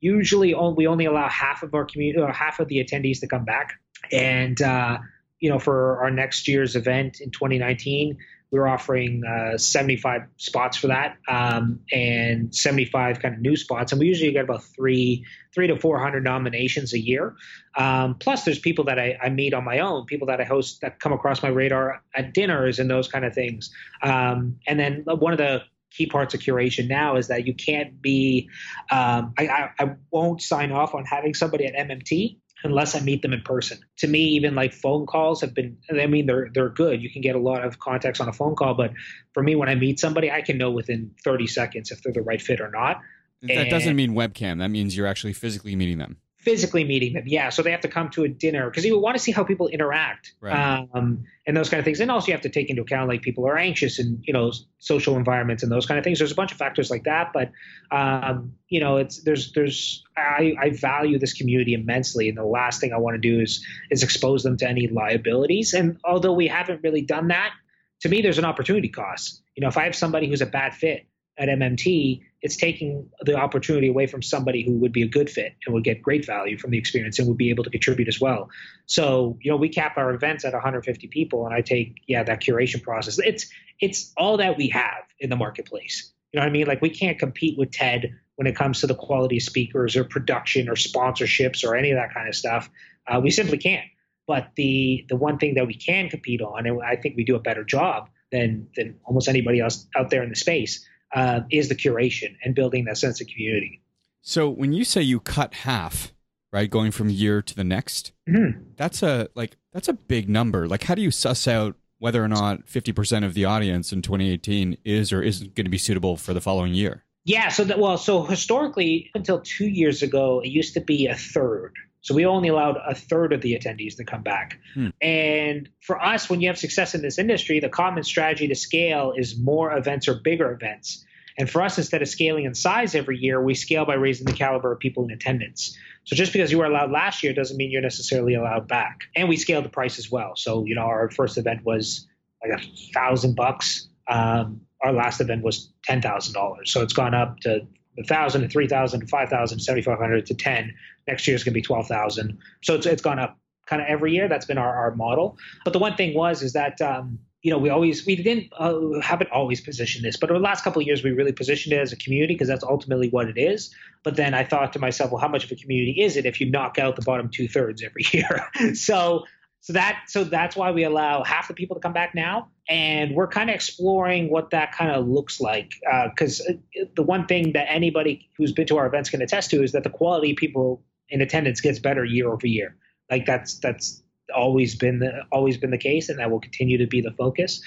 usually 0.00 0.52
only, 0.54 0.74
we 0.76 0.86
only 0.86 1.04
allow 1.04 1.28
half 1.28 1.62
of 1.62 1.74
our 1.74 1.84
community 1.84 2.20
or 2.20 2.32
half 2.32 2.58
of 2.60 2.68
the 2.68 2.84
attendees 2.84 3.20
to 3.20 3.28
come 3.28 3.44
back, 3.44 3.74
and 4.10 4.60
uh, 4.62 4.98
you 5.40 5.50
know, 5.50 5.58
for 5.58 6.02
our 6.02 6.10
next 6.10 6.48
year's 6.48 6.76
event 6.76 7.20
in 7.20 7.30
2019, 7.30 8.16
we're 8.52 8.68
offering 8.68 9.22
uh, 9.24 9.56
75 9.56 10.22
spots 10.36 10.76
for 10.76 10.88
that 10.88 11.16
um, 11.26 11.80
and 11.90 12.54
75 12.54 13.20
kind 13.20 13.34
of 13.34 13.40
new 13.40 13.56
spots 13.56 13.92
and 13.92 13.98
we 13.98 14.06
usually 14.06 14.30
get 14.32 14.44
about 14.44 14.62
three 14.62 15.24
three 15.54 15.66
to 15.66 15.78
400 15.78 16.24
nominations 16.24 16.94
a 16.94 16.98
year. 16.98 17.34
Um, 17.76 18.14
plus 18.14 18.44
there's 18.44 18.58
people 18.58 18.84
that 18.84 18.98
I, 18.98 19.18
I, 19.22 19.28
meet 19.28 19.54
on 19.54 19.64
my 19.64 19.80
own 19.80 20.06
people 20.06 20.26
that 20.28 20.40
i 20.40 20.44
host 20.44 20.80
that 20.80 20.98
come 20.98 21.12
across 21.12 21.42
my 21.42 21.48
radar 21.48 22.02
at 22.14 22.34
dinners 22.34 22.78
and 22.78 22.90
those 22.90 23.08
kind 23.08 23.24
of 23.24 23.34
things. 23.34 23.70
Um, 24.02 24.58
and 24.66 24.78
then 24.78 25.04
one 25.06 25.32
of 25.32 25.38
the 25.38 25.62
key 25.90 26.06
parts 26.06 26.34
of 26.34 26.40
curation 26.40 26.88
now 26.88 27.16
is 27.16 27.28
that 27.28 27.46
you 27.46 27.54
can't 27.54 28.00
be 28.00 28.48
um, 28.90 29.34
I, 29.38 29.46
I, 29.46 29.70
I 29.78 29.96
won't 30.10 30.40
sign 30.40 30.72
off 30.72 30.94
on 30.94 31.04
having 31.04 31.34
somebody 31.34 31.66
at 31.66 31.74
mmt 31.74 32.38
unless 32.64 32.94
I 32.94 33.00
meet 33.00 33.22
them 33.22 33.32
in 33.32 33.42
person. 33.42 33.78
To 33.98 34.08
me, 34.08 34.20
even 34.20 34.54
like 34.54 34.72
phone 34.72 35.06
calls 35.06 35.40
have 35.40 35.54
been 35.54 35.76
I 35.90 36.06
mean 36.06 36.26
they're 36.26 36.48
they're 36.52 36.68
good. 36.70 37.02
You 37.02 37.10
can 37.10 37.22
get 37.22 37.36
a 37.36 37.40
lot 37.40 37.64
of 37.64 37.78
context 37.78 38.20
on 38.20 38.28
a 38.28 38.32
phone 38.32 38.54
call, 38.54 38.74
but 38.74 38.92
for 39.32 39.42
me 39.42 39.54
when 39.54 39.68
I 39.68 39.74
meet 39.74 40.00
somebody, 40.00 40.30
I 40.30 40.42
can 40.42 40.58
know 40.58 40.70
within 40.70 41.12
30 41.24 41.46
seconds 41.46 41.90
if 41.90 42.02
they're 42.02 42.12
the 42.12 42.22
right 42.22 42.40
fit 42.40 42.60
or 42.60 42.70
not. 42.70 43.00
That 43.42 43.52
and 43.52 43.70
doesn't 43.70 43.96
mean 43.96 44.12
webcam. 44.12 44.60
That 44.60 44.70
means 44.70 44.96
you're 44.96 45.06
actually 45.06 45.32
physically 45.32 45.74
meeting 45.74 45.98
them 45.98 46.18
physically 46.42 46.82
meeting 46.82 47.12
them. 47.12 47.22
Yeah, 47.26 47.50
so 47.50 47.62
they 47.62 47.70
have 47.70 47.82
to 47.82 47.88
come 47.88 48.10
to 48.10 48.24
a 48.24 48.28
dinner 48.28 48.68
because 48.68 48.84
you 48.84 48.98
want 48.98 49.16
to 49.16 49.22
see 49.22 49.30
how 49.30 49.44
people 49.44 49.68
interact 49.68 50.32
right. 50.40 50.88
um, 50.92 51.24
and 51.46 51.56
those 51.56 51.70
kind 51.70 51.78
of 51.78 51.84
things. 51.84 52.00
And 52.00 52.10
also 52.10 52.28
you 52.28 52.32
have 52.32 52.42
to 52.42 52.48
take 52.48 52.68
into 52.68 52.82
account 52.82 53.08
like 53.08 53.22
people 53.22 53.46
are 53.46 53.56
anxious 53.56 54.00
and 54.00 54.22
you 54.26 54.32
know 54.32 54.52
social 54.78 55.16
environments 55.16 55.62
and 55.62 55.70
those 55.70 55.86
kind 55.86 55.98
of 55.98 56.04
things. 56.04 56.18
There's 56.18 56.32
a 56.32 56.34
bunch 56.34 56.50
of 56.50 56.58
factors 56.58 56.90
like 56.90 57.04
that, 57.04 57.32
but 57.32 57.52
um, 57.90 58.54
you 58.68 58.80
know 58.80 58.96
it's 58.96 59.22
there's 59.22 59.52
there's 59.52 60.02
I, 60.16 60.54
I 60.60 60.70
value 60.70 61.18
this 61.18 61.32
community 61.32 61.74
immensely, 61.74 62.28
and 62.28 62.36
the 62.36 62.44
last 62.44 62.80
thing 62.80 62.92
I 62.92 62.98
want 62.98 63.14
to 63.14 63.20
do 63.20 63.40
is 63.40 63.64
is 63.90 64.02
expose 64.02 64.42
them 64.42 64.56
to 64.58 64.68
any 64.68 64.88
liabilities. 64.88 65.74
And 65.74 65.98
although 66.04 66.32
we 66.32 66.48
haven't 66.48 66.82
really 66.82 67.02
done 67.02 67.28
that, 67.28 67.52
to 68.00 68.08
me 68.08 68.20
there's 68.20 68.38
an 68.38 68.44
opportunity 68.44 68.88
cost. 68.88 69.42
You 69.54 69.60
know, 69.60 69.68
if 69.68 69.76
I 69.76 69.84
have 69.84 69.94
somebody 69.94 70.28
who's 70.28 70.40
a 70.40 70.46
bad 70.46 70.74
fit 70.74 71.06
at 71.38 71.48
MMT, 71.48 72.22
it's 72.42 72.56
taking 72.56 73.08
the 73.22 73.36
opportunity 73.36 73.88
away 73.88 74.06
from 74.06 74.22
somebody 74.22 74.62
who 74.62 74.72
would 74.78 74.92
be 74.92 75.02
a 75.02 75.08
good 75.08 75.30
fit 75.30 75.54
and 75.64 75.74
would 75.74 75.84
get 75.84 76.02
great 76.02 76.26
value 76.26 76.58
from 76.58 76.70
the 76.70 76.78
experience 76.78 77.18
and 77.18 77.28
would 77.28 77.38
be 77.38 77.50
able 77.50 77.64
to 77.64 77.70
contribute 77.70 78.08
as 78.08 78.20
well. 78.20 78.50
So, 78.86 79.38
you 79.40 79.50
know, 79.50 79.56
we 79.56 79.68
cap 79.68 79.96
our 79.96 80.12
events 80.12 80.44
at 80.44 80.52
150 80.52 81.06
people 81.08 81.46
and 81.46 81.54
I 81.54 81.62
take, 81.62 82.02
yeah, 82.06 82.22
that 82.24 82.42
curation 82.42 82.82
process. 82.82 83.18
It's 83.18 83.50
it's 83.80 84.12
all 84.16 84.36
that 84.36 84.56
we 84.56 84.68
have 84.68 85.04
in 85.18 85.30
the 85.30 85.36
marketplace. 85.36 86.12
You 86.32 86.38
know 86.38 86.44
what 86.44 86.50
I 86.50 86.52
mean? 86.52 86.66
Like 86.66 86.82
we 86.82 86.90
can't 86.90 87.18
compete 87.18 87.58
with 87.58 87.70
TED 87.70 88.14
when 88.36 88.46
it 88.46 88.56
comes 88.56 88.80
to 88.80 88.86
the 88.86 88.94
quality 88.94 89.38
of 89.38 89.42
speakers 89.42 89.96
or 89.96 90.04
production 90.04 90.68
or 90.68 90.74
sponsorships 90.74 91.64
or 91.64 91.76
any 91.76 91.90
of 91.90 91.96
that 91.96 92.12
kind 92.12 92.28
of 92.28 92.34
stuff. 92.34 92.70
Uh, 93.06 93.20
we 93.20 93.30
simply 93.30 93.58
can't. 93.58 93.86
But 94.26 94.50
the 94.56 95.04
the 95.08 95.16
one 95.16 95.38
thing 95.38 95.54
that 95.54 95.66
we 95.66 95.74
can 95.74 96.08
compete 96.08 96.40
on, 96.40 96.66
and 96.66 96.80
I 96.82 96.96
think 96.96 97.16
we 97.16 97.24
do 97.24 97.36
a 97.36 97.40
better 97.40 97.64
job 97.64 98.08
than 98.30 98.68
than 98.76 98.98
almost 99.04 99.28
anybody 99.28 99.60
else 99.60 99.86
out 99.96 100.10
there 100.10 100.22
in 100.22 100.30
the 100.30 100.36
space, 100.36 100.86
uh, 101.14 101.40
is 101.50 101.68
the 101.68 101.74
curation 101.74 102.36
and 102.44 102.54
building 102.54 102.84
that 102.86 102.98
sense 102.98 103.20
of 103.20 103.26
community. 103.28 103.82
So 104.22 104.48
when 104.48 104.72
you 104.72 104.84
say 104.84 105.02
you 105.02 105.20
cut 105.20 105.52
half, 105.54 106.12
right, 106.52 106.70
going 106.70 106.92
from 106.92 107.10
year 107.10 107.42
to 107.42 107.54
the 107.54 107.64
next, 107.64 108.12
mm-hmm. 108.28 108.62
that's 108.76 109.02
a 109.02 109.28
like 109.34 109.56
that's 109.72 109.88
a 109.88 109.94
big 109.94 110.28
number. 110.28 110.68
Like, 110.68 110.84
how 110.84 110.94
do 110.94 111.02
you 111.02 111.10
suss 111.10 111.48
out 111.48 111.76
whether 111.98 112.22
or 112.22 112.28
not 112.28 112.68
fifty 112.68 112.92
percent 112.92 113.24
of 113.24 113.34
the 113.34 113.44
audience 113.44 113.92
in 113.92 114.02
2018 114.02 114.78
is 114.84 115.12
or 115.12 115.22
isn't 115.22 115.54
going 115.54 115.66
to 115.66 115.70
be 115.70 115.78
suitable 115.78 116.16
for 116.16 116.32
the 116.32 116.40
following 116.40 116.74
year? 116.74 117.04
Yeah. 117.24 117.48
So 117.48 117.64
that 117.64 117.78
well, 117.78 117.98
so 117.98 118.24
historically, 118.24 119.10
until 119.14 119.40
two 119.40 119.66
years 119.66 120.02
ago, 120.02 120.40
it 120.40 120.48
used 120.48 120.74
to 120.74 120.80
be 120.80 121.06
a 121.06 121.16
third. 121.16 121.74
So 122.02 122.14
we 122.14 122.26
only 122.26 122.48
allowed 122.48 122.78
a 122.84 122.94
third 122.94 123.32
of 123.32 123.40
the 123.40 123.54
attendees 123.54 123.96
to 123.96 124.04
come 124.04 124.22
back. 124.22 124.58
Hmm. 124.74 124.88
And 125.00 125.68
for 125.80 126.02
us, 126.02 126.28
when 126.28 126.40
you 126.40 126.48
have 126.48 126.58
success 126.58 126.94
in 126.94 127.02
this 127.02 127.18
industry, 127.18 127.60
the 127.60 127.68
common 127.68 128.02
strategy 128.02 128.48
to 128.48 128.54
scale 128.56 129.14
is 129.16 129.38
more 129.38 129.76
events 129.76 130.08
or 130.08 130.14
bigger 130.14 130.52
events. 130.52 131.04
And 131.38 131.48
for 131.48 131.62
us, 131.62 131.78
instead 131.78 132.02
of 132.02 132.08
scaling 132.08 132.44
in 132.44 132.54
size 132.54 132.94
every 132.94 133.18
year, 133.18 133.42
we 133.42 133.54
scale 133.54 133.84
by 133.86 133.94
raising 133.94 134.26
the 134.26 134.32
caliber 134.32 134.72
of 134.72 134.80
people 134.80 135.04
in 135.04 135.10
attendance. 135.12 135.76
So 136.04 136.16
just 136.16 136.32
because 136.32 136.50
you 136.50 136.58
were 136.58 136.66
allowed 136.66 136.90
last 136.90 137.22
year 137.22 137.32
doesn't 137.32 137.56
mean 137.56 137.70
you're 137.70 137.80
necessarily 137.80 138.34
allowed 138.34 138.68
back. 138.68 139.04
And 139.14 139.28
we 139.28 139.36
scaled 139.36 139.64
the 139.64 139.70
price 139.70 139.98
as 139.98 140.10
well. 140.10 140.32
So, 140.36 140.64
you 140.66 140.74
know, 140.74 140.82
our 140.82 141.10
first 141.10 141.38
event 141.38 141.64
was 141.64 142.06
like 142.44 142.60
a 142.60 142.92
thousand 142.92 143.36
bucks. 143.36 143.88
Um, 144.08 144.62
our 144.82 144.92
last 144.92 145.20
event 145.20 145.44
was 145.44 145.72
ten 145.84 146.02
thousand 146.02 146.34
dollars. 146.34 146.72
So 146.72 146.82
it's 146.82 146.92
gone 146.92 147.14
up 147.14 147.38
to 147.40 147.60
a 147.98 148.04
thousand 148.04 148.42
to 148.42 148.48
three 148.48 148.68
thousand 148.68 149.00
to 149.00 149.06
five 149.06 149.28
thousand, 149.28 149.60
seventy 149.60 149.82
five 149.82 149.98
hundred 149.98 150.26
to 150.26 150.34
ten. 150.34 150.74
Next 151.06 151.26
year 151.26 151.36
is 151.36 151.44
going 151.44 151.52
to 151.52 151.58
be 151.58 151.62
twelve 151.62 151.86
thousand. 151.86 152.38
So 152.62 152.74
it's 152.74 152.86
it's 152.86 153.02
gone 153.02 153.18
up 153.18 153.38
kind 153.66 153.82
of 153.82 153.88
every 153.88 154.12
year. 154.12 154.28
That's 154.28 154.46
been 154.46 154.58
our, 154.58 154.74
our 154.74 154.94
model. 154.94 155.38
But 155.64 155.72
the 155.72 155.78
one 155.78 155.96
thing 155.96 156.14
was 156.14 156.42
is 156.42 156.52
that 156.54 156.80
um, 156.80 157.18
you 157.42 157.50
know 157.50 157.58
we 157.58 157.70
always 157.70 158.06
we 158.06 158.16
didn't 158.16 158.52
uh, 158.58 159.00
haven't 159.00 159.30
always 159.30 159.60
positioned 159.60 160.04
this, 160.04 160.16
but 160.16 160.30
over 160.30 160.38
the 160.38 160.44
last 160.44 160.64
couple 160.64 160.80
of 160.80 160.86
years 160.86 161.04
we 161.04 161.10
really 161.10 161.32
positioned 161.32 161.72
it 161.72 161.78
as 161.78 161.92
a 161.92 161.96
community 161.96 162.34
because 162.34 162.48
that's 162.48 162.64
ultimately 162.64 163.08
what 163.10 163.28
it 163.28 163.38
is. 163.38 163.74
But 164.02 164.16
then 164.16 164.34
I 164.34 164.44
thought 164.44 164.72
to 164.72 164.78
myself, 164.78 165.12
well, 165.12 165.20
how 165.20 165.28
much 165.28 165.44
of 165.44 165.52
a 165.52 165.56
community 165.56 166.00
is 166.02 166.16
it 166.16 166.26
if 166.26 166.40
you 166.40 166.50
knock 166.50 166.78
out 166.78 166.96
the 166.96 167.02
bottom 167.02 167.28
two 167.28 167.48
thirds 167.48 167.82
every 167.82 168.04
year? 168.12 168.48
so 168.74 169.24
so 169.62 169.74
that 169.74 170.02
so 170.08 170.24
that's 170.24 170.56
why 170.56 170.72
we 170.72 170.82
allow 170.82 171.22
half 171.22 171.46
the 171.46 171.54
people 171.54 171.76
to 171.76 171.80
come 171.80 171.92
back 171.92 172.16
now, 172.16 172.48
and 172.68 173.14
we're 173.14 173.28
kind 173.28 173.48
of 173.48 173.54
exploring 173.54 174.28
what 174.28 174.50
that 174.50 174.72
kind 174.72 174.90
of 174.90 175.06
looks 175.06 175.40
like. 175.40 175.70
Because 176.10 176.40
uh, 176.40 176.54
the 176.96 177.04
one 177.04 177.26
thing 177.26 177.52
that 177.52 177.66
anybody 177.70 178.28
who's 178.36 178.50
been 178.50 178.66
to 178.66 178.78
our 178.78 178.86
events 178.86 179.08
can 179.08 179.22
attest 179.22 179.50
to 179.50 179.62
is 179.62 179.70
that 179.70 179.84
the 179.84 179.90
quality 179.90 180.32
of 180.32 180.36
people 180.36 180.82
in 181.08 181.20
attendance 181.20 181.60
gets 181.60 181.78
better 181.78 182.04
year 182.04 182.32
over 182.32 182.44
year. 182.44 182.76
Like 183.08 183.24
that's 183.24 183.60
that's 183.60 184.02
always 184.34 184.74
been 184.74 184.98
the 184.98 185.22
always 185.30 185.58
been 185.58 185.70
the 185.70 185.78
case, 185.78 186.08
and 186.08 186.18
that 186.18 186.28
will 186.28 186.40
continue 186.40 186.78
to 186.78 186.88
be 186.88 187.00
the 187.00 187.12
focus. 187.12 187.62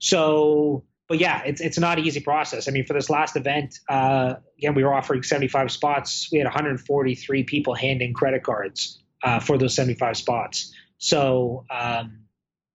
So 0.00 0.84
but 1.08 1.20
yeah, 1.20 1.42
it's 1.46 1.62
it's 1.62 1.78
not 1.78 1.98
an 1.98 2.04
easy 2.04 2.20
process. 2.20 2.68
I 2.68 2.70
mean, 2.70 2.84
for 2.84 2.92
this 2.92 3.08
last 3.08 3.34
event, 3.34 3.78
uh, 3.88 4.34
again, 4.58 4.74
we 4.74 4.84
were 4.84 4.92
offering 4.92 5.22
75 5.22 5.70
spots. 5.70 6.28
We 6.30 6.36
had 6.36 6.44
143 6.44 7.44
people 7.44 7.74
handing 7.74 8.12
credit 8.12 8.42
cards 8.42 9.02
uh, 9.22 9.40
for 9.40 9.56
those 9.56 9.74
75 9.74 10.18
spots. 10.18 10.74
So 10.98 11.64
um, 11.70 12.24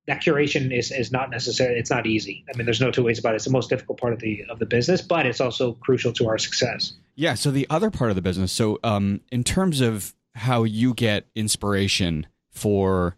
that 0.10 0.22
curation 0.22 0.76
is 0.76 0.92
is 0.92 1.12
not 1.12 1.30
necessary. 1.30 1.78
It's 1.78 1.92
not 1.92 2.08
easy. 2.08 2.44
I 2.52 2.58
mean, 2.58 2.66
there's 2.66 2.82
no 2.82 2.92
two 2.92 3.04
ways 3.04 3.20
about 3.20 3.34
it. 3.34 3.38
It's 3.38 3.46
the 3.46 3.52
most 3.52 3.70
difficult 3.70 4.00
part 4.00 4.14
of 4.14 4.20
the 4.20 4.44
of 4.50 4.60
the 4.60 4.66
business, 4.66 5.02
but 5.02 5.26
it's 5.26 5.40
also 5.40 5.74
crucial 5.74 6.12
to 6.14 6.28
our 6.28 6.38
success. 6.38 6.94
Yeah. 7.16 7.36
So 7.36 7.52
the 7.52 7.68
other 7.70 7.92
part 7.92 8.10
of 8.10 8.16
the 8.16 8.22
business. 8.22 8.52
So 8.52 8.80
um, 8.84 9.22
in 9.32 9.44
terms 9.44 9.82
of 9.82 10.16
how 10.36 10.64
you 10.64 10.94
get 10.94 11.28
inspiration 11.36 12.28
for 12.50 13.18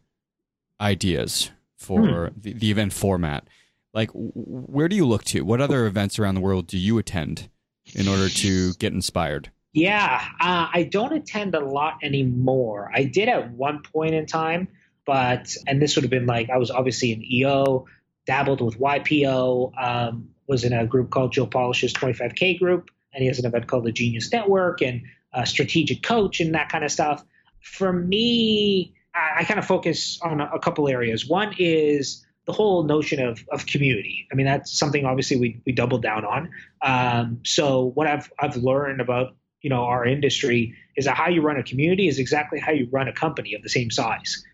ideas 0.79 1.51
for 1.77 2.27
hmm. 2.27 2.39
the, 2.39 2.53
the 2.53 2.71
event 2.71 2.93
format, 2.93 3.47
like 3.93 4.09
where 4.13 4.87
do 4.87 4.95
you 4.95 5.05
look 5.05 5.23
to? 5.25 5.41
What 5.41 5.61
other 5.61 5.85
events 5.85 6.19
around 6.19 6.35
the 6.35 6.41
world 6.41 6.67
do 6.67 6.77
you 6.77 6.97
attend 6.97 7.49
in 7.93 8.07
order 8.07 8.29
to 8.29 8.73
get 8.75 8.93
inspired? 8.93 9.51
Yeah, 9.73 10.21
uh, 10.41 10.67
I 10.73 10.83
don't 10.91 11.13
attend 11.13 11.55
a 11.55 11.61
lot 11.61 11.97
anymore. 12.03 12.91
I 12.93 13.05
did 13.05 13.29
at 13.29 13.51
one 13.51 13.81
point 13.81 14.13
in 14.13 14.25
time 14.25 14.67
but 15.11 15.57
and 15.67 15.81
this 15.81 15.97
would 15.97 16.03
have 16.03 16.09
been 16.09 16.25
like 16.25 16.49
I 16.49 16.55
was 16.55 16.71
obviously 16.71 17.11
an 17.11 17.21
EO, 17.21 17.85
dabbled 18.25 18.61
with 18.61 18.79
YPO, 18.79 19.73
um, 19.77 20.29
was 20.47 20.63
in 20.63 20.71
a 20.71 20.85
group 20.87 21.09
called 21.09 21.33
Joe 21.33 21.45
Polish's 21.45 21.93
25K 21.93 22.57
group, 22.57 22.89
and 23.13 23.21
he 23.21 23.27
has 23.27 23.37
an 23.37 23.45
event 23.45 23.67
called 23.67 23.83
the 23.83 23.91
Genius 23.91 24.31
Network 24.31 24.81
and 24.81 25.01
a 25.33 25.45
strategic 25.45 26.01
coach 26.01 26.39
and 26.39 26.55
that 26.55 26.69
kind 26.69 26.85
of 26.85 26.93
stuff. 26.93 27.25
For 27.61 27.91
me, 27.91 28.95
I, 29.13 29.39
I 29.39 29.43
kind 29.43 29.59
of 29.59 29.65
focus 29.65 30.17
on 30.21 30.39
a, 30.39 30.45
a 30.53 30.59
couple 30.59 30.87
areas. 30.87 31.27
One 31.27 31.55
is 31.59 32.25
the 32.45 32.53
whole 32.53 32.83
notion 32.83 33.21
of, 33.21 33.43
of 33.51 33.65
community. 33.65 34.29
I 34.31 34.35
mean, 34.35 34.45
that's 34.45 34.71
something 34.71 35.05
obviously 35.05 35.35
we, 35.35 35.61
we 35.65 35.73
doubled 35.73 36.03
down 36.03 36.23
on. 36.23 36.51
Um, 36.81 37.41
so 37.43 37.83
what 37.83 38.07
I've, 38.07 38.31
I've 38.39 38.55
learned 38.55 39.01
about, 39.01 39.35
you 39.61 39.69
know, 39.69 39.83
our 39.83 40.05
industry 40.05 40.75
is 40.95 41.03
that 41.03 41.17
how 41.17 41.27
you 41.27 41.41
run 41.41 41.57
a 41.57 41.63
community 41.63 42.07
is 42.07 42.17
exactly 42.17 42.61
how 42.61 42.71
you 42.71 42.87
run 42.89 43.09
a 43.09 43.13
company 43.13 43.55
of 43.55 43.61
the 43.61 43.69
same 43.69 43.91
size. 43.91 44.45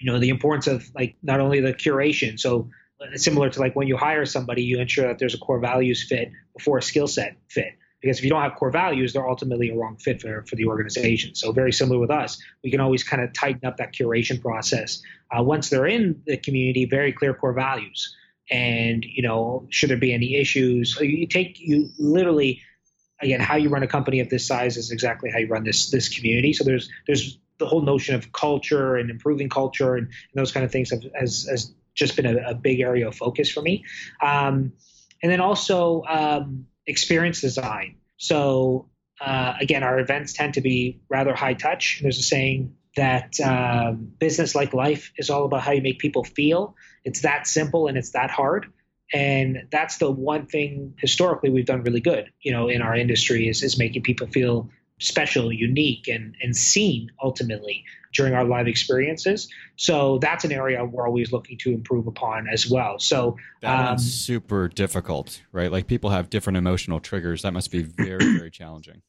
You 0.00 0.12
know, 0.12 0.18
the 0.18 0.28
importance 0.28 0.66
of 0.66 0.84
like 0.94 1.16
not 1.22 1.40
only 1.40 1.60
the 1.60 1.72
curation. 1.72 2.38
So 2.38 2.70
similar 3.14 3.50
to 3.50 3.60
like 3.60 3.76
when 3.76 3.86
you 3.86 3.96
hire 3.96 4.26
somebody, 4.26 4.62
you 4.62 4.80
ensure 4.80 5.08
that 5.08 5.18
there's 5.18 5.34
a 5.34 5.38
core 5.38 5.60
values 5.60 6.06
fit 6.06 6.32
before 6.56 6.78
a 6.78 6.82
skill 6.82 7.06
set 7.06 7.36
fit 7.48 7.74
because 8.04 8.18
if 8.18 8.24
you 8.24 8.28
don't 8.28 8.42
have 8.42 8.54
core 8.56 8.70
values, 8.70 9.14
they're 9.14 9.26
ultimately 9.26 9.70
a 9.70 9.74
wrong 9.74 9.96
fit 9.96 10.20
for, 10.20 10.44
for 10.46 10.56
the 10.56 10.66
organization. 10.66 11.34
So 11.34 11.52
very 11.52 11.72
similar 11.72 11.98
with 11.98 12.10
us, 12.10 12.38
we 12.62 12.70
can 12.70 12.80
always 12.80 13.02
kind 13.02 13.22
of 13.22 13.32
tighten 13.32 13.66
up 13.66 13.78
that 13.78 13.94
curation 13.94 14.42
process. 14.42 15.00
Uh, 15.30 15.42
once 15.42 15.70
they're 15.70 15.86
in 15.86 16.22
the 16.26 16.36
community, 16.36 16.84
very 16.84 17.12
clear 17.14 17.32
core 17.32 17.54
values. 17.54 18.14
And, 18.50 19.02
you 19.02 19.22
know, 19.22 19.66
should 19.70 19.88
there 19.88 19.96
be 19.96 20.12
any 20.12 20.36
issues, 20.36 20.98
you 21.00 21.26
take, 21.26 21.58
you 21.58 21.88
literally, 21.98 22.60
again, 23.22 23.40
how 23.40 23.56
you 23.56 23.70
run 23.70 23.82
a 23.82 23.88
company 23.88 24.20
of 24.20 24.28
this 24.28 24.46
size 24.46 24.76
is 24.76 24.90
exactly 24.90 25.30
how 25.30 25.38
you 25.38 25.46
run 25.46 25.64
this, 25.64 25.88
this 25.88 26.14
community. 26.14 26.52
So 26.52 26.62
there's, 26.64 26.90
there's 27.06 27.38
the 27.58 27.66
whole 27.66 27.82
notion 27.82 28.14
of 28.14 28.32
culture 28.32 28.96
and 28.96 29.10
improving 29.10 29.48
culture 29.48 29.94
and, 29.94 30.06
and 30.06 30.34
those 30.34 30.52
kind 30.52 30.64
of 30.64 30.72
things 30.72 30.90
have, 30.90 31.02
has, 31.18 31.46
has 31.48 31.72
just 31.94 32.16
been 32.16 32.26
a, 32.26 32.50
a, 32.50 32.54
big 32.54 32.80
area 32.80 33.06
of 33.06 33.14
focus 33.14 33.50
for 33.50 33.62
me. 33.62 33.84
Um, 34.20 34.72
and 35.22 35.30
then 35.30 35.40
also, 35.40 36.02
um, 36.08 36.66
experience 36.86 37.40
design. 37.40 37.96
So 38.16 38.88
uh, 39.20 39.54
again, 39.60 39.82
our 39.82 39.98
events 39.98 40.32
tend 40.32 40.54
to 40.54 40.60
be 40.60 41.00
rather 41.08 41.34
high 41.34 41.54
touch. 41.54 42.00
There's 42.02 42.18
a 42.18 42.22
saying 42.22 42.74
that 42.96 43.40
um, 43.40 44.12
business 44.18 44.54
like 44.54 44.72
life 44.72 45.12
is 45.16 45.30
all 45.30 45.44
about 45.44 45.62
how 45.62 45.72
you 45.72 45.82
make 45.82 45.98
people 45.98 46.24
feel. 46.24 46.76
It's 47.04 47.22
that 47.22 47.46
simple 47.46 47.86
and 47.86 47.98
it's 47.98 48.10
that 48.10 48.30
hard. 48.30 48.72
And 49.12 49.68
that's 49.70 49.98
the 49.98 50.10
one 50.10 50.46
thing 50.46 50.94
historically 50.98 51.50
we've 51.50 51.66
done 51.66 51.82
really 51.82 52.00
good, 52.00 52.30
you 52.40 52.52
know, 52.52 52.68
in 52.68 52.82
our 52.82 52.96
industry 52.96 53.48
is, 53.48 53.62
is 53.62 53.78
making 53.78 54.02
people 54.02 54.26
feel 54.26 54.70
special, 55.04 55.52
unique, 55.52 56.08
and, 56.08 56.34
and 56.42 56.56
seen 56.56 57.10
ultimately 57.22 57.84
during 58.12 58.32
our 58.32 58.44
live 58.44 58.68
experiences. 58.68 59.48
So 59.76 60.18
that's 60.18 60.44
an 60.44 60.52
area 60.52 60.84
we're 60.84 61.06
always 61.06 61.32
looking 61.32 61.58
to 61.58 61.72
improve 61.72 62.06
upon 62.06 62.48
as 62.48 62.70
well. 62.70 62.98
So 62.98 63.36
that's 63.60 63.90
um, 63.90 63.98
super 63.98 64.68
difficult, 64.68 65.42
right? 65.52 65.70
Like 65.70 65.86
people 65.86 66.10
have 66.10 66.30
different 66.30 66.56
emotional 66.56 67.00
triggers. 67.00 67.42
That 67.42 67.52
must 67.52 67.70
be 67.70 67.82
very, 67.82 68.38
very 68.38 68.50
challenging. 68.50 69.02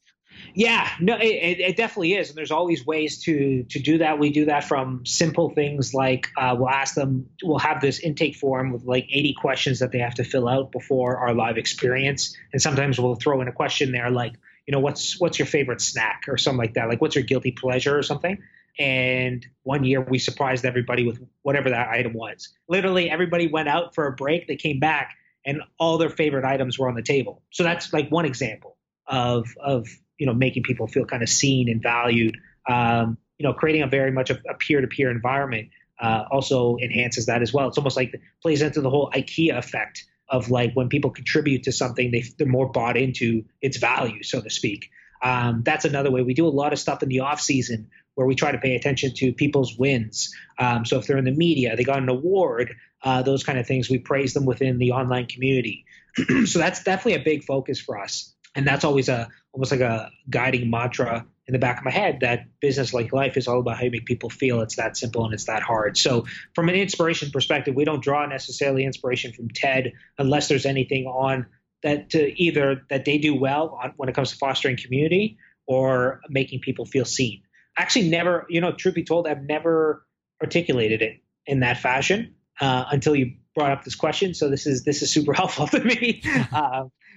Yeah, 0.54 0.88
no, 1.00 1.16
it, 1.16 1.60
it, 1.60 1.76
definitely 1.76 2.14
is, 2.14 2.28
and 2.28 2.36
there's 2.36 2.50
always 2.50 2.84
ways 2.84 3.22
to 3.22 3.64
to 3.64 3.78
do 3.78 3.98
that. 3.98 4.18
We 4.18 4.30
do 4.30 4.46
that 4.46 4.64
from 4.64 5.04
simple 5.06 5.50
things 5.50 5.94
like 5.94 6.28
uh, 6.36 6.54
we'll 6.58 6.68
ask 6.68 6.94
them, 6.94 7.30
we'll 7.42 7.58
have 7.58 7.80
this 7.80 8.00
intake 8.00 8.36
form 8.36 8.72
with 8.72 8.84
like 8.84 9.06
80 9.10 9.34
questions 9.40 9.78
that 9.78 9.92
they 9.92 9.98
have 9.98 10.14
to 10.16 10.24
fill 10.24 10.48
out 10.48 10.72
before 10.72 11.16
our 11.16 11.34
live 11.34 11.56
experience, 11.58 12.36
and 12.52 12.60
sometimes 12.60 13.00
we'll 13.00 13.14
throw 13.14 13.40
in 13.40 13.48
a 13.48 13.52
question 13.52 13.92
there 13.92 14.10
like, 14.10 14.34
you 14.66 14.72
know, 14.72 14.80
what's 14.80 15.20
what's 15.20 15.38
your 15.38 15.46
favorite 15.46 15.80
snack 15.80 16.24
or 16.28 16.36
something 16.36 16.58
like 16.58 16.74
that, 16.74 16.88
like 16.88 17.00
what's 17.00 17.14
your 17.14 17.24
guilty 17.24 17.52
pleasure 17.52 17.96
or 17.96 18.02
something. 18.02 18.38
And 18.78 19.46
one 19.62 19.84
year 19.84 20.02
we 20.02 20.18
surprised 20.18 20.64
everybody 20.64 21.06
with 21.06 21.20
whatever 21.42 21.70
that 21.70 21.88
item 21.88 22.12
was. 22.12 22.50
Literally, 22.68 23.10
everybody 23.10 23.46
went 23.46 23.68
out 23.68 23.94
for 23.94 24.06
a 24.06 24.12
break. 24.12 24.48
They 24.48 24.56
came 24.56 24.80
back 24.80 25.14
and 25.46 25.62
all 25.78 25.96
their 25.96 26.10
favorite 26.10 26.44
items 26.44 26.78
were 26.78 26.88
on 26.88 26.94
the 26.94 27.02
table. 27.02 27.42
So 27.50 27.62
that's 27.62 27.92
like 27.92 28.10
one 28.10 28.26
example 28.26 28.76
of, 29.06 29.46
of 29.62 29.88
you 30.18 30.26
know, 30.26 30.34
making 30.34 30.64
people 30.64 30.88
feel 30.88 31.06
kind 31.06 31.22
of 31.22 31.28
seen 31.28 31.70
and 31.70 31.80
valued. 31.80 32.36
Um, 32.68 33.16
you 33.38 33.46
know, 33.46 33.52
creating 33.52 33.82
a 33.82 33.86
very 33.86 34.10
much 34.10 34.30
a, 34.30 34.40
peer-to-peer 34.58 35.10
environment 35.10 35.68
uh, 36.00 36.24
also 36.30 36.76
enhances 36.82 37.26
that 37.26 37.42
as 37.42 37.52
well. 37.52 37.68
It's 37.68 37.78
almost 37.78 37.96
like 37.96 38.20
plays 38.42 38.60
into 38.60 38.80
the 38.80 38.90
whole 38.90 39.10
IKEA 39.10 39.56
effect 39.56 40.04
of 40.28 40.50
like 40.50 40.72
when 40.74 40.88
people 40.88 41.10
contribute 41.10 41.64
to 41.64 41.72
something, 41.72 42.10
they, 42.10 42.24
they're 42.38 42.46
more 42.46 42.68
bought 42.70 42.96
into 42.96 43.44
its 43.60 43.76
value, 43.76 44.22
so 44.22 44.40
to 44.40 44.50
speak. 44.50 44.90
Um, 45.22 45.62
that's 45.64 45.84
another 45.84 46.10
way. 46.10 46.22
We 46.22 46.34
do 46.34 46.46
a 46.46 46.48
lot 46.48 46.72
of 46.72 46.78
stuff 46.78 47.02
in 47.02 47.08
the 47.08 47.20
off 47.20 47.40
season 47.40 47.90
where 48.14 48.26
we 48.26 48.34
try 48.34 48.52
to 48.52 48.58
pay 48.58 48.74
attention 48.74 49.12
to 49.14 49.32
people's 49.32 49.76
wins. 49.78 50.34
Um, 50.58 50.84
so 50.84 50.98
if 50.98 51.06
they're 51.06 51.18
in 51.18 51.24
the 51.24 51.32
media, 51.32 51.76
they 51.76 51.84
got 51.84 51.98
an 51.98 52.08
award, 52.08 52.74
uh, 53.02 53.22
those 53.22 53.44
kind 53.44 53.58
of 53.58 53.66
things, 53.66 53.90
we 53.90 53.98
praise 53.98 54.34
them 54.34 54.46
within 54.46 54.78
the 54.78 54.92
online 54.92 55.26
community. 55.26 55.84
so 56.46 56.58
that's 56.58 56.82
definitely 56.82 57.20
a 57.20 57.24
big 57.24 57.44
focus 57.44 57.78
for 57.78 57.98
us, 57.98 58.34
and 58.54 58.66
that's 58.66 58.84
always 58.84 59.08
a 59.08 59.28
almost 59.52 59.70
like 59.70 59.80
a 59.80 60.10
guiding 60.28 60.70
mantra 60.70 61.26
in 61.48 61.52
the 61.52 61.58
back 61.58 61.78
of 61.78 61.84
my 61.84 61.90
head 61.90 62.18
that 62.20 62.46
business 62.60 62.92
like 62.92 63.12
life 63.12 63.36
is 63.36 63.46
all 63.46 63.60
about 63.60 63.76
how 63.76 63.84
you 63.84 63.90
make 63.90 64.06
people 64.06 64.30
feel. 64.30 64.60
It's 64.60 64.76
that 64.76 64.96
simple 64.96 65.24
and 65.24 65.32
it's 65.32 65.44
that 65.44 65.62
hard. 65.62 65.96
So 65.96 66.26
from 66.54 66.68
an 66.68 66.74
inspiration 66.74 67.30
perspective, 67.30 67.74
we 67.74 67.84
don't 67.84 68.02
draw 68.02 68.26
necessarily 68.26 68.84
inspiration 68.84 69.32
from 69.32 69.48
TED 69.50 69.92
unless 70.18 70.48
there's 70.48 70.66
anything 70.66 71.06
on 71.06 71.46
that 71.82 72.10
to 72.10 72.42
either 72.42 72.82
that 72.90 73.04
they 73.04 73.18
do 73.18 73.34
well 73.34 73.78
on, 73.82 73.92
when 73.96 74.08
it 74.08 74.14
comes 74.14 74.30
to 74.30 74.36
fostering 74.36 74.76
community 74.76 75.38
or 75.66 76.20
making 76.28 76.60
people 76.60 76.84
feel 76.84 77.04
seen 77.04 77.42
actually 77.76 78.08
never, 78.08 78.46
you 78.48 78.60
know, 78.60 78.72
truth 78.72 78.94
be 78.94 79.04
told, 79.04 79.26
I've 79.26 79.42
never 79.42 80.04
articulated 80.42 81.02
it 81.02 81.20
in 81.46 81.60
that 81.60 81.78
fashion 81.78 82.34
uh, 82.60 82.84
until 82.90 83.14
you 83.14 83.34
brought 83.54 83.72
up 83.72 83.84
this 83.84 83.94
question. 83.94 84.34
So 84.34 84.48
this 84.48 84.66
is 84.66 84.84
this 84.84 85.02
is 85.02 85.10
super 85.10 85.32
helpful 85.34 85.66
to 85.68 85.80
me 85.80 86.22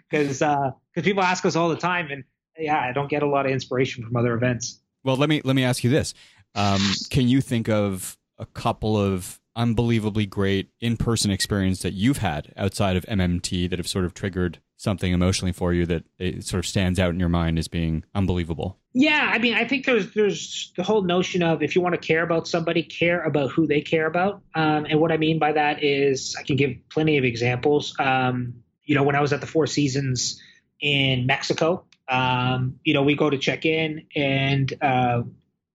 because 0.10 0.42
uh, 0.42 0.72
because 0.94 1.08
people 1.08 1.24
ask 1.24 1.46
us 1.46 1.56
all 1.56 1.70
the 1.70 1.78
time, 1.78 2.10
and 2.12 2.24
yeah, 2.60 2.80
I 2.80 2.91
don't 2.91 3.10
get 3.10 3.24
a 3.24 3.28
lot 3.28 3.45
of 3.45 3.52
inspiration 3.52 4.04
from 4.04 4.15
other 4.15 4.34
events. 4.34 4.80
Well, 5.04 5.15
let 5.15 5.30
me 5.30 5.41
let 5.43 5.56
me 5.56 5.63
ask 5.63 5.84
you 5.84 5.89
this: 5.89 6.13
um, 6.56 6.82
Can 7.10 7.28
you 7.28 7.41
think 7.41 7.69
of 7.69 8.17
a 8.38 8.45
couple 8.45 8.98
of 8.98 9.39
unbelievably 9.56 10.26
great 10.26 10.69
in-person 10.80 11.32
experience 11.32 11.82
that 11.82 11.93
you've 11.93 12.19
had 12.19 12.54
outside 12.56 12.95
of 12.95 13.06
MMT 13.08 13.69
that 13.69 13.78
have 13.78 13.88
sort 13.88 14.06
of 14.06 14.13
triggered 14.13 14.60
something 14.78 15.12
emotionally 15.12 15.52
for 15.52 15.74
you 15.74 15.86
that 15.86 16.06
it 16.17 16.45
sort 16.45 16.60
of 16.60 16.65
stands 16.65 16.98
out 17.00 17.10
in 17.10 17.19
your 17.19 17.28
mind 17.28 17.60
as 17.60 17.67
being 17.67 18.04
unbelievable? 18.15 18.78
Yeah, 18.93 19.30
I 19.32 19.38
mean, 19.38 19.54
I 19.54 19.65
think 19.65 19.86
there's 19.86 20.13
there's 20.13 20.72
the 20.78 20.84
whole 20.84 21.02
notion 21.02 21.43
of 21.43 21.62
if 21.62 21.76
you 21.76 21.82
want 21.82 21.93
to 21.93 22.08
care 22.08 22.24
about 22.24 22.48
somebody, 22.48 22.82
care 22.82 23.22
about 23.22 23.52
who 23.52 23.67
they 23.67 23.82
care 23.82 24.08
about. 24.08 24.41
Um, 24.56 24.86
and 24.86 25.00
what 25.00 25.12
I 25.12 25.17
mean 25.17 25.38
by 25.38 25.52
that 25.52 25.84
is 25.84 26.36
I 26.39 26.43
can 26.43 26.56
give 26.56 26.76
plenty 26.89 27.17
of 27.17 27.26
examples. 27.26 27.93
Um, 28.00 28.63
you 28.86 28.95
know, 28.95 29.04
when 29.04 29.15
I 29.15 29.22
was 29.22 29.34
at 29.34 29.41
the 29.41 29.48
Four 29.48 29.67
Seasons 29.67 30.41
in 30.80 31.26
Mexico, 31.26 31.84
um, 32.10 32.80
you 32.84 32.93
know, 32.93 33.04
we 33.04 33.15
go 33.15 33.30
to 33.30 33.38
check 33.38 33.65
in, 33.65 34.06
and 34.15 34.74
uh, 34.82 35.22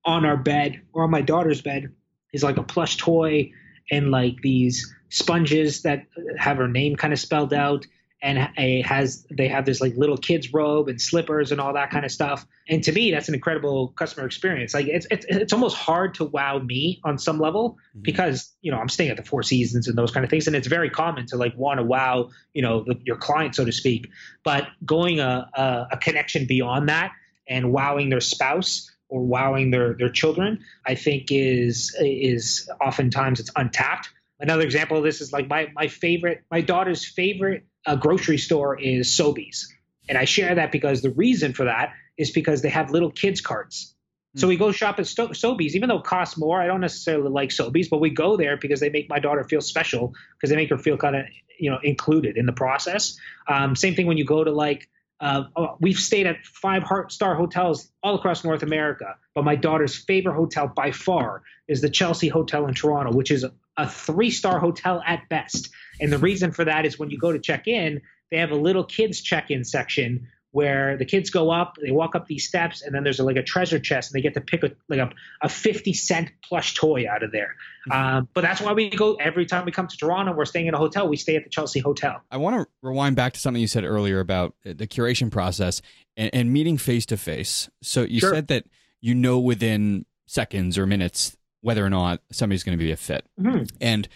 on 0.05 0.25
our 0.25 0.37
bed 0.37 0.81
or 0.93 1.05
on 1.05 1.11
my 1.11 1.23
daughter's 1.23 1.63
bed 1.63 1.93
is 2.33 2.43
like 2.43 2.57
a 2.57 2.63
plush 2.63 2.97
toy 2.97 3.51
and 3.91 4.11
like 4.11 4.37
these 4.43 4.95
sponges 5.09 5.83
that 5.83 6.07
have 6.39 6.57
her 6.57 6.69
name 6.69 6.97
kind 6.97 7.13
of 7.13 7.19
spelled 7.19 7.55
out 7.55 7.87
and 8.25 8.49
it 8.57 8.87
has 8.87 9.27
they 9.31 9.49
have 9.49 9.67
this 9.67 9.83
like 9.83 9.95
little 9.97 10.17
kids 10.17 10.55
robe 10.55 10.89
and 10.89 10.99
slippers 10.99 11.53
and 11.53 11.61
all 11.61 11.75
that 11.75 11.91
kind 11.91 12.07
of 12.07 12.11
stuff. 12.11 12.47
And 12.67 12.83
to 12.85 12.91
me 12.91 13.11
that's 13.11 13.29
an 13.29 13.35
incredible 13.35 13.89
customer 13.89 14.27
experience. 14.27 14.73
Like 14.73 14.87
it's 14.87 15.07
it's, 15.11 15.27
it's 15.29 15.53
almost 15.53 15.77
hard 15.77 16.15
to 16.15 16.25
wow 16.25 16.59
me 16.59 17.03
on 17.05 17.19
some 17.19 17.39
level 17.39 17.73
mm-hmm. 17.73 18.01
because 18.01 18.51
you 18.63 18.73
know 18.73 18.79
i'm 18.79 18.89
staying 18.89 19.11
at 19.11 19.19
the 19.19 19.23
four 19.23 19.43
seasons 19.43 19.89
and 19.89 19.99
those 19.99 20.11
kind 20.11 20.25
of 20.25 20.31
things 20.31 20.47
and 20.47 20.57
it's 20.57 20.67
very 20.67 20.89
common 20.89 21.27
to 21.27 21.37
like 21.37 21.55
want 21.57 21.79
to 21.79 21.85
wow 21.85 22.31
you 22.55 22.63
know 22.63 22.83
the, 22.83 22.99
your 23.05 23.17
client 23.17 23.55
so 23.55 23.65
to 23.65 23.73
speak. 23.73 24.09
But 24.43 24.69
going 24.87 25.21
a, 25.21 25.49
a, 25.53 25.89
a 25.93 25.97
connection 25.99 26.47
beyond 26.47 26.89
that 26.89 27.13
and 27.47 27.73
wowing 27.73 28.09
their 28.09 28.23
spouse 28.23 28.91
or 29.11 29.21
wowing 29.23 29.71
their 29.71 29.93
their 29.95 30.09
children 30.09 30.61
i 30.87 30.95
think 30.95 31.31
is 31.31 31.95
is 32.01 32.71
oftentimes 32.81 33.39
it's 33.39 33.51
untapped 33.55 34.09
another 34.41 34.63
example 34.63 34.97
of 34.97 35.05
this 35.05 35.21
is 35.21 35.33
like 35.33 35.49
my 35.49 35.69
my 35.75 35.89
favorite 35.89 36.45
my 36.51 36.61
daughter's 36.61 37.05
favorite 37.05 37.67
a 37.87 37.97
grocery 37.97 38.39
store 38.39 38.79
is 38.81 39.09
Sobeys. 39.09 39.67
And 40.09 40.19
I 40.19 40.25
share 40.25 40.55
that 40.55 40.73
because 40.73 41.03
the 41.03 41.11
reason 41.11 41.53
for 41.53 41.65
that 41.65 41.93
is 42.17 42.31
because 42.31 42.63
they 42.63 42.69
have 42.69 42.91
little 42.91 43.11
kids 43.11 43.41
carts. 43.41 43.95
Mm. 44.37 44.41
So 44.41 44.49
we 44.49 44.57
go 44.57 44.73
shop 44.73 44.99
at 44.99 45.07
Sto- 45.07 45.29
Sobeys, 45.29 45.73
even 45.73 45.89
though 45.89 45.99
it 45.99 46.05
costs 46.05 46.37
more. 46.37 46.61
I 46.61 46.67
don't 46.67 46.81
necessarily 46.81 47.31
like 47.31 47.51
Sobeys, 47.51 47.89
but 47.91 48.01
we 48.01 48.11
go 48.11 48.37
there 48.37 48.57
because 48.57 48.81
they 48.81 48.91
make 48.91 49.09
my 49.09 49.19
daughter 49.19 49.45
feel 49.45 49.61
special 49.61 50.15
because 50.37 50.51
they 50.51 50.57
make 50.57 50.71
her 50.71 50.79
feel 50.79 50.97
kind 50.97 51.17
of 51.17 51.25
you 51.59 51.71
know 51.71 51.79
included 51.83 52.37
in 52.37 52.47
the 52.47 52.53
process. 52.53 53.17
Um, 53.49 53.77
same 53.77 53.95
thing 53.95 54.07
when 54.07 54.19
you 54.19 54.25
go 54.25 54.45
to 54.45 54.51
like 54.51 54.89
uh, 55.21 55.45
oh, 55.57 55.77
we've 55.81 55.99
stayed 55.99 56.27
at 56.27 56.45
five 56.45 56.83
star 57.09 57.35
hotels 57.35 57.91
all 58.03 58.17
across 58.17 58.45
North 58.45 58.63
America, 58.63 59.17
but 59.35 59.45
my 59.45 59.57
daughter's 59.57 59.97
favorite 59.97 60.35
hotel 60.35 60.67
by 60.67 60.91
far 60.91 61.43
is 61.69 61.81
the 61.81 61.89
Chelsea 61.89 62.29
Hotel 62.29 62.67
in 62.67 62.75
Toronto, 62.75 63.13
which 63.13 63.31
is 63.31 63.45
a 63.77 63.89
three 63.89 64.31
star 64.31 64.59
hotel 64.59 65.03
at 65.07 65.29
best. 65.29 65.71
And 66.01 66.13
the 66.13 66.19
reason 66.19 66.53
for 66.53 66.65
that 66.65 66.87
is 66.87 66.99
when 66.99 67.11
you 67.11 67.19
go 67.19 67.33
to 67.33 67.39
check 67.39 67.67
in, 67.67 68.03
they 68.31 68.39
have 68.39 68.51
a 68.51 68.57
little 68.57 68.85
kids 68.85 69.21
check 69.21 69.51
in 69.51 69.65
section 69.65 70.29
where 70.55 70.97
the 70.97 71.05
kids 71.05 71.31
go 71.31 71.51
up, 71.51 71.77
they 71.83 71.91
walk 71.91 72.15
up 72.15 72.29
these 72.29 72.47
steps, 72.47 72.83
and 72.83 72.95
then 72.95 73.03
there's 73.03 73.19
a, 73.19 73.25
like 73.25 73.35
a 73.35 73.43
treasure 73.43 73.81
chest, 73.81 74.11
and 74.13 74.17
they 74.17 74.23
get 74.23 74.35
to 74.35 74.41
pick 74.41 74.63
a 74.63 74.71
like 74.89 75.01
a, 75.01 75.11
a 75.43 75.49
50 75.49 75.93
cent 75.95 76.31
plush 76.45 76.75
toy 76.75 77.07
out 77.11 77.25
of 77.25 77.33
there. 77.33 77.57
Mm-hmm. 77.89 78.17
Um, 78.19 78.29
but 78.35 78.43
that's 78.43 78.61
why 78.61 78.73
we 78.73 78.89
go 78.89 79.15
every 79.15 79.47
time 79.47 79.65
we 79.65 79.73
come 79.73 79.89
to 79.89 79.97
Toronto. 79.97 80.33
We're 80.33 80.45
staying 80.45 80.69
in 80.69 80.75
a 80.75 80.79
hotel. 80.79 81.09
We 81.09 81.17
stay 81.17 81.35
at 81.35 81.43
the 81.43 81.51
Chelsea 81.51 81.81
Hotel. 81.81 82.23
I 82.31 82.37
want 82.37 82.55
to 82.57 82.69
rewind 82.83 83.17
back 83.17 83.33
to 83.33 83.41
something 83.41 83.61
you 83.61 83.67
said 83.67 83.83
earlier 83.83 84.21
about 84.21 84.55
the 84.63 84.87
curation 84.87 85.29
process 85.29 85.83
and, 86.17 86.31
and 86.33 86.53
meeting 86.53 86.79
face 86.79 87.05
to 87.07 87.17
face. 87.17 87.69
So 87.83 88.03
you 88.03 88.21
sure. 88.21 88.33
said 88.33 88.47
that 88.47 88.67
you 89.01 89.13
know 89.13 89.41
within 89.41 90.07
seconds 90.27 90.79
or 90.79 90.87
minutes 90.87 91.37
whether 91.65 91.85
or 91.85 91.91
not 91.91 92.21
somebody's 92.31 92.63
going 92.63 92.79
to 92.79 92.85
be 92.85 92.93
a 92.93 92.97
fit, 92.97 93.27
mm-hmm. 93.41 93.65
and 93.81 94.09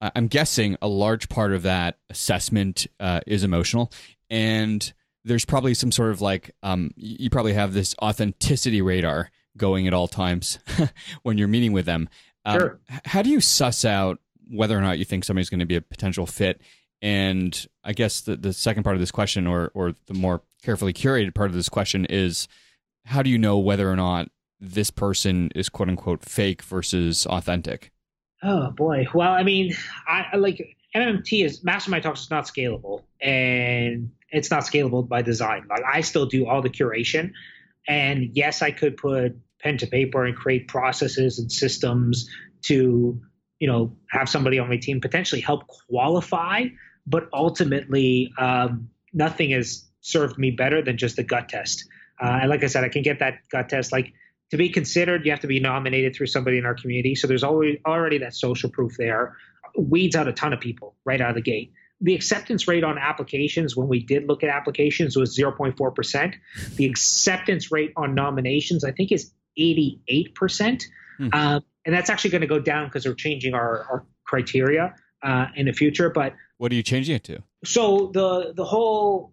I'm 0.00 0.26
guessing 0.26 0.76
a 0.82 0.88
large 0.88 1.28
part 1.30 1.52
of 1.52 1.62
that 1.62 1.98
assessment 2.10 2.86
uh, 3.00 3.20
is 3.26 3.42
emotional 3.42 3.90
and 4.28 4.92
there's 5.24 5.44
probably 5.44 5.74
some 5.74 5.90
sort 5.90 6.10
of 6.10 6.20
like 6.20 6.54
um, 6.62 6.90
you 6.96 7.30
probably 7.30 7.54
have 7.54 7.72
this 7.72 7.94
authenticity 8.02 8.82
radar 8.82 9.30
going 9.56 9.86
at 9.86 9.94
all 9.94 10.08
times 10.08 10.58
when 11.22 11.38
you're 11.38 11.48
meeting 11.48 11.72
with 11.72 11.86
them. 11.86 12.08
Um, 12.44 12.58
sure. 12.58 12.80
How 13.04 13.22
do 13.22 13.30
you 13.30 13.40
suss 13.40 13.84
out 13.84 14.18
whether 14.50 14.76
or 14.76 14.82
not 14.82 14.98
you 14.98 15.04
think 15.04 15.24
somebody's 15.24 15.48
going 15.48 15.60
to 15.60 15.66
be 15.66 15.76
a 15.76 15.80
potential 15.80 16.26
fit? 16.26 16.60
And 17.00 17.66
I 17.82 17.92
guess 17.92 18.20
the, 18.20 18.36
the 18.36 18.52
second 18.52 18.82
part 18.82 18.96
of 18.96 19.00
this 19.00 19.10
question, 19.10 19.46
or 19.46 19.70
or 19.74 19.94
the 20.06 20.14
more 20.14 20.42
carefully 20.62 20.92
curated 20.92 21.34
part 21.34 21.50
of 21.50 21.54
this 21.54 21.68
question, 21.68 22.06
is 22.06 22.48
how 23.04 23.22
do 23.22 23.30
you 23.30 23.38
know 23.38 23.58
whether 23.58 23.90
or 23.90 23.96
not 23.96 24.28
this 24.60 24.90
person 24.90 25.50
is 25.54 25.68
quote 25.68 25.88
unquote 25.88 26.24
fake 26.24 26.62
versus 26.62 27.26
authentic? 27.26 27.90
Oh 28.42 28.70
boy. 28.70 29.06
Well, 29.14 29.32
I 29.32 29.42
mean, 29.42 29.74
I 30.06 30.36
like 30.36 30.76
MMT 30.94 31.44
is 31.44 31.64
Mastermind 31.64 32.04
Talks 32.04 32.22
is 32.22 32.30
not 32.30 32.44
scalable, 32.44 33.02
and 33.20 34.10
it's 34.30 34.50
not 34.50 34.64
scalable 34.64 35.08
by 35.08 35.22
design. 35.22 35.66
Like 35.68 35.82
I 35.90 36.02
still 36.02 36.26
do 36.26 36.46
all 36.46 36.62
the 36.62 36.70
curation, 36.70 37.32
and 37.88 38.30
yes, 38.34 38.62
I 38.62 38.70
could 38.70 38.96
put 38.96 39.36
pen 39.60 39.78
to 39.78 39.86
paper 39.86 40.24
and 40.24 40.36
create 40.36 40.68
processes 40.68 41.38
and 41.38 41.50
systems 41.50 42.28
to, 42.62 43.20
you 43.58 43.66
know, 43.66 43.96
have 44.10 44.28
somebody 44.28 44.58
on 44.58 44.68
my 44.68 44.76
team 44.76 45.00
potentially 45.00 45.40
help 45.40 45.66
qualify. 45.88 46.64
But 47.06 47.28
ultimately, 47.32 48.32
um, 48.38 48.90
nothing 49.12 49.50
has 49.50 49.84
served 50.00 50.38
me 50.38 50.50
better 50.50 50.82
than 50.82 50.98
just 50.98 51.18
a 51.18 51.22
gut 51.22 51.48
test. 51.48 51.86
Uh, 52.22 52.38
and 52.42 52.50
like 52.50 52.62
I 52.62 52.66
said, 52.66 52.84
I 52.84 52.88
can 52.88 53.02
get 53.02 53.18
that 53.18 53.38
gut 53.50 53.68
test. 53.68 53.90
Like 53.90 54.12
to 54.54 54.58
be 54.58 54.68
considered, 54.68 55.24
you 55.24 55.32
have 55.32 55.40
to 55.40 55.46
be 55.46 55.60
nominated 55.60 56.14
through 56.14 56.28
somebody 56.28 56.58
in 56.58 56.64
our 56.64 56.74
community. 56.74 57.14
So 57.14 57.26
there's 57.26 57.44
already 57.44 57.80
already 57.84 58.18
that 58.18 58.34
social 58.34 58.70
proof 58.70 58.96
there. 58.96 59.36
Weeds 59.76 60.14
out 60.14 60.28
a 60.28 60.32
ton 60.32 60.52
of 60.52 60.60
people 60.60 60.94
right 61.04 61.20
out 61.20 61.30
of 61.30 61.34
the 61.34 61.42
gate 61.42 61.72
the 62.00 62.14
acceptance 62.14 62.68
rate 62.68 62.84
on 62.84 62.98
applications 62.98 63.76
when 63.76 63.88
we 63.88 64.00
did 64.00 64.26
look 64.28 64.42
at 64.42 64.50
applications 64.50 65.16
was 65.16 65.36
0.4%. 65.36 66.34
The 66.76 66.86
acceptance 66.86 67.72
rate 67.72 67.92
on 67.96 68.14
nominations, 68.14 68.84
I 68.84 68.92
think, 68.92 69.12
is 69.12 69.32
88%. 69.58 70.82
Hmm. 71.16 71.28
Um, 71.32 71.64
and 71.86 71.94
that's 71.94 72.10
actually 72.10 72.30
going 72.30 72.40
to 72.42 72.46
go 72.46 72.58
down 72.58 72.88
because 72.88 73.06
we're 73.06 73.14
changing 73.14 73.54
our, 73.54 73.86
our 73.90 74.06
criteria 74.24 74.94
uh, 75.22 75.46
in 75.54 75.66
the 75.66 75.72
future. 75.72 76.10
But 76.10 76.34
what 76.58 76.72
are 76.72 76.74
you 76.74 76.82
changing 76.82 77.16
it 77.16 77.24
to? 77.24 77.42
So 77.64 78.10
the 78.12 78.52
the 78.54 78.64
whole 78.64 79.32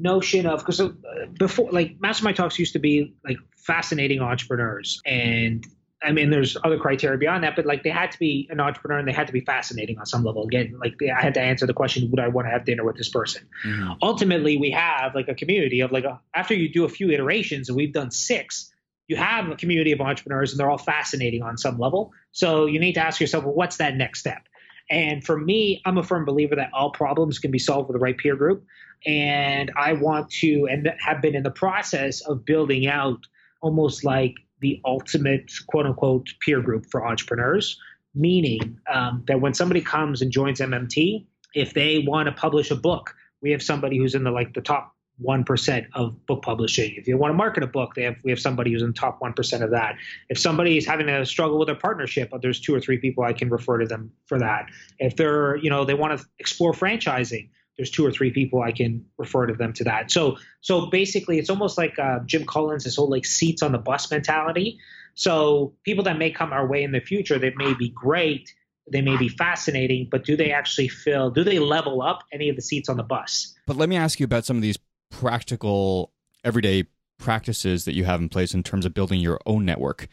notion 0.00 0.46
of 0.46 0.60
because 0.60 0.80
uh, 0.80 0.90
before 1.38 1.70
like 1.70 2.00
mastermind 2.00 2.36
talks 2.36 2.58
used 2.58 2.72
to 2.72 2.78
be 2.78 3.14
like 3.24 3.36
fascinating 3.56 4.20
entrepreneurs 4.20 5.00
and 5.04 5.66
I 6.02 6.12
mean, 6.12 6.30
there's 6.30 6.56
other 6.64 6.78
criteria 6.78 7.18
beyond 7.18 7.44
that, 7.44 7.56
but 7.56 7.66
like 7.66 7.82
they 7.82 7.90
had 7.90 8.10
to 8.12 8.18
be 8.18 8.48
an 8.50 8.58
entrepreneur 8.58 8.98
and 8.98 9.06
they 9.06 9.12
had 9.12 9.26
to 9.26 9.34
be 9.34 9.40
fascinating 9.40 9.98
on 9.98 10.06
some 10.06 10.24
level. 10.24 10.44
Again, 10.44 10.78
like 10.80 10.94
I 11.02 11.20
had 11.20 11.34
to 11.34 11.42
answer 11.42 11.66
the 11.66 11.74
question, 11.74 12.10
would 12.10 12.20
I 12.20 12.28
want 12.28 12.46
to 12.46 12.50
have 12.50 12.64
dinner 12.64 12.84
with 12.84 12.96
this 12.96 13.10
person? 13.10 13.46
Mm-hmm. 13.66 13.92
Ultimately, 14.00 14.56
we 14.56 14.70
have 14.70 15.14
like 15.14 15.28
a 15.28 15.34
community 15.34 15.80
of 15.80 15.92
like, 15.92 16.04
a, 16.04 16.18
after 16.34 16.54
you 16.54 16.72
do 16.72 16.84
a 16.84 16.88
few 16.88 17.10
iterations, 17.10 17.68
and 17.68 17.76
we've 17.76 17.92
done 17.92 18.10
six, 18.10 18.72
you 19.08 19.16
have 19.16 19.50
a 19.50 19.56
community 19.56 19.92
of 19.92 20.00
entrepreneurs 20.00 20.52
and 20.52 20.60
they're 20.60 20.70
all 20.70 20.78
fascinating 20.78 21.42
on 21.42 21.58
some 21.58 21.78
level. 21.78 22.12
So 22.32 22.64
you 22.64 22.80
need 22.80 22.94
to 22.94 23.00
ask 23.00 23.20
yourself, 23.20 23.44
well, 23.44 23.54
what's 23.54 23.76
that 23.76 23.94
next 23.94 24.20
step? 24.20 24.42
And 24.88 25.22
for 25.22 25.38
me, 25.38 25.82
I'm 25.84 25.98
a 25.98 26.02
firm 26.02 26.24
believer 26.24 26.56
that 26.56 26.70
all 26.72 26.90
problems 26.90 27.38
can 27.38 27.50
be 27.50 27.58
solved 27.58 27.88
with 27.88 27.94
the 27.94 28.00
right 28.00 28.16
peer 28.16 28.36
group. 28.36 28.64
And 29.06 29.70
I 29.76 29.94
want 29.94 30.30
to, 30.40 30.66
and 30.70 30.92
have 31.00 31.22
been 31.22 31.34
in 31.34 31.42
the 31.42 31.50
process 31.50 32.20
of 32.20 32.44
building 32.44 32.86
out 32.86 33.18
almost 33.62 34.04
like 34.04 34.34
the 34.60 34.80
ultimate 34.84 35.50
quote 35.68 35.86
unquote 35.86 36.28
peer 36.40 36.60
group 36.60 36.86
for 36.90 37.06
entrepreneurs, 37.06 37.78
meaning 38.14 38.78
um, 38.92 39.24
that 39.26 39.40
when 39.40 39.54
somebody 39.54 39.80
comes 39.80 40.22
and 40.22 40.30
joins 40.30 40.60
MMT, 40.60 41.24
if 41.54 41.74
they 41.74 42.04
want 42.06 42.26
to 42.26 42.32
publish 42.32 42.70
a 42.70 42.76
book, 42.76 43.14
we 43.42 43.50
have 43.52 43.62
somebody 43.62 43.98
who's 43.98 44.14
in 44.14 44.24
the 44.24 44.30
like 44.30 44.54
the 44.54 44.60
top 44.60 44.94
one 45.20 45.44
percent 45.44 45.86
of 45.94 46.26
book 46.26 46.42
publishing. 46.42 46.94
If 46.96 47.06
you 47.06 47.16
want 47.16 47.32
to 47.32 47.36
market 47.36 47.62
a 47.62 47.66
book, 47.66 47.94
they 47.94 48.02
have 48.04 48.16
we 48.24 48.30
have 48.30 48.40
somebody 48.40 48.72
who's 48.72 48.82
in 48.82 48.88
the 48.88 48.94
top 48.94 49.20
one 49.20 49.32
percent 49.32 49.62
of 49.62 49.70
that. 49.70 49.96
If 50.28 50.38
somebody 50.38 50.76
is 50.76 50.86
having 50.86 51.08
a 51.08 51.26
struggle 51.26 51.58
with 51.58 51.68
a 51.68 51.74
partnership, 51.74 52.32
there's 52.40 52.60
two 52.60 52.74
or 52.74 52.80
three 52.80 52.98
people 52.98 53.24
I 53.24 53.32
can 53.32 53.50
refer 53.50 53.78
to 53.78 53.86
them 53.86 54.12
for 54.26 54.38
that. 54.38 54.66
If 54.98 55.16
they're 55.16 55.56
you 55.56 55.70
know 55.70 55.84
they 55.84 55.94
want 55.94 56.18
to 56.18 56.26
explore 56.38 56.72
franchising, 56.72 57.50
there's 57.80 57.90
two 57.90 58.04
or 58.04 58.12
three 58.12 58.30
people 58.30 58.60
I 58.60 58.72
can 58.72 59.06
refer 59.16 59.46
to 59.46 59.54
them 59.54 59.72
to 59.72 59.84
that. 59.84 60.10
So 60.10 60.36
so 60.60 60.90
basically, 60.90 61.38
it's 61.38 61.48
almost 61.48 61.78
like 61.78 61.98
uh, 61.98 62.18
Jim 62.26 62.44
Collins, 62.44 62.84
this 62.84 62.96
whole 62.96 63.08
like 63.08 63.24
seats 63.24 63.62
on 63.62 63.72
the 63.72 63.78
bus 63.78 64.10
mentality. 64.10 64.78
So 65.14 65.72
people 65.82 66.04
that 66.04 66.18
may 66.18 66.30
come 66.30 66.52
our 66.52 66.66
way 66.66 66.82
in 66.82 66.92
the 66.92 67.00
future, 67.00 67.38
they 67.38 67.54
may 67.56 67.72
be 67.72 67.88
great, 67.88 68.54
they 68.92 69.00
may 69.00 69.16
be 69.16 69.30
fascinating, 69.30 70.08
but 70.10 70.26
do 70.26 70.36
they 70.36 70.52
actually 70.52 70.88
fill? 70.88 71.30
Do 71.30 71.42
they 71.42 71.58
level 71.58 72.02
up 72.02 72.22
any 72.34 72.50
of 72.50 72.56
the 72.56 72.60
seats 72.60 72.90
on 72.90 72.98
the 72.98 73.02
bus? 73.02 73.54
But 73.66 73.76
let 73.76 73.88
me 73.88 73.96
ask 73.96 74.20
you 74.20 74.24
about 74.24 74.44
some 74.44 74.56
of 74.56 74.62
these 74.62 74.78
practical, 75.10 76.12
everyday 76.44 76.84
practices 77.18 77.86
that 77.86 77.94
you 77.94 78.04
have 78.04 78.20
in 78.20 78.28
place 78.28 78.52
in 78.52 78.62
terms 78.62 78.84
of 78.84 78.92
building 78.92 79.20
your 79.20 79.40
own 79.46 79.64
network. 79.64 80.06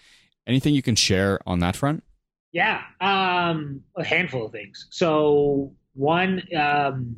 Anything 0.48 0.74
you 0.74 0.82
can 0.82 0.96
share 0.96 1.42
on 1.46 1.60
that 1.60 1.76
front? 1.76 2.06
Yeah, 2.54 2.82
um, 3.02 3.82
a 3.98 4.06
handful 4.06 4.46
of 4.46 4.54
things. 4.54 4.88
So 4.90 5.74
one, 5.96 6.44
um, 6.58 7.18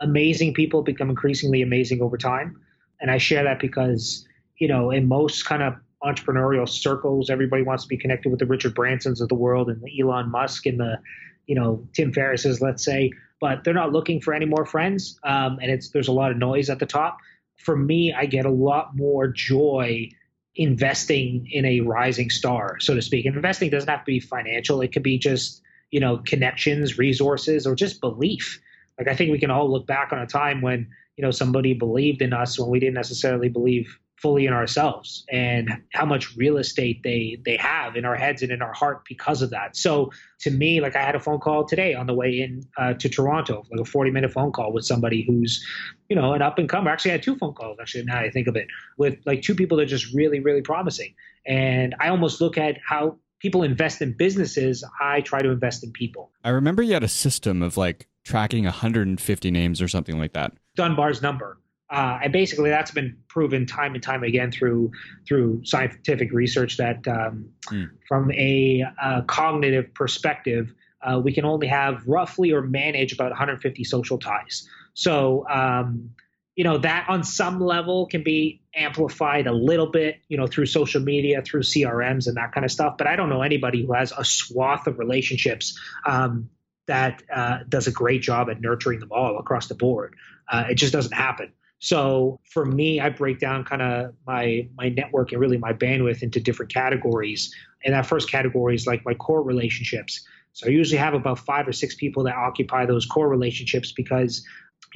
amazing 0.00 0.54
people 0.54 0.82
become 0.82 1.10
increasingly 1.10 1.62
amazing 1.62 2.02
over 2.02 2.16
time. 2.16 2.60
And 3.00 3.10
I 3.10 3.18
share 3.18 3.44
that 3.44 3.60
because, 3.60 4.26
you 4.58 4.68
know, 4.68 4.90
in 4.90 5.06
most 5.08 5.44
kind 5.44 5.62
of 5.62 5.74
entrepreneurial 6.04 6.68
circles, 6.68 7.30
everybody 7.30 7.62
wants 7.62 7.84
to 7.84 7.88
be 7.88 7.96
connected 7.96 8.30
with 8.30 8.38
the 8.38 8.46
Richard 8.46 8.74
Bransons 8.74 9.20
of 9.20 9.28
the 9.28 9.34
world 9.34 9.68
and 9.68 9.82
the 9.82 10.00
Elon 10.00 10.30
Musk 10.30 10.66
and 10.66 10.78
the, 10.78 10.98
you 11.46 11.54
know, 11.54 11.86
Tim 11.94 12.12
Ferrisses, 12.12 12.60
let's 12.60 12.84
say, 12.84 13.12
but 13.40 13.64
they're 13.64 13.74
not 13.74 13.92
looking 13.92 14.20
for 14.20 14.34
any 14.34 14.46
more 14.46 14.64
friends. 14.64 15.18
Um, 15.24 15.58
and 15.60 15.70
it's 15.70 15.90
there's 15.90 16.08
a 16.08 16.12
lot 16.12 16.30
of 16.30 16.38
noise 16.38 16.70
at 16.70 16.78
the 16.78 16.86
top. 16.86 17.18
For 17.56 17.76
me, 17.76 18.12
I 18.12 18.26
get 18.26 18.46
a 18.46 18.50
lot 18.50 18.96
more 18.96 19.28
joy 19.28 20.10
investing 20.54 21.48
in 21.50 21.64
a 21.64 21.80
rising 21.80 22.30
star, 22.30 22.78
so 22.80 22.94
to 22.94 23.02
speak. 23.02 23.26
And 23.26 23.36
investing 23.36 23.70
doesn't 23.70 23.88
have 23.88 24.00
to 24.00 24.06
be 24.06 24.20
financial; 24.20 24.80
it 24.80 24.92
could 24.92 25.02
be 25.02 25.18
just 25.18 25.62
you 25.90 26.00
know 26.00 26.18
connections, 26.18 26.98
resources, 26.98 27.66
or 27.66 27.74
just 27.74 28.00
belief. 28.00 28.60
Like 28.98 29.08
I 29.08 29.14
think 29.14 29.30
we 29.30 29.38
can 29.38 29.50
all 29.50 29.70
look 29.70 29.86
back 29.86 30.12
on 30.12 30.18
a 30.18 30.26
time 30.26 30.60
when 30.62 30.88
you 31.16 31.22
know 31.22 31.30
somebody 31.30 31.74
believed 31.74 32.22
in 32.22 32.32
us 32.32 32.58
when 32.58 32.70
we 32.70 32.80
didn't 32.80 32.94
necessarily 32.94 33.48
believe 33.48 33.98
fully 34.16 34.46
in 34.46 34.52
ourselves 34.52 35.26
and 35.30 35.70
how 35.92 36.06
much 36.06 36.34
real 36.36 36.56
estate 36.56 37.02
they 37.02 37.38
they 37.44 37.56
have 37.56 37.96
in 37.96 38.04
our 38.06 38.16
heads 38.16 38.42
and 38.42 38.50
in 38.50 38.62
our 38.62 38.72
heart 38.72 39.02
because 39.06 39.42
of 39.42 39.50
that. 39.50 39.76
So 39.76 40.10
to 40.40 40.50
me 40.50 40.80
like 40.80 40.96
i 40.96 41.02
had 41.02 41.14
a 41.14 41.20
phone 41.20 41.38
call 41.38 41.64
today 41.64 41.94
on 41.94 42.06
the 42.06 42.14
way 42.14 42.40
in 42.40 42.62
uh, 42.76 42.92
to 42.94 43.08
toronto 43.08 43.64
like 43.70 43.80
a 43.80 43.84
40 43.84 44.10
minute 44.10 44.30
phone 44.30 44.52
call 44.52 44.70
with 44.70 44.84
somebody 44.84 45.24
who's 45.26 45.64
you 46.08 46.16
know 46.16 46.32
an 46.34 46.42
up 46.42 46.58
and 46.58 46.68
comer. 46.68 46.90
Actually 46.90 47.12
I 47.12 47.14
had 47.14 47.22
two 47.22 47.36
phone 47.36 47.54
calls 47.54 47.78
actually 47.80 48.04
now 48.04 48.18
i 48.18 48.30
think 48.30 48.48
of 48.48 48.56
it 48.56 48.68
with 48.96 49.18
like 49.26 49.42
two 49.42 49.54
people 49.54 49.76
that 49.78 49.84
are 49.84 49.86
just 49.86 50.12
really 50.14 50.40
really 50.40 50.62
promising. 50.62 51.14
And 51.46 51.94
i 52.00 52.08
almost 52.08 52.40
look 52.40 52.58
at 52.58 52.78
how 52.86 53.18
people 53.40 53.62
invest 53.62 54.02
in 54.02 54.12
businesses 54.12 54.84
i 55.00 55.20
try 55.20 55.40
to 55.40 55.50
invest 55.50 55.84
in 55.84 55.92
people 55.92 56.30
i 56.44 56.50
remember 56.50 56.82
you 56.82 56.92
had 56.92 57.04
a 57.04 57.08
system 57.08 57.62
of 57.62 57.76
like 57.76 58.08
tracking 58.26 58.64
150 58.64 59.50
names 59.52 59.80
or 59.80 59.86
something 59.86 60.18
like 60.18 60.32
that. 60.32 60.52
Dunbar's 60.74 61.22
number. 61.22 61.58
Uh, 61.88 62.18
and 62.24 62.32
basically, 62.32 62.68
that's 62.68 62.90
been 62.90 63.16
proven 63.28 63.64
time 63.64 63.94
and 63.94 64.02
time 64.02 64.24
again 64.24 64.50
through 64.50 64.90
through 65.26 65.64
scientific 65.64 66.32
research 66.32 66.76
that, 66.76 67.06
um, 67.06 67.48
mm. 67.66 67.88
from 68.08 68.32
a 68.32 68.82
uh, 69.00 69.22
cognitive 69.22 69.94
perspective, 69.94 70.74
uh, 71.02 71.20
we 71.22 71.32
can 71.32 71.44
only 71.44 71.68
have 71.68 72.02
roughly 72.08 72.50
or 72.50 72.62
manage 72.62 73.12
about 73.12 73.30
150 73.30 73.84
social 73.84 74.18
ties. 74.18 74.68
So, 74.94 75.46
um, 75.48 76.10
you 76.56 76.64
know, 76.64 76.78
that 76.78 77.06
on 77.08 77.22
some 77.22 77.60
level 77.60 78.06
can 78.06 78.22
be 78.22 78.62
amplified 78.74 79.46
a 79.46 79.52
little 79.52 79.86
bit, 79.86 80.16
you 80.28 80.38
know, 80.38 80.46
through 80.46 80.66
social 80.66 81.02
media, 81.02 81.42
through 81.42 81.60
CRMs, 81.60 82.26
and 82.26 82.38
that 82.38 82.52
kind 82.52 82.64
of 82.64 82.72
stuff. 82.72 82.96
But 82.96 83.06
I 83.06 83.14
don't 83.14 83.28
know 83.28 83.42
anybody 83.42 83.84
who 83.84 83.92
has 83.92 84.12
a 84.16 84.24
swath 84.24 84.86
of 84.86 84.98
relationships 84.98 85.78
um, 86.06 86.48
that 86.86 87.22
uh, 87.32 87.58
does 87.68 87.86
a 87.86 87.92
great 87.92 88.22
job 88.22 88.48
at 88.48 88.60
nurturing 88.60 89.00
them 89.00 89.12
all 89.12 89.38
across 89.38 89.68
the 89.68 89.74
board. 89.74 90.16
Uh, 90.50 90.64
it 90.70 90.76
just 90.76 90.94
doesn't 90.94 91.12
happen. 91.12 91.52
So 91.78 92.40
for 92.50 92.64
me, 92.64 93.00
I 93.00 93.10
break 93.10 93.38
down 93.38 93.64
kind 93.64 93.82
of 93.82 94.14
my 94.26 94.68
my 94.78 94.88
network 94.88 95.32
and 95.32 95.40
really 95.40 95.58
my 95.58 95.74
bandwidth 95.74 96.22
into 96.22 96.40
different 96.40 96.72
categories. 96.72 97.54
And 97.84 97.92
that 97.92 98.06
first 98.06 98.30
category 98.30 98.74
is 98.74 98.86
like 98.86 99.04
my 99.04 99.12
core 99.12 99.42
relationships. 99.42 100.26
So 100.54 100.68
I 100.68 100.70
usually 100.70 100.96
have 100.96 101.12
about 101.12 101.38
five 101.38 101.68
or 101.68 101.72
six 101.72 101.94
people 101.94 102.24
that 102.24 102.34
occupy 102.34 102.86
those 102.86 103.04
core 103.04 103.28
relationships 103.28 103.92
because, 103.92 104.42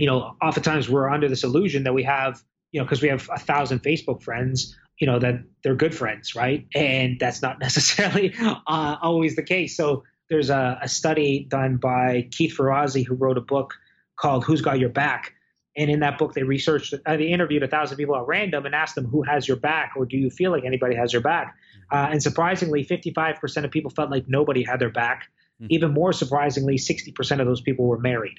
you 0.00 0.06
know, 0.06 0.34
oftentimes 0.42 0.88
we're 0.88 1.08
under 1.08 1.28
this 1.28 1.44
illusion 1.44 1.84
that 1.84 1.94
we 1.94 2.02
have 2.04 2.42
you 2.72 2.80
know, 2.80 2.84
because 2.84 3.02
we 3.02 3.08
have 3.08 3.28
a 3.32 3.38
thousand 3.38 3.82
Facebook 3.82 4.22
friends, 4.22 4.76
you 4.98 5.06
know, 5.06 5.18
that 5.18 5.42
they're 5.62 5.74
good 5.74 5.94
friends, 5.94 6.34
right? 6.34 6.66
And 6.74 7.18
that's 7.18 7.42
not 7.42 7.58
necessarily 7.60 8.34
uh, 8.38 8.96
always 9.02 9.36
the 9.36 9.42
case. 9.42 9.76
So 9.76 10.04
there's 10.28 10.50
a, 10.50 10.78
a 10.82 10.88
study 10.88 11.46
done 11.48 11.76
by 11.76 12.28
Keith 12.30 12.56
Ferrazzi, 12.56 13.04
who 13.04 13.14
wrote 13.14 13.38
a 13.38 13.42
book 13.42 13.74
called 14.16 14.44
Who's 14.44 14.60
Got 14.60 14.78
Your 14.78 14.90
Back? 14.90 15.34
And 15.76 15.90
in 15.90 16.00
that 16.00 16.18
book, 16.18 16.34
they 16.34 16.42
researched, 16.42 16.94
uh, 17.06 17.16
they 17.16 17.28
interviewed 17.28 17.62
a 17.62 17.68
thousand 17.68 17.96
people 17.96 18.16
at 18.16 18.26
random 18.26 18.66
and 18.66 18.74
asked 18.74 18.96
them 18.96 19.06
who 19.06 19.22
has 19.22 19.46
your 19.46 19.56
back, 19.56 19.92
or 19.96 20.04
do 20.04 20.16
you 20.16 20.28
feel 20.28 20.50
like 20.50 20.64
anybody 20.64 20.94
has 20.96 21.12
your 21.12 21.22
back? 21.22 21.54
Uh, 21.90 22.08
and 22.10 22.22
surprisingly, 22.22 22.84
55% 22.84 23.64
of 23.64 23.70
people 23.70 23.90
felt 23.90 24.10
like 24.10 24.28
nobody 24.28 24.62
had 24.62 24.80
their 24.80 24.90
back. 24.90 25.28
Mm-hmm. 25.60 25.66
Even 25.70 25.92
more 25.92 26.12
surprisingly, 26.12 26.76
60% 26.76 27.40
of 27.40 27.46
those 27.46 27.60
people 27.60 27.86
were 27.86 27.98
married. 27.98 28.36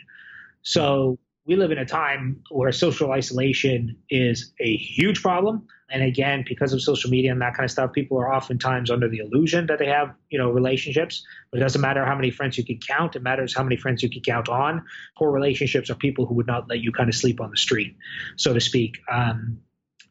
So 0.62 1.18
we 1.46 1.56
live 1.56 1.72
in 1.72 1.80
a 1.80 1.86
time 1.86 2.42
where 2.52 2.72
social 2.72 3.12
isolation 3.12 3.98
is 4.10 4.54
a 4.60 4.78
huge 4.78 5.22
problem. 5.22 5.66
And 5.90 6.04
again, 6.04 6.46
because 6.48 6.72
of 6.72 6.82
social 6.82 7.10
media 7.10 7.32
and 7.32 7.42
that 7.42 7.56
kind 7.56 7.66
of 7.66 7.72
stuff, 7.72 7.92
people 7.94 8.18
are 8.20 8.32
oftentimes 8.32 8.92
under 8.92 9.10
the 9.10 9.18
illusion 9.18 9.66
that 9.68 9.80
they 9.80 9.88
have, 9.88 10.14
you 10.30 10.38
know, 10.38 10.52
relationships. 10.52 11.26
But 11.52 11.60
it 11.60 11.64
doesn't 11.64 11.82
matter 11.82 12.06
how 12.06 12.16
many 12.16 12.30
friends 12.30 12.58
you 12.58 12.64
can 12.64 12.78
count. 12.78 13.16
It 13.16 13.24
matters 13.24 13.56
how 13.56 13.64
many 13.64 13.76
friends 13.76 14.04
you 14.04 14.10
can 14.10 14.22
count 14.22 14.50
on. 14.50 14.86
Poor 15.18 15.32
relationships 15.32 15.90
are 15.90 15.96
people 15.96 16.28
who 16.28 16.36
would 16.36 16.48
not 16.48 16.70
let 16.70 16.80
you 16.80 16.92
kind 16.92 17.10
of 17.10 17.16
sleep 17.16 17.42
on 17.42 17.50
the 17.50 17.58
street, 17.58 17.98
so 18.38 18.54
to 18.54 18.62
speak. 18.62 19.00
Um, 19.12 19.60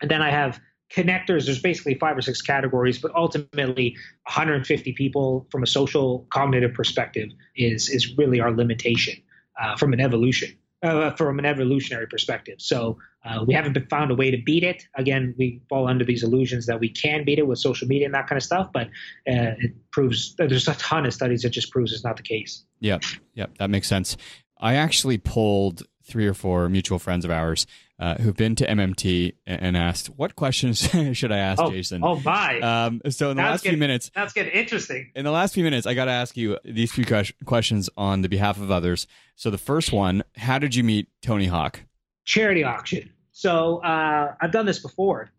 and 0.03 0.11
then 0.11 0.23
I 0.23 0.31
have 0.31 0.61
connectors. 0.93 1.47
There's 1.47 1.63
basically 1.63 1.95
five 1.95 2.19
or 2.19 2.23
six 2.23 2.43
categories, 2.43 2.99
but 2.99 3.15
ultimately 3.15 3.97
150 4.25 4.93
people 4.95 5.47
from 5.51 5.63
a 5.63 5.67
social 5.67 6.27
cognitive 6.31 6.75
perspective 6.75 7.31
is 7.55 7.89
is 7.89 8.19
really 8.19 8.41
our 8.41 8.51
limitation 8.51 9.15
uh, 9.63 9.77
from 9.77 9.93
an 9.93 10.01
evolution 10.01 10.57
uh, 10.83 11.11
from 11.13 11.39
an 11.39 11.45
evolutionary 11.45 12.07
perspective. 12.07 12.57
So 12.59 12.99
uh, 13.25 13.45
we 13.47 13.55
haven't 13.55 13.79
found 13.91 14.11
a 14.11 14.15
way 14.15 14.31
to 14.31 14.39
beat 14.43 14.65
it. 14.65 14.83
Again, 14.95 15.35
we 15.37 15.61
fall 15.69 15.87
under 15.87 16.05
these 16.05 16.23
illusions 16.23 16.67
that 16.67 16.81
we 16.81 16.89
can 16.89 17.25
beat 17.25 17.39
it 17.39 17.47
with 17.47 17.59
social 17.59 17.87
media 17.87 18.07
and 18.07 18.15
that 18.15 18.27
kind 18.27 18.39
of 18.39 18.43
stuff, 18.43 18.71
but 18.73 18.87
uh, 19.29 19.57
it 19.59 19.73
proves 19.91 20.35
there's 20.37 20.69
a 20.69 20.75
ton 20.75 21.05
of 21.05 21.13
studies 21.13 21.43
that 21.43 21.51
just 21.51 21.71
proves 21.71 21.93
it's 21.93 22.05
not 22.05 22.17
the 22.17 22.23
case. 22.23 22.65
Yeah, 22.81 22.99
yeah, 23.35 23.47
that 23.59 23.71
makes 23.71 23.89
sense. 23.89 24.17
I 24.59 24.75
actually 24.75 25.19
pulled 25.19 25.83
three 26.11 26.27
or 26.27 26.35
four 26.35 26.69
mutual 26.69 26.99
friends 26.99 27.25
of 27.25 27.31
ours 27.31 27.67
uh, 27.99 28.17
who've 28.17 28.37
been 28.37 28.55
to 28.57 28.67
MMT 28.67 29.35
and 29.47 29.77
asked, 29.77 30.09
"What 30.09 30.35
questions 30.35 30.79
should 31.13 31.33
I 31.33 31.39
ask 31.39 31.63
oh, 31.63 31.71
Jayson?" 31.71 32.03
Oh 32.03 32.21
my! 32.25 32.61
Um, 32.61 33.01
so 33.11 33.31
in 33.31 33.37
the 33.37 33.43
that's 33.43 33.53
last 33.53 33.63
getting, 33.63 33.77
few 33.77 33.81
minutes, 33.81 34.11
that's 34.15 34.33
getting 34.33 34.53
interesting. 34.53 35.11
In 35.15 35.25
the 35.25 35.31
last 35.31 35.55
few 35.55 35.63
minutes, 35.63 35.87
I 35.87 35.95
got 35.95 36.07
to 36.07 36.11
ask 36.11 36.37
you 36.37 36.59
these 36.65 36.93
few 36.93 37.05
questions 37.45 37.89
on 37.97 38.23
the 38.23 38.29
behalf 38.29 38.59
of 38.59 38.71
others. 38.71 39.07
So 39.37 39.51
the 39.51 39.59
first 39.59 39.93
one: 39.93 40.25
How 40.37 40.59
did 40.59 40.75
you 40.75 40.83
meet 40.83 41.09
Tony 41.23 41.47
Hawk? 41.47 41.81
Charity 42.25 42.65
auction. 42.65 43.11
So 43.33 43.79
uh, 43.79 44.35
I've 44.41 44.53
done 44.53 44.67
this 44.67 44.79
before, 44.79 45.31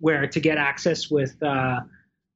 where 0.00 0.26
to 0.26 0.40
get 0.40 0.58
access 0.58 1.10
with. 1.10 1.40
Uh, 1.42 1.80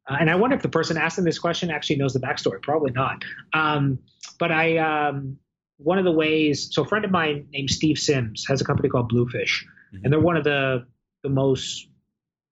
uh, 0.09 0.17
and 0.21 0.31
I 0.31 0.37
wonder 0.37 0.55
if 0.55 0.63
the 0.63 0.69
person 0.69 0.97
asking 0.97 1.25
this 1.25 1.39
question 1.39 1.71
actually 1.71 1.97
knows 1.97 2.13
the 2.13 2.21
backstory. 2.21 2.63
Probably 2.63 2.93
not. 2.93 3.25
Um, 3.53 3.99
but 4.39 4.53
I 4.53 4.77
um, 4.79 5.39
one 5.79 5.99
of 5.99 6.05
the 6.05 6.13
ways, 6.13 6.69
so 6.73 6.83
a 6.83 6.87
friend 6.87 7.05
of 7.05 7.11
mine 7.11 7.49
named 7.53 7.71
Steve 7.71 7.99
Sims 7.99 8.47
has 8.49 8.61
a 8.61 8.65
company 8.65 8.89
called 8.89 9.09
Bluefish, 9.09 9.67
mm-hmm. 9.95 10.05
and 10.05 10.13
they're 10.13 10.21
one 10.21 10.37
of 10.37 10.45
the 10.45 10.87
the 11.23 11.29
most 11.29 11.89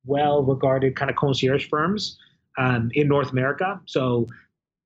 well 0.04 0.42
regarded 0.42 0.96
kind 0.96 1.10
of 1.10 1.16
concierge 1.16 1.68
firms 1.68 2.18
um, 2.58 2.90
in 2.92 3.08
North 3.08 3.30
America. 3.30 3.80
So 3.86 4.26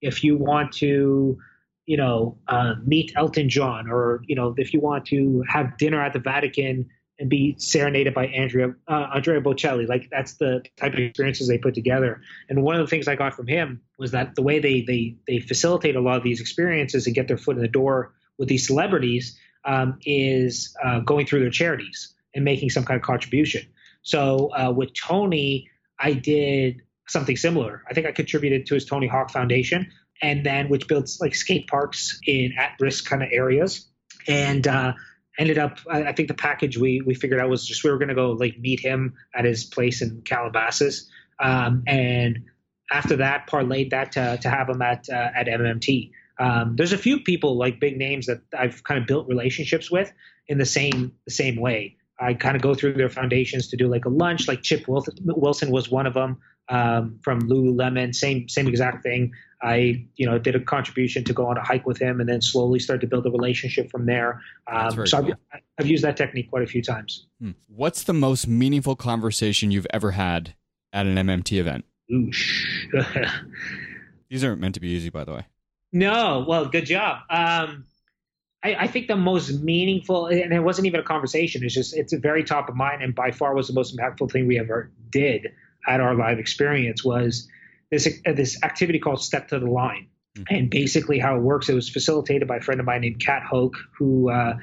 if 0.00 0.22
you 0.22 0.36
want 0.36 0.72
to, 0.74 1.38
you 1.86 1.96
know, 1.96 2.38
uh, 2.46 2.74
meet 2.84 3.12
Elton 3.16 3.48
John, 3.48 3.90
or 3.90 4.22
you 4.26 4.36
know, 4.36 4.54
if 4.56 4.72
you 4.72 4.80
want 4.80 5.06
to 5.06 5.42
have 5.48 5.76
dinner 5.76 6.02
at 6.02 6.12
the 6.12 6.20
Vatican 6.20 6.88
and 7.20 7.28
be 7.28 7.56
serenaded 7.58 8.14
by 8.14 8.26
Andrea 8.28 8.74
uh, 8.86 9.08
Andrea 9.14 9.40
Bocelli, 9.40 9.88
like 9.88 10.08
that's 10.10 10.34
the 10.34 10.62
type 10.76 10.92
of 10.92 11.00
experiences 11.00 11.48
they 11.48 11.58
put 11.58 11.74
together. 11.74 12.20
And 12.48 12.62
one 12.62 12.76
of 12.76 12.80
the 12.82 12.86
things 12.86 13.08
I 13.08 13.16
got 13.16 13.34
from 13.34 13.48
him 13.48 13.80
was 13.98 14.12
that 14.12 14.36
the 14.36 14.42
way 14.42 14.60
they 14.60 14.82
they 14.82 15.16
they 15.26 15.40
facilitate 15.40 15.96
a 15.96 16.00
lot 16.00 16.16
of 16.16 16.22
these 16.22 16.40
experiences 16.40 17.06
and 17.06 17.16
get 17.16 17.26
their 17.26 17.38
foot 17.38 17.56
in 17.56 17.62
the 17.62 17.68
door 17.68 18.12
with 18.38 18.48
these 18.48 18.66
celebrities 18.66 19.38
um, 19.64 19.98
is 20.04 20.76
uh, 20.84 21.00
going 21.00 21.26
through 21.26 21.40
their 21.40 21.50
charities 21.50 22.14
and 22.34 22.44
making 22.44 22.70
some 22.70 22.84
kind 22.84 22.98
of 22.98 23.04
contribution. 23.04 23.62
So 24.02 24.50
uh, 24.54 24.70
with 24.70 24.94
Tony, 24.94 25.68
I 25.98 26.12
did 26.12 26.82
something 27.08 27.36
similar. 27.36 27.82
I 27.88 27.94
think 27.94 28.06
I 28.06 28.12
contributed 28.12 28.66
to 28.66 28.74
his 28.74 28.84
Tony 28.84 29.06
Hawk 29.06 29.30
Foundation, 29.30 29.90
and 30.22 30.44
then 30.44 30.68
which 30.68 30.88
builds 30.88 31.20
like 31.20 31.34
skate 31.34 31.66
parks 31.66 32.20
in 32.26 32.54
at-risk 32.58 33.06
kind 33.06 33.22
of 33.22 33.28
areas, 33.32 33.86
and 34.26 34.66
uh, 34.66 34.92
ended 35.38 35.58
up. 35.58 35.78
I, 35.90 36.04
I, 36.04 36.12
think 36.12 36.28
the 36.28 36.34
package 36.34 36.78
we 36.78 37.00
we 37.00 37.14
figured 37.14 37.40
out 37.40 37.48
was 37.48 37.66
just 37.66 37.82
we 37.84 37.90
were 37.90 37.98
going 37.98 38.08
to 38.08 38.14
go 38.14 38.32
like 38.32 38.58
meet 38.58 38.80
him 38.80 39.14
at 39.34 39.44
his 39.44 39.64
place 39.64 40.02
in 40.02 40.22
Calabasas, 40.22 41.10
um, 41.40 41.84
and 41.86 42.44
after 42.90 43.16
that 43.16 43.48
parlayed 43.48 43.90
that 43.90 44.12
to, 44.12 44.38
to 44.42 44.48
have 44.48 44.68
him 44.68 44.82
at 44.82 45.08
uh, 45.08 45.30
at 45.34 45.46
MMT. 45.46 46.12
Um, 46.38 46.76
there's 46.76 46.92
a 46.92 46.98
few 46.98 47.20
people 47.20 47.56
like 47.56 47.80
big 47.80 47.96
names 47.96 48.26
that 48.26 48.40
I've 48.56 48.84
kind 48.84 49.00
of 49.00 49.06
built 49.06 49.28
relationships 49.28 49.90
with 49.90 50.12
in 50.46 50.58
the 50.58 50.66
same 50.66 51.12
the 51.24 51.32
same 51.32 51.56
way. 51.56 51.96
I 52.20 52.34
kind 52.34 52.56
of 52.56 52.62
go 52.62 52.74
through 52.74 52.94
their 52.94 53.08
foundations 53.08 53.68
to 53.68 53.76
do 53.76 53.86
like 53.86 54.04
a 54.04 54.08
lunch. 54.08 54.48
Like 54.48 54.62
Chip 54.62 54.86
Wilson 54.88 55.70
was 55.70 55.88
one 55.88 56.06
of 56.06 56.14
them 56.14 56.38
um, 56.68 57.18
from 57.22 57.42
Lululemon. 57.42 58.14
Same 58.14 58.48
same 58.48 58.68
exact 58.68 59.02
thing. 59.02 59.32
I 59.62 60.06
you 60.16 60.26
know 60.26 60.38
did 60.38 60.54
a 60.54 60.60
contribution 60.60 61.24
to 61.24 61.32
go 61.32 61.46
on 61.46 61.56
a 61.56 61.62
hike 61.62 61.86
with 61.86 61.98
him, 61.98 62.20
and 62.20 62.28
then 62.28 62.40
slowly 62.40 62.78
start 62.78 63.00
to 63.00 63.06
build 63.06 63.26
a 63.26 63.30
relationship 63.30 63.90
from 63.90 64.06
there. 64.06 64.40
Um, 64.66 65.06
so 65.06 65.22
cool. 65.22 65.34
I've, 65.52 65.60
I've, 65.78 65.86
used 65.86 66.04
that 66.04 66.16
technique 66.16 66.50
quite 66.50 66.62
a 66.62 66.66
few 66.66 66.82
times. 66.82 67.26
Hmm. 67.40 67.52
What's 67.66 68.04
the 68.04 68.12
most 68.12 68.46
meaningful 68.46 68.96
conversation 68.96 69.70
you've 69.70 69.86
ever 69.90 70.12
had 70.12 70.54
at 70.92 71.06
an 71.06 71.16
MMT 71.16 71.58
event? 71.58 71.84
These 74.28 74.44
aren't 74.44 74.60
meant 74.60 74.74
to 74.74 74.80
be 74.80 74.88
easy, 74.88 75.10
by 75.10 75.24
the 75.24 75.32
way. 75.32 75.46
No, 75.92 76.44
well, 76.46 76.66
good 76.66 76.86
job. 76.86 77.20
Um, 77.30 77.86
I, 78.62 78.74
I, 78.74 78.86
think 78.88 79.06
the 79.06 79.16
most 79.16 79.62
meaningful, 79.62 80.26
and 80.26 80.52
it 80.52 80.60
wasn't 80.60 80.86
even 80.86 81.00
a 81.00 81.04
conversation. 81.04 81.64
It's 81.64 81.74
just 81.74 81.96
it's 81.96 82.12
a 82.12 82.18
very 82.18 82.44
top 82.44 82.68
of 82.68 82.76
mind, 82.76 83.02
and 83.02 83.14
by 83.14 83.30
far 83.30 83.54
was 83.54 83.68
the 83.68 83.72
most 83.72 83.96
impactful 83.96 84.30
thing 84.32 84.46
we 84.46 84.58
ever 84.58 84.90
did 85.10 85.48
at 85.86 86.00
our 86.00 86.14
live 86.14 86.38
experience 86.38 87.04
was 87.04 87.48
this 87.90 88.06
uh, 88.26 88.32
this 88.32 88.62
activity 88.62 88.98
called 88.98 89.22
Step 89.22 89.48
to 89.48 89.58
the 89.58 89.70
Line. 89.70 90.08
Mm-hmm. 90.36 90.54
And 90.54 90.70
basically, 90.70 91.18
how 91.18 91.36
it 91.36 91.40
works, 91.40 91.68
it 91.68 91.74
was 91.74 91.88
facilitated 91.88 92.48
by 92.48 92.56
a 92.56 92.60
friend 92.60 92.80
of 92.80 92.86
mine 92.86 93.00
named 93.00 93.20
Kat 93.24 93.42
Hoke, 93.42 93.76
who 93.96 94.30
uh, 94.30 94.56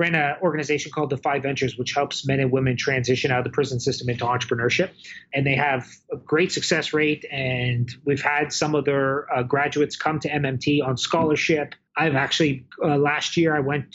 ran 0.00 0.14
an 0.14 0.36
organization 0.40 0.90
called 0.90 1.10
Defy 1.10 1.38
Ventures, 1.40 1.76
which 1.76 1.92
helps 1.92 2.26
men 2.26 2.40
and 2.40 2.50
women 2.50 2.74
transition 2.74 3.30
out 3.30 3.38
of 3.40 3.44
the 3.44 3.50
prison 3.50 3.78
system 3.78 4.08
into 4.08 4.24
entrepreneurship. 4.24 4.90
And 5.34 5.46
they 5.46 5.54
have 5.54 5.86
a 6.10 6.16
great 6.16 6.52
success 6.52 6.94
rate. 6.94 7.26
And 7.30 7.88
we've 8.06 8.22
had 8.22 8.50
some 8.50 8.74
of 8.74 8.86
their 8.86 9.32
uh, 9.32 9.42
graduates 9.42 9.96
come 9.96 10.18
to 10.20 10.28
MMT 10.30 10.82
on 10.82 10.96
scholarship. 10.96 11.74
I've 11.98 12.16
actually, 12.16 12.66
uh, 12.82 12.96
last 12.96 13.36
year, 13.36 13.54
I 13.54 13.60
went 13.60 13.94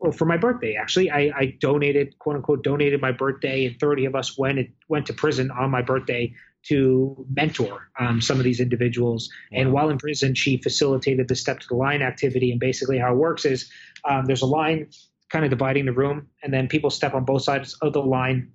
well, 0.00 0.10
for 0.10 0.24
my 0.24 0.36
birthday, 0.36 0.74
actually, 0.74 1.12
I, 1.12 1.30
I, 1.36 1.56
donated, 1.60 2.18
quote 2.18 2.34
unquote, 2.34 2.64
donated 2.64 3.00
my 3.00 3.12
birthday, 3.12 3.66
and 3.66 3.78
30 3.78 4.06
of 4.06 4.16
us 4.16 4.36
went 4.36 4.58
went 4.88 5.06
to 5.06 5.12
prison 5.12 5.52
on 5.52 5.70
my 5.70 5.80
birthday 5.80 6.34
to 6.64 7.24
mentor 7.32 7.88
um, 8.00 8.20
some 8.20 8.38
of 8.38 8.44
these 8.44 8.58
individuals. 8.58 9.30
Wow. 9.52 9.60
And 9.60 9.72
while 9.72 9.90
in 9.90 9.98
prison, 9.98 10.34
she 10.34 10.56
facilitated 10.56 11.28
the 11.28 11.36
step 11.36 11.60
to 11.60 11.68
the 11.68 11.76
line 11.76 12.02
activity. 12.02 12.50
And 12.50 12.58
basically, 12.58 12.98
how 12.98 13.12
it 13.12 13.16
works 13.16 13.44
is 13.44 13.70
um, 14.04 14.24
there's 14.24 14.42
a 14.42 14.46
line 14.46 14.88
kind 15.32 15.44
of 15.44 15.50
dividing 15.50 15.86
the 15.86 15.92
room, 15.92 16.28
and 16.42 16.52
then 16.52 16.68
people 16.68 16.90
step 16.90 17.14
on 17.14 17.24
both 17.24 17.42
sides 17.42 17.74
of 17.80 17.94
the 17.94 18.02
line. 18.02 18.52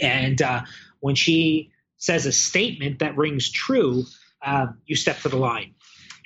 And 0.00 0.40
uh, 0.42 0.62
when 1.00 1.14
she 1.14 1.72
says 1.96 2.26
a 2.26 2.32
statement 2.32 2.98
that 2.98 3.16
rings 3.16 3.50
true, 3.50 4.04
uh, 4.42 4.66
you 4.84 4.96
step 4.96 5.18
to 5.20 5.30
the 5.30 5.38
line. 5.38 5.74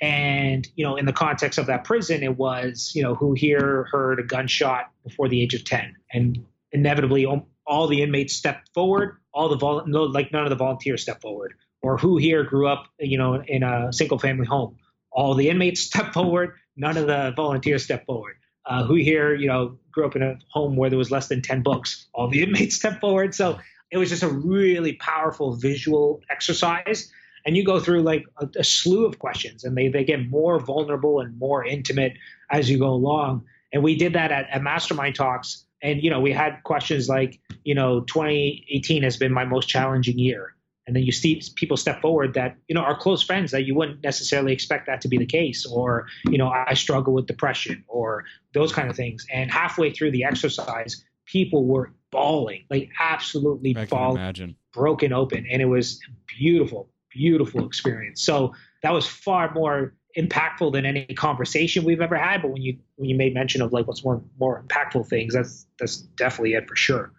And 0.01 0.67
you 0.75 0.85
know, 0.85 0.97
in 0.97 1.05
the 1.05 1.13
context 1.13 1.57
of 1.57 1.67
that 1.67 1.85
prison, 1.85 2.23
it 2.23 2.37
was 2.37 2.91
you 2.93 3.03
know 3.03 3.15
who 3.15 3.33
here 3.33 3.87
heard 3.91 4.19
a 4.19 4.23
gunshot 4.23 4.91
before 5.03 5.29
the 5.29 5.41
age 5.41 5.53
of 5.53 5.63
ten, 5.63 5.95
and 6.13 6.45
inevitably 6.71 7.25
all 7.65 7.87
the 7.87 8.01
inmates 8.01 8.35
stepped 8.35 8.69
forward. 8.73 9.17
All 9.33 9.49
the 9.49 9.57
vol- 9.57 9.85
no, 9.87 10.03
like 10.03 10.31
none 10.31 10.43
of 10.43 10.49
the 10.49 10.55
volunteers 10.55 11.01
stepped 11.01 11.21
forward. 11.21 11.53
Or 11.81 11.97
who 11.97 12.17
here 12.17 12.43
grew 12.43 12.67
up, 12.67 12.87
you 12.99 13.17
know, 13.17 13.41
in 13.41 13.63
a 13.63 13.91
single 13.93 14.19
family 14.19 14.45
home? 14.45 14.77
All 15.11 15.33
the 15.33 15.49
inmates 15.49 15.81
stepped 15.89 16.13
forward. 16.13 16.55
None 16.75 16.97
of 16.97 17.07
the 17.07 17.33
volunteers 17.35 17.83
stepped 17.83 18.05
forward 18.05 18.35
uh, 18.69 18.83
who 18.83 18.95
here, 18.95 19.35
you 19.35 19.47
know, 19.47 19.77
grew 19.91 20.05
up 20.05 20.15
in 20.15 20.21
a 20.21 20.37
home 20.49 20.77
where 20.77 20.89
there 20.89 20.97
was 20.97 21.11
less 21.11 21.27
than 21.27 21.41
10 21.41 21.63
books. 21.63 22.07
All 22.13 22.29
the 22.29 22.43
inmates 22.43 22.75
stepped 22.75 23.01
forward. 23.01 23.35
So 23.35 23.59
it 23.91 23.97
was 23.97 24.09
just 24.09 24.23
a 24.23 24.29
really 24.29 24.93
powerful 24.93 25.55
visual 25.55 26.21
exercise. 26.29 27.11
And 27.45 27.57
you 27.57 27.65
go 27.65 27.79
through 27.79 28.03
like 28.03 28.25
a, 28.37 28.47
a 28.59 28.63
slew 28.63 29.05
of 29.05 29.19
questions 29.19 29.63
and 29.63 29.75
they, 29.75 29.87
they 29.87 30.03
get 30.03 30.29
more 30.29 30.59
vulnerable 30.59 31.19
and 31.19 31.37
more 31.39 31.65
intimate 31.65 32.13
as 32.51 32.69
you 32.69 32.77
go 32.77 32.89
along. 32.89 33.43
And 33.73 33.83
we 33.83 33.95
did 33.95 34.13
that 34.13 34.31
at, 34.31 34.47
at 34.49 34.61
Mastermind 34.61 35.15
Talks. 35.15 35.65
And, 35.81 36.03
you 36.03 36.09
know, 36.09 36.19
we 36.19 36.31
had 36.31 36.61
questions 36.63 37.09
like, 37.09 37.39
you 37.63 37.73
know, 37.73 38.01
2018 38.01 39.01
has 39.03 39.17
been 39.17 39.33
my 39.33 39.45
most 39.45 39.67
challenging 39.67 40.19
year 40.19 40.53
and 40.89 40.95
then 40.95 41.03
you 41.03 41.11
see 41.11 41.41
people 41.55 41.77
step 41.77 42.01
forward 42.01 42.33
that 42.33 42.57
you 42.67 42.75
know 42.75 42.81
are 42.81 42.97
close 42.97 43.21
friends 43.21 43.51
that 43.51 43.63
you 43.63 43.75
wouldn't 43.75 44.03
necessarily 44.03 44.51
expect 44.51 44.87
that 44.87 44.99
to 45.01 45.07
be 45.07 45.17
the 45.17 45.25
case 45.25 45.65
or 45.65 46.07
you 46.25 46.37
know 46.37 46.49
i 46.49 46.73
struggle 46.73 47.13
with 47.13 47.27
depression 47.27 47.85
or 47.87 48.25
those 48.53 48.73
kind 48.73 48.89
of 48.89 48.95
things 48.95 49.25
and 49.31 49.51
halfway 49.51 49.91
through 49.91 50.09
the 50.09 50.23
exercise 50.23 51.05
people 51.31 51.65
were 51.65 51.93
bawling, 52.11 52.65
like 52.69 52.89
absolutely 52.99 53.75
I 53.77 53.85
bawling, 53.85 54.17
imagine. 54.17 54.55
broken 54.73 55.13
open, 55.13 55.45
and 55.49 55.61
it 55.61 55.65
was 55.65 55.99
beautiful, 56.27 56.89
beautiful 57.09 57.65
experience. 57.65 58.21
So 58.21 58.53
that 58.83 58.91
was 58.91 59.05
far 59.05 59.53
more 59.53 59.93
impactful 60.17 60.73
than 60.73 60.85
any 60.85 61.05
conversation 61.05 61.83
we've 61.83 62.01
ever 62.01 62.17
had. 62.17 62.41
But 62.41 62.51
when 62.51 62.61
you 62.61 62.77
when 62.95 63.09
you 63.09 63.15
made 63.15 63.33
mention 63.33 63.61
of 63.61 63.71
like 63.71 63.87
what's 63.87 64.03
more 64.03 64.21
more 64.39 64.63
impactful 64.67 65.07
things, 65.07 65.33
that's 65.33 65.67
that's 65.79 65.97
definitely 65.97 66.53
it 66.53 66.67
for 66.67 66.75
sure. 66.75 67.11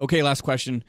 Okay, 0.00 0.22
last 0.22 0.42
question. 0.42 0.84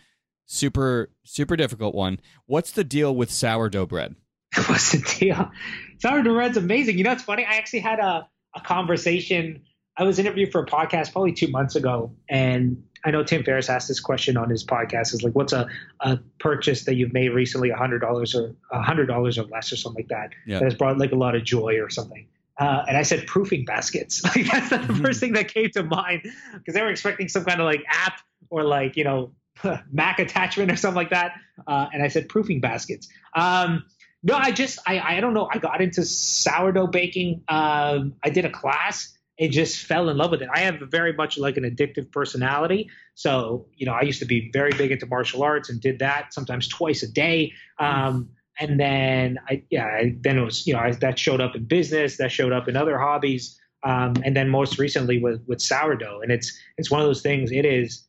Super 0.45 1.09
super 1.23 1.55
difficult 1.55 1.95
one. 1.95 2.19
What's 2.45 2.71
the 2.71 2.83
deal 2.83 3.15
with 3.15 3.31
sourdough 3.31 3.87
bread? 3.87 4.15
What's 4.67 4.91
the 4.91 4.99
deal? 5.19 5.51
Sourdough 5.99 6.33
bread's 6.33 6.57
amazing. 6.57 6.97
You 6.97 7.03
know, 7.03 7.11
it's 7.13 7.23
funny. 7.23 7.43
I 7.45 7.55
actually 7.55 7.79
had 7.79 7.99
a, 7.99 8.27
a 8.55 8.61
conversation. 8.61 9.63
I 9.97 10.03
was 10.03 10.19
interviewed 10.19 10.51
for 10.51 10.61
a 10.61 10.65
podcast 10.65 11.11
probably 11.13 11.31
two 11.33 11.47
months 11.47 11.75
ago, 11.75 12.15
and 12.29 12.83
I 13.03 13.11
know 13.11 13.23
Tim 13.23 13.43
Ferriss 13.43 13.69
asked 13.69 13.87
this 13.87 13.99
question 13.99 14.37
on 14.37 14.49
his 14.49 14.63
podcast. 14.65 15.13
Is 15.13 15.23
like, 15.23 15.33
what's 15.33 15.53
a, 15.53 15.67
a 16.01 16.19
purchase 16.39 16.83
that 16.85 16.95
you've 16.95 17.13
made 17.13 17.29
recently, 17.29 17.69
a 17.71 17.75
hundred 17.77 17.99
dollars 17.99 18.35
or 18.35 18.55
a 18.71 18.81
hundred 18.83 19.07
dollars 19.07 19.37
or 19.39 19.43
less, 19.45 19.71
or 19.71 19.77
something 19.77 20.03
like 20.03 20.09
that, 20.09 20.29
Yeah. 20.45 20.59
that 20.59 20.65
has 20.65 20.75
brought 20.75 20.97
like 20.99 21.11
a 21.11 21.15
lot 21.15 21.35
of 21.35 21.43
joy 21.43 21.79
or 21.79 21.89
something. 21.89 22.27
Uh, 22.59 22.83
and 22.87 22.95
I 22.97 23.01
said 23.01 23.25
proofing 23.25 23.65
baskets. 23.65 24.21
Like 24.35 24.45
that's 24.51 24.69
the 24.69 24.77
Mhm. 24.77 25.01
first 25.01 25.19
thing 25.19 25.33
that 25.33 25.47
came 25.53 25.69
to 25.71 25.83
mind 25.83 26.21
because 26.53 26.73
they 26.75 26.81
were 26.81 26.89
expecting 26.91 27.29
some 27.29 27.45
kind 27.45 27.59
of 27.59 27.65
like 27.65 27.83
app 27.89 28.19
or 28.49 28.63
like 28.63 28.95
you 28.97 29.03
know 29.05 29.31
Mac 29.91 30.19
attachment 30.19 30.71
or 30.71 30.75
something 30.75 30.95
like 30.95 31.09
that. 31.11 31.33
Uh, 31.67 31.87
and 31.93 32.03
I 32.03 32.07
said 32.07 32.29
proofing 32.29 32.59
baskets. 32.59 33.07
Um, 33.35 33.85
no, 34.23 34.35
I 34.35 34.51
just 34.51 34.79
I 34.87 34.99
I 34.99 35.19
don't 35.19 35.33
know. 35.33 35.47
I 35.51 35.59
got 35.59 35.81
into 35.81 36.03
sourdough 36.03 36.87
baking. 36.87 37.43
Um, 37.47 38.15
I 38.23 38.29
did 38.29 38.43
a 38.43 38.49
class 38.49 39.15
and 39.39 39.51
just 39.51 39.85
fell 39.85 40.09
in 40.09 40.17
love 40.17 40.31
with 40.31 40.41
it. 40.41 40.49
I 40.53 40.59
have 40.61 40.79
very 40.89 41.13
much 41.13 41.37
like 41.37 41.57
an 41.57 41.63
addictive 41.63 42.11
personality. 42.11 42.89
So 43.13 43.67
you 43.75 43.85
know, 43.85 43.93
I 43.93 44.01
used 44.01 44.19
to 44.19 44.25
be 44.25 44.49
very 44.51 44.71
big 44.71 44.91
into 44.91 45.05
martial 45.05 45.43
arts 45.43 45.69
and 45.69 45.79
did 45.79 45.99
that 45.99 46.33
sometimes 46.33 46.67
twice 46.67 47.03
a 47.03 47.07
day. 47.07 47.53
Um, 47.79 48.29
and 48.59 48.79
then 48.79 49.37
I 49.47 49.63
yeah, 49.69 49.85
I, 49.85 50.15
then 50.21 50.39
it 50.39 50.43
was 50.43 50.65
you 50.65 50.73
know 50.73 50.79
I, 50.79 50.91
that 50.91 51.19
showed 51.19 51.41
up 51.41 51.55
in 51.55 51.65
business, 51.65 52.17
that 52.17 52.31
showed 52.31 52.51
up 52.51 52.67
in 52.67 52.75
other 52.75 52.97
hobbies, 52.97 53.59
um, 53.83 54.15
and 54.23 54.35
then 54.35 54.49
most 54.49 54.79
recently 54.79 55.19
with 55.19 55.43
with 55.45 55.61
sourdough. 55.61 56.21
And 56.21 56.31
it's 56.31 56.57
it's 56.77 56.89
one 56.89 57.01
of 57.01 57.05
those 57.05 57.21
things. 57.21 57.51
It 57.51 57.65
is. 57.65 58.03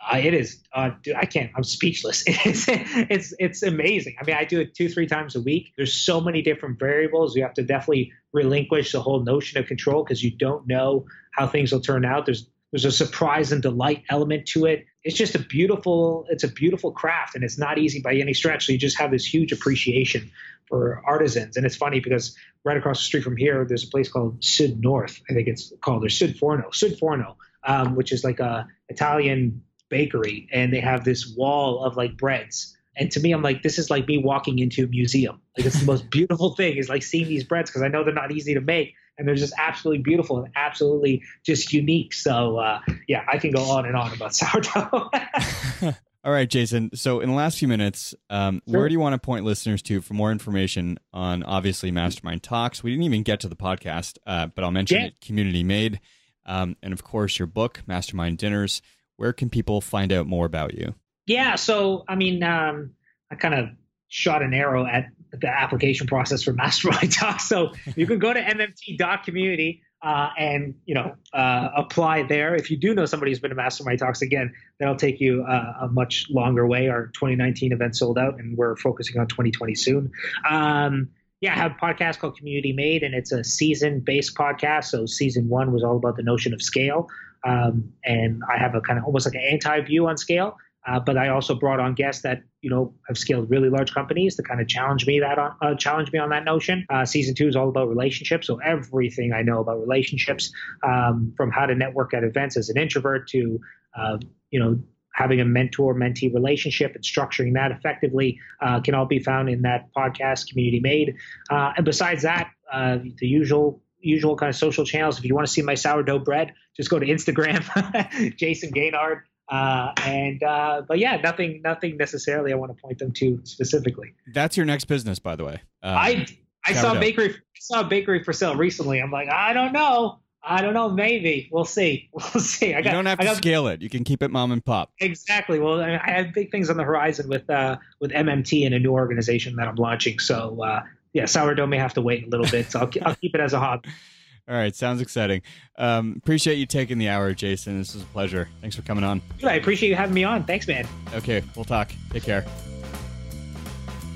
Uh, 0.00 0.16
it 0.16 0.32
is, 0.32 0.62
uh, 0.72 0.90
dude, 1.02 1.14
I 1.14 1.26
can't. 1.26 1.50
I'm 1.54 1.64
speechless. 1.64 2.24
It's, 2.28 2.66
it's 2.68 3.34
it's 3.38 3.62
amazing. 3.62 4.16
I 4.20 4.24
mean, 4.24 4.36
I 4.36 4.44
do 4.44 4.60
it 4.60 4.74
two, 4.74 4.88
three 4.88 5.06
times 5.06 5.36
a 5.36 5.40
week. 5.40 5.72
There's 5.76 5.92
so 5.92 6.20
many 6.20 6.40
different 6.42 6.78
variables. 6.78 7.36
You 7.36 7.42
have 7.42 7.54
to 7.54 7.62
definitely 7.62 8.12
relinquish 8.32 8.92
the 8.92 9.02
whole 9.02 9.22
notion 9.22 9.58
of 9.58 9.66
control 9.66 10.02
because 10.02 10.22
you 10.22 10.30
don't 10.30 10.66
know 10.66 11.06
how 11.32 11.46
things 11.46 11.70
will 11.70 11.80
turn 11.80 12.04
out. 12.04 12.24
There's 12.24 12.46
there's 12.72 12.84
a 12.84 12.92
surprise 12.92 13.52
and 13.52 13.60
delight 13.60 14.04
element 14.08 14.46
to 14.48 14.64
it. 14.66 14.86
It's 15.04 15.16
just 15.16 15.34
a 15.34 15.38
beautiful. 15.38 16.24
It's 16.30 16.44
a 16.44 16.48
beautiful 16.48 16.92
craft, 16.92 17.34
and 17.34 17.44
it's 17.44 17.58
not 17.58 17.78
easy 17.78 18.00
by 18.00 18.14
any 18.14 18.32
stretch. 18.32 18.66
So 18.66 18.72
you 18.72 18.78
just 18.78 18.98
have 18.98 19.10
this 19.10 19.26
huge 19.26 19.52
appreciation 19.52 20.30
for 20.68 21.02
artisans. 21.04 21.56
And 21.56 21.66
it's 21.66 21.76
funny 21.76 22.00
because 22.00 22.36
right 22.64 22.76
across 22.76 22.98
the 22.98 23.04
street 23.04 23.24
from 23.24 23.36
here, 23.36 23.66
there's 23.66 23.84
a 23.84 23.88
place 23.88 24.08
called 24.08 24.42
Sud 24.42 24.80
North. 24.80 25.20
I 25.28 25.34
think 25.34 25.48
it's 25.48 25.72
called 25.82 26.04
or 26.04 26.08
Sud 26.08 26.36
Forno. 26.36 26.70
Sud 26.70 26.96
Forno, 26.98 27.36
um, 27.64 27.96
which 27.96 28.12
is 28.12 28.24
like 28.24 28.40
a 28.40 28.66
Italian 28.88 29.62
bakery 29.90 30.48
and 30.52 30.72
they 30.72 30.80
have 30.80 31.04
this 31.04 31.34
wall 31.36 31.84
of 31.84 31.96
like 31.96 32.16
breads 32.16 32.76
and 32.96 33.10
to 33.10 33.20
me 33.20 33.32
i'm 33.32 33.42
like 33.42 33.62
this 33.62 33.78
is 33.78 33.90
like 33.90 34.06
me 34.08 34.16
walking 34.18 34.58
into 34.58 34.84
a 34.84 34.86
museum 34.86 35.40
like 35.58 35.66
it's 35.66 35.78
the 35.80 35.86
most 35.86 36.08
beautiful 36.16 36.54
thing 36.54 36.76
is 36.76 36.88
like 36.88 37.02
seeing 37.02 37.28
these 37.28 37.44
breads 37.44 37.68
because 37.70 37.82
i 37.82 37.88
know 37.88 38.02
they're 38.04 38.14
not 38.14 38.32
easy 38.32 38.54
to 38.54 38.60
make 38.60 38.94
and 39.18 39.28
they're 39.28 39.34
just 39.34 39.52
absolutely 39.58 40.02
beautiful 40.02 40.38
and 40.42 40.50
absolutely 40.56 41.22
just 41.44 41.72
unique 41.72 42.12
so 42.14 42.56
uh, 42.58 42.80
yeah 43.08 43.24
i 43.28 43.36
can 43.36 43.50
go 43.50 43.62
on 43.64 43.84
and 43.84 43.94
on 43.96 44.12
about 44.14 44.34
sourdough 44.34 45.10
All 46.22 46.32
right, 46.32 46.50
Jayson. 46.50 46.90
So, 46.94 47.20
in 47.20 47.30
the 47.30 47.34
last 47.34 47.58
few 47.58 47.66
minutes, 47.66 48.14
um, 48.28 48.60
Sure. 48.68 48.80
where 48.80 48.88
do 48.90 48.92
you 48.92 49.00
want 49.00 49.14
to 49.14 49.18
point 49.18 49.46
listeners 49.46 49.80
to 49.84 50.02
for 50.02 50.12
more 50.12 50.30
information 50.30 50.98
on 51.14 51.42
obviously 51.44 51.90
Mastermind 51.90 52.42
Talks? 52.42 52.82
We 52.82 52.90
didn't 52.90 53.04
even 53.04 53.22
get 53.22 53.40
to 53.40 53.48
the 53.48 53.56
podcast, 53.56 54.18
uh, 54.26 54.48
but 54.48 54.62
I'll 54.62 54.70
mention 54.70 55.00
Yeah. 55.00 55.06
it 55.06 55.20
community 55.22 55.64
made. 55.64 55.98
Um, 56.44 56.76
and 56.82 56.92
of 56.92 57.02
course, 57.02 57.38
your 57.38 57.46
book, 57.46 57.80
Mastermind 57.86 58.36
Dinners. 58.36 58.82
Where 59.20 59.34
can 59.34 59.50
people 59.50 59.82
find 59.82 60.12
out 60.12 60.26
more 60.26 60.46
about 60.46 60.74
you? 60.74 60.94
yeah 61.30 61.54
so 61.54 62.04
i 62.08 62.14
mean 62.16 62.42
um, 62.42 62.90
i 63.30 63.34
kind 63.34 63.54
of 63.54 63.68
shot 64.08 64.42
an 64.42 64.52
arrow 64.52 64.84
at 64.84 65.06
the 65.32 65.48
application 65.48 66.06
process 66.06 66.42
for 66.42 66.52
mastermind 66.64 67.12
talk 67.12 67.40
so 67.40 67.72
you 67.96 68.06
can 68.06 68.18
go 68.18 68.32
to 68.32 68.40
mmt.community 68.40 69.82
uh, 70.02 70.30
and 70.38 70.74
you 70.86 70.94
know 70.94 71.14
uh, 71.32 71.68
apply 71.76 72.22
there 72.24 72.54
if 72.54 72.70
you 72.70 72.76
do 72.76 72.94
know 72.94 73.06
somebody 73.06 73.30
who's 73.30 73.38
been 73.38 73.50
to 73.50 73.54
mastermind 73.54 73.98
talks 73.98 74.22
again 74.22 74.52
that'll 74.78 74.96
take 74.96 75.20
you 75.20 75.44
uh, 75.44 75.74
a 75.82 75.88
much 75.88 76.26
longer 76.30 76.66
way 76.66 76.88
our 76.88 77.06
2019 77.08 77.72
event 77.72 77.96
sold 77.96 78.18
out 78.18 78.38
and 78.40 78.56
we're 78.56 78.76
focusing 78.76 79.20
on 79.20 79.26
2020 79.28 79.74
soon 79.74 80.10
um, 80.48 81.08
yeah, 81.42 81.54
I 81.54 81.56
have 81.56 81.72
a 81.72 81.74
podcast 81.76 82.18
called 82.18 82.36
Community 82.36 82.74
Made, 82.74 83.02
and 83.02 83.14
it's 83.14 83.32
a 83.32 83.42
season 83.42 84.00
based 84.00 84.34
podcast. 84.34 84.84
So, 84.84 85.06
season 85.06 85.48
one 85.48 85.72
was 85.72 85.82
all 85.82 85.96
about 85.96 86.16
the 86.16 86.22
notion 86.22 86.52
of 86.52 86.60
scale. 86.60 87.08
Um, 87.44 87.92
and 88.04 88.42
I 88.52 88.58
have 88.58 88.74
a 88.74 88.80
kind 88.80 88.98
of 88.98 89.04
almost 89.04 89.26
like 89.26 89.34
an 89.34 89.42
anti 89.50 89.80
view 89.82 90.06
on 90.06 90.16
scale. 90.16 90.56
Uh, 90.86 90.98
but 90.98 91.18
I 91.18 91.28
also 91.28 91.54
brought 91.54 91.78
on 91.78 91.94
guests 91.94 92.22
that 92.22 92.42
you 92.62 92.70
know 92.70 92.94
have 93.06 93.18
scaled 93.18 93.50
really 93.50 93.68
large 93.68 93.92
companies 93.92 94.36
to 94.36 94.42
kind 94.42 94.60
of 94.60 94.68
challenge 94.68 95.06
me 95.06 95.20
that 95.20 95.38
on 95.38 95.54
uh, 95.60 95.74
challenge 95.74 96.10
me 96.10 96.18
on 96.18 96.30
that 96.30 96.44
notion. 96.44 96.86
Uh, 96.88 97.04
season 97.04 97.34
two 97.34 97.48
is 97.48 97.56
all 97.56 97.68
about 97.68 97.88
relationships, 97.88 98.46
so 98.46 98.58
everything 98.64 99.32
I 99.32 99.42
know 99.42 99.60
about 99.60 99.78
relationships, 99.80 100.50
um, 100.82 101.34
from 101.36 101.50
how 101.50 101.66
to 101.66 101.74
network 101.74 102.14
at 102.14 102.24
events 102.24 102.56
as 102.56 102.70
an 102.70 102.78
introvert 102.78 103.28
to 103.28 103.60
uh, 103.96 104.18
you 104.50 104.58
know 104.58 104.80
having 105.14 105.40
a 105.40 105.44
mentor 105.44 105.94
mentee 105.94 106.32
relationship 106.32 106.94
and 106.94 107.04
structuring 107.04 107.52
that 107.54 107.72
effectively 107.72 108.38
uh, 108.62 108.80
can 108.80 108.94
all 108.94 109.06
be 109.06 109.18
found 109.18 109.50
in 109.50 109.60
that 109.62 109.88
podcast 109.94 110.48
community 110.48 110.80
made 110.80 111.14
uh, 111.50 111.72
and 111.76 111.84
besides 111.84 112.22
that 112.22 112.50
the 112.72 113.26
usual 113.26 113.82
usual 114.00 114.36
kind 114.36 114.50
of 114.50 114.56
social 114.56 114.84
channels 114.84 115.18
if 115.18 115.24
you 115.24 115.34
want 115.34 115.46
to 115.46 115.52
see 115.52 115.62
my 115.62 115.74
sourdough 115.74 116.18
bread 116.18 116.54
just 116.76 116.90
go 116.90 116.98
to 116.98 117.06
instagram 117.06 117.62
jayson 118.36 118.72
gaignard 118.72 119.22
uh, 119.48 119.92
and 120.04 120.44
uh, 120.44 120.82
but 120.86 120.98
yeah 121.00 121.16
nothing 121.16 121.60
nothing 121.62 121.96
necessarily 121.96 122.52
i 122.52 122.56
want 122.56 122.74
to 122.74 122.80
point 122.80 122.98
them 122.98 123.12
to 123.12 123.40
specifically 123.44 124.14
That's 124.32 124.56
your 124.56 124.64
next 124.64 124.84
business, 124.84 125.18
by 125.18 125.34
the 125.34 125.44
way. 125.44 125.60
Um, 125.82 125.96
i 125.96 126.26
i 126.64 126.72
saw 126.72 126.96
a 126.96 127.00
bakery 127.00 127.34
saw 127.58 127.80
a 127.80 127.84
bakery 127.84 128.22
for 128.22 128.32
sale 128.32 128.54
recently 128.54 129.00
i'm 129.00 129.10
like 129.10 129.28
i 129.28 129.52
don't 129.52 129.72
know 129.72 130.20
i 130.42 130.60
don't 130.62 130.74
know 130.74 130.88
maybe 130.88 131.48
we'll 131.50 131.64
see 131.64 132.08
we'll 132.12 132.42
see 132.42 132.74
i 132.74 132.78
you 132.78 132.84
don't 132.84 133.06
have 133.06 133.18
to 133.18 133.24
got, 133.24 133.36
scale 133.36 133.66
it. 133.68 133.82
You 133.82 133.88
can 133.88 134.04
keep 134.04 134.22
it 134.22 134.30
mom 134.30 134.52
and 134.52 134.64
pop. 134.64 134.92
Exactly. 135.00 135.58
Well, 135.58 135.80
I 135.80 136.00
I 136.02 136.10
have 136.10 136.32
big 136.32 136.50
things 136.50 136.70
on 136.70 136.76
the 136.76 136.84
horizon 136.84 137.28
with 137.28 137.48
uh, 137.50 137.76
with 138.00 138.10
MMT 138.12 138.66
and 138.66 138.74
a 138.74 138.78
new 138.78 138.92
organization 138.92 139.56
that 139.56 139.68
I'm 139.68 139.76
launching. 139.76 140.18
So 140.18 140.62
uh, 140.62 140.82
yeah, 141.12 141.26
sourdough 141.26 141.66
may 141.66 141.78
have 141.78 141.94
to 141.94 142.02
wait 142.02 142.26
a 142.26 142.28
little 142.28 142.46
bit. 142.46 142.70
So 142.70 142.80
I'll, 142.80 142.90
I'll 143.02 143.14
keep 143.14 143.34
it 143.34 143.40
as 143.40 143.52
a 143.52 143.60
hobby. 143.60 143.88
All 144.48 144.56
right, 144.56 144.74
sounds 144.74 145.00
exciting. 145.00 145.42
Um, 145.78 146.14
appreciate 146.16 146.56
you 146.56 146.66
taking 146.66 146.98
the 146.98 147.08
hour, 147.08 147.32
Jayson. 147.34 147.78
This 147.78 147.94
was 147.94 148.02
a 148.02 148.06
pleasure. 148.06 148.48
Thanks 148.60 148.74
for 148.74 148.82
coming 148.82 149.04
on. 149.04 149.22
I 149.44 149.54
appreciate 149.54 149.90
you 149.90 149.94
having 149.94 150.14
me 150.14 150.24
on. 150.24 150.42
Thanks, 150.42 150.66
man. 150.66 150.88
Okay, 151.14 151.42
we'll 151.54 151.64
talk. 151.64 151.92
Take 152.10 152.24
care. 152.24 152.44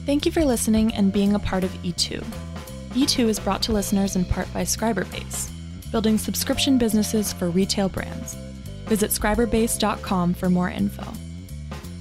Thank 0.06 0.26
you 0.26 0.32
for 0.32 0.44
listening 0.44 0.92
and 0.94 1.12
being 1.12 1.34
a 1.34 1.38
part 1.38 1.62
of 1.62 1.70
E2. 1.82 2.24
E2 2.94 3.28
is 3.28 3.38
brought 3.38 3.62
to 3.62 3.72
listeners 3.72 4.16
in 4.16 4.24
part 4.24 4.52
by 4.52 4.62
Scriberbase, 4.62 5.50
building 5.92 6.18
subscription 6.18 6.78
businesses 6.78 7.32
for 7.32 7.48
retail 7.48 7.88
brands. 7.88 8.34
Visit 8.86 9.12
scriberbase.com 9.12 10.34
for 10.34 10.50
more 10.50 10.68
info. 10.68 11.04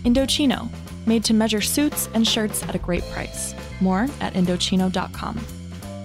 Indochino, 0.04 0.70
made 1.06 1.24
to 1.24 1.34
measure 1.34 1.62
suits 1.62 2.10
and 2.14 2.28
shirts 2.28 2.64
at 2.64 2.76
a 2.76 2.80
great 2.80 3.04
price. 3.12 3.54
More 3.84 4.08
at 4.22 4.34
indochino.com. 4.34 5.46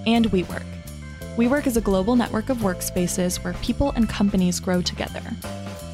And 0.05 0.25
WeWork. 0.31 0.65
WeWork 1.37 1.65
is 1.65 1.77
a 1.77 1.81
global 1.81 2.17
network 2.17 2.49
of 2.49 2.57
workspaces 2.57 3.41
where 3.43 3.53
people 3.53 3.91
and 3.91 4.09
companies 4.09 4.59
grow 4.59 4.81
together. 4.81 5.21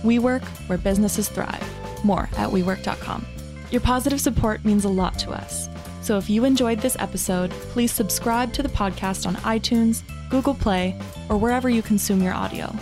WeWork, 0.03 0.43
where 0.67 0.79
businesses 0.79 1.29
thrive. 1.29 1.63
More 2.03 2.23
at 2.37 2.49
WeWork.com. 2.49 3.25
Your 3.69 3.81
positive 3.81 4.19
support 4.19 4.65
means 4.65 4.85
a 4.85 4.89
lot 4.89 5.19
to 5.19 5.31
us. 5.31 5.69
So 6.01 6.17
if 6.17 6.29
you 6.29 6.45
enjoyed 6.45 6.79
this 6.79 6.97
episode, 6.99 7.51
please 7.71 7.91
subscribe 7.91 8.53
to 8.53 8.63
the 8.63 8.69
podcast 8.69 9.25
on 9.25 9.35
iTunes, 9.37 10.01
Google 10.29 10.53
Play, 10.53 10.99
or 11.29 11.37
wherever 11.37 11.69
you 11.69 11.81
consume 11.81 12.21
your 12.21 12.33
audio. 12.33 12.73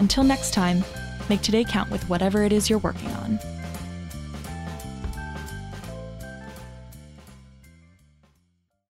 Until 0.00 0.24
next 0.24 0.52
time, 0.52 0.84
make 1.28 1.42
today 1.42 1.64
count 1.64 1.90
with 1.90 2.08
whatever 2.08 2.42
it 2.42 2.52
is 2.52 2.68
you're 2.70 2.78
working 2.78 3.10
on. 3.10 3.38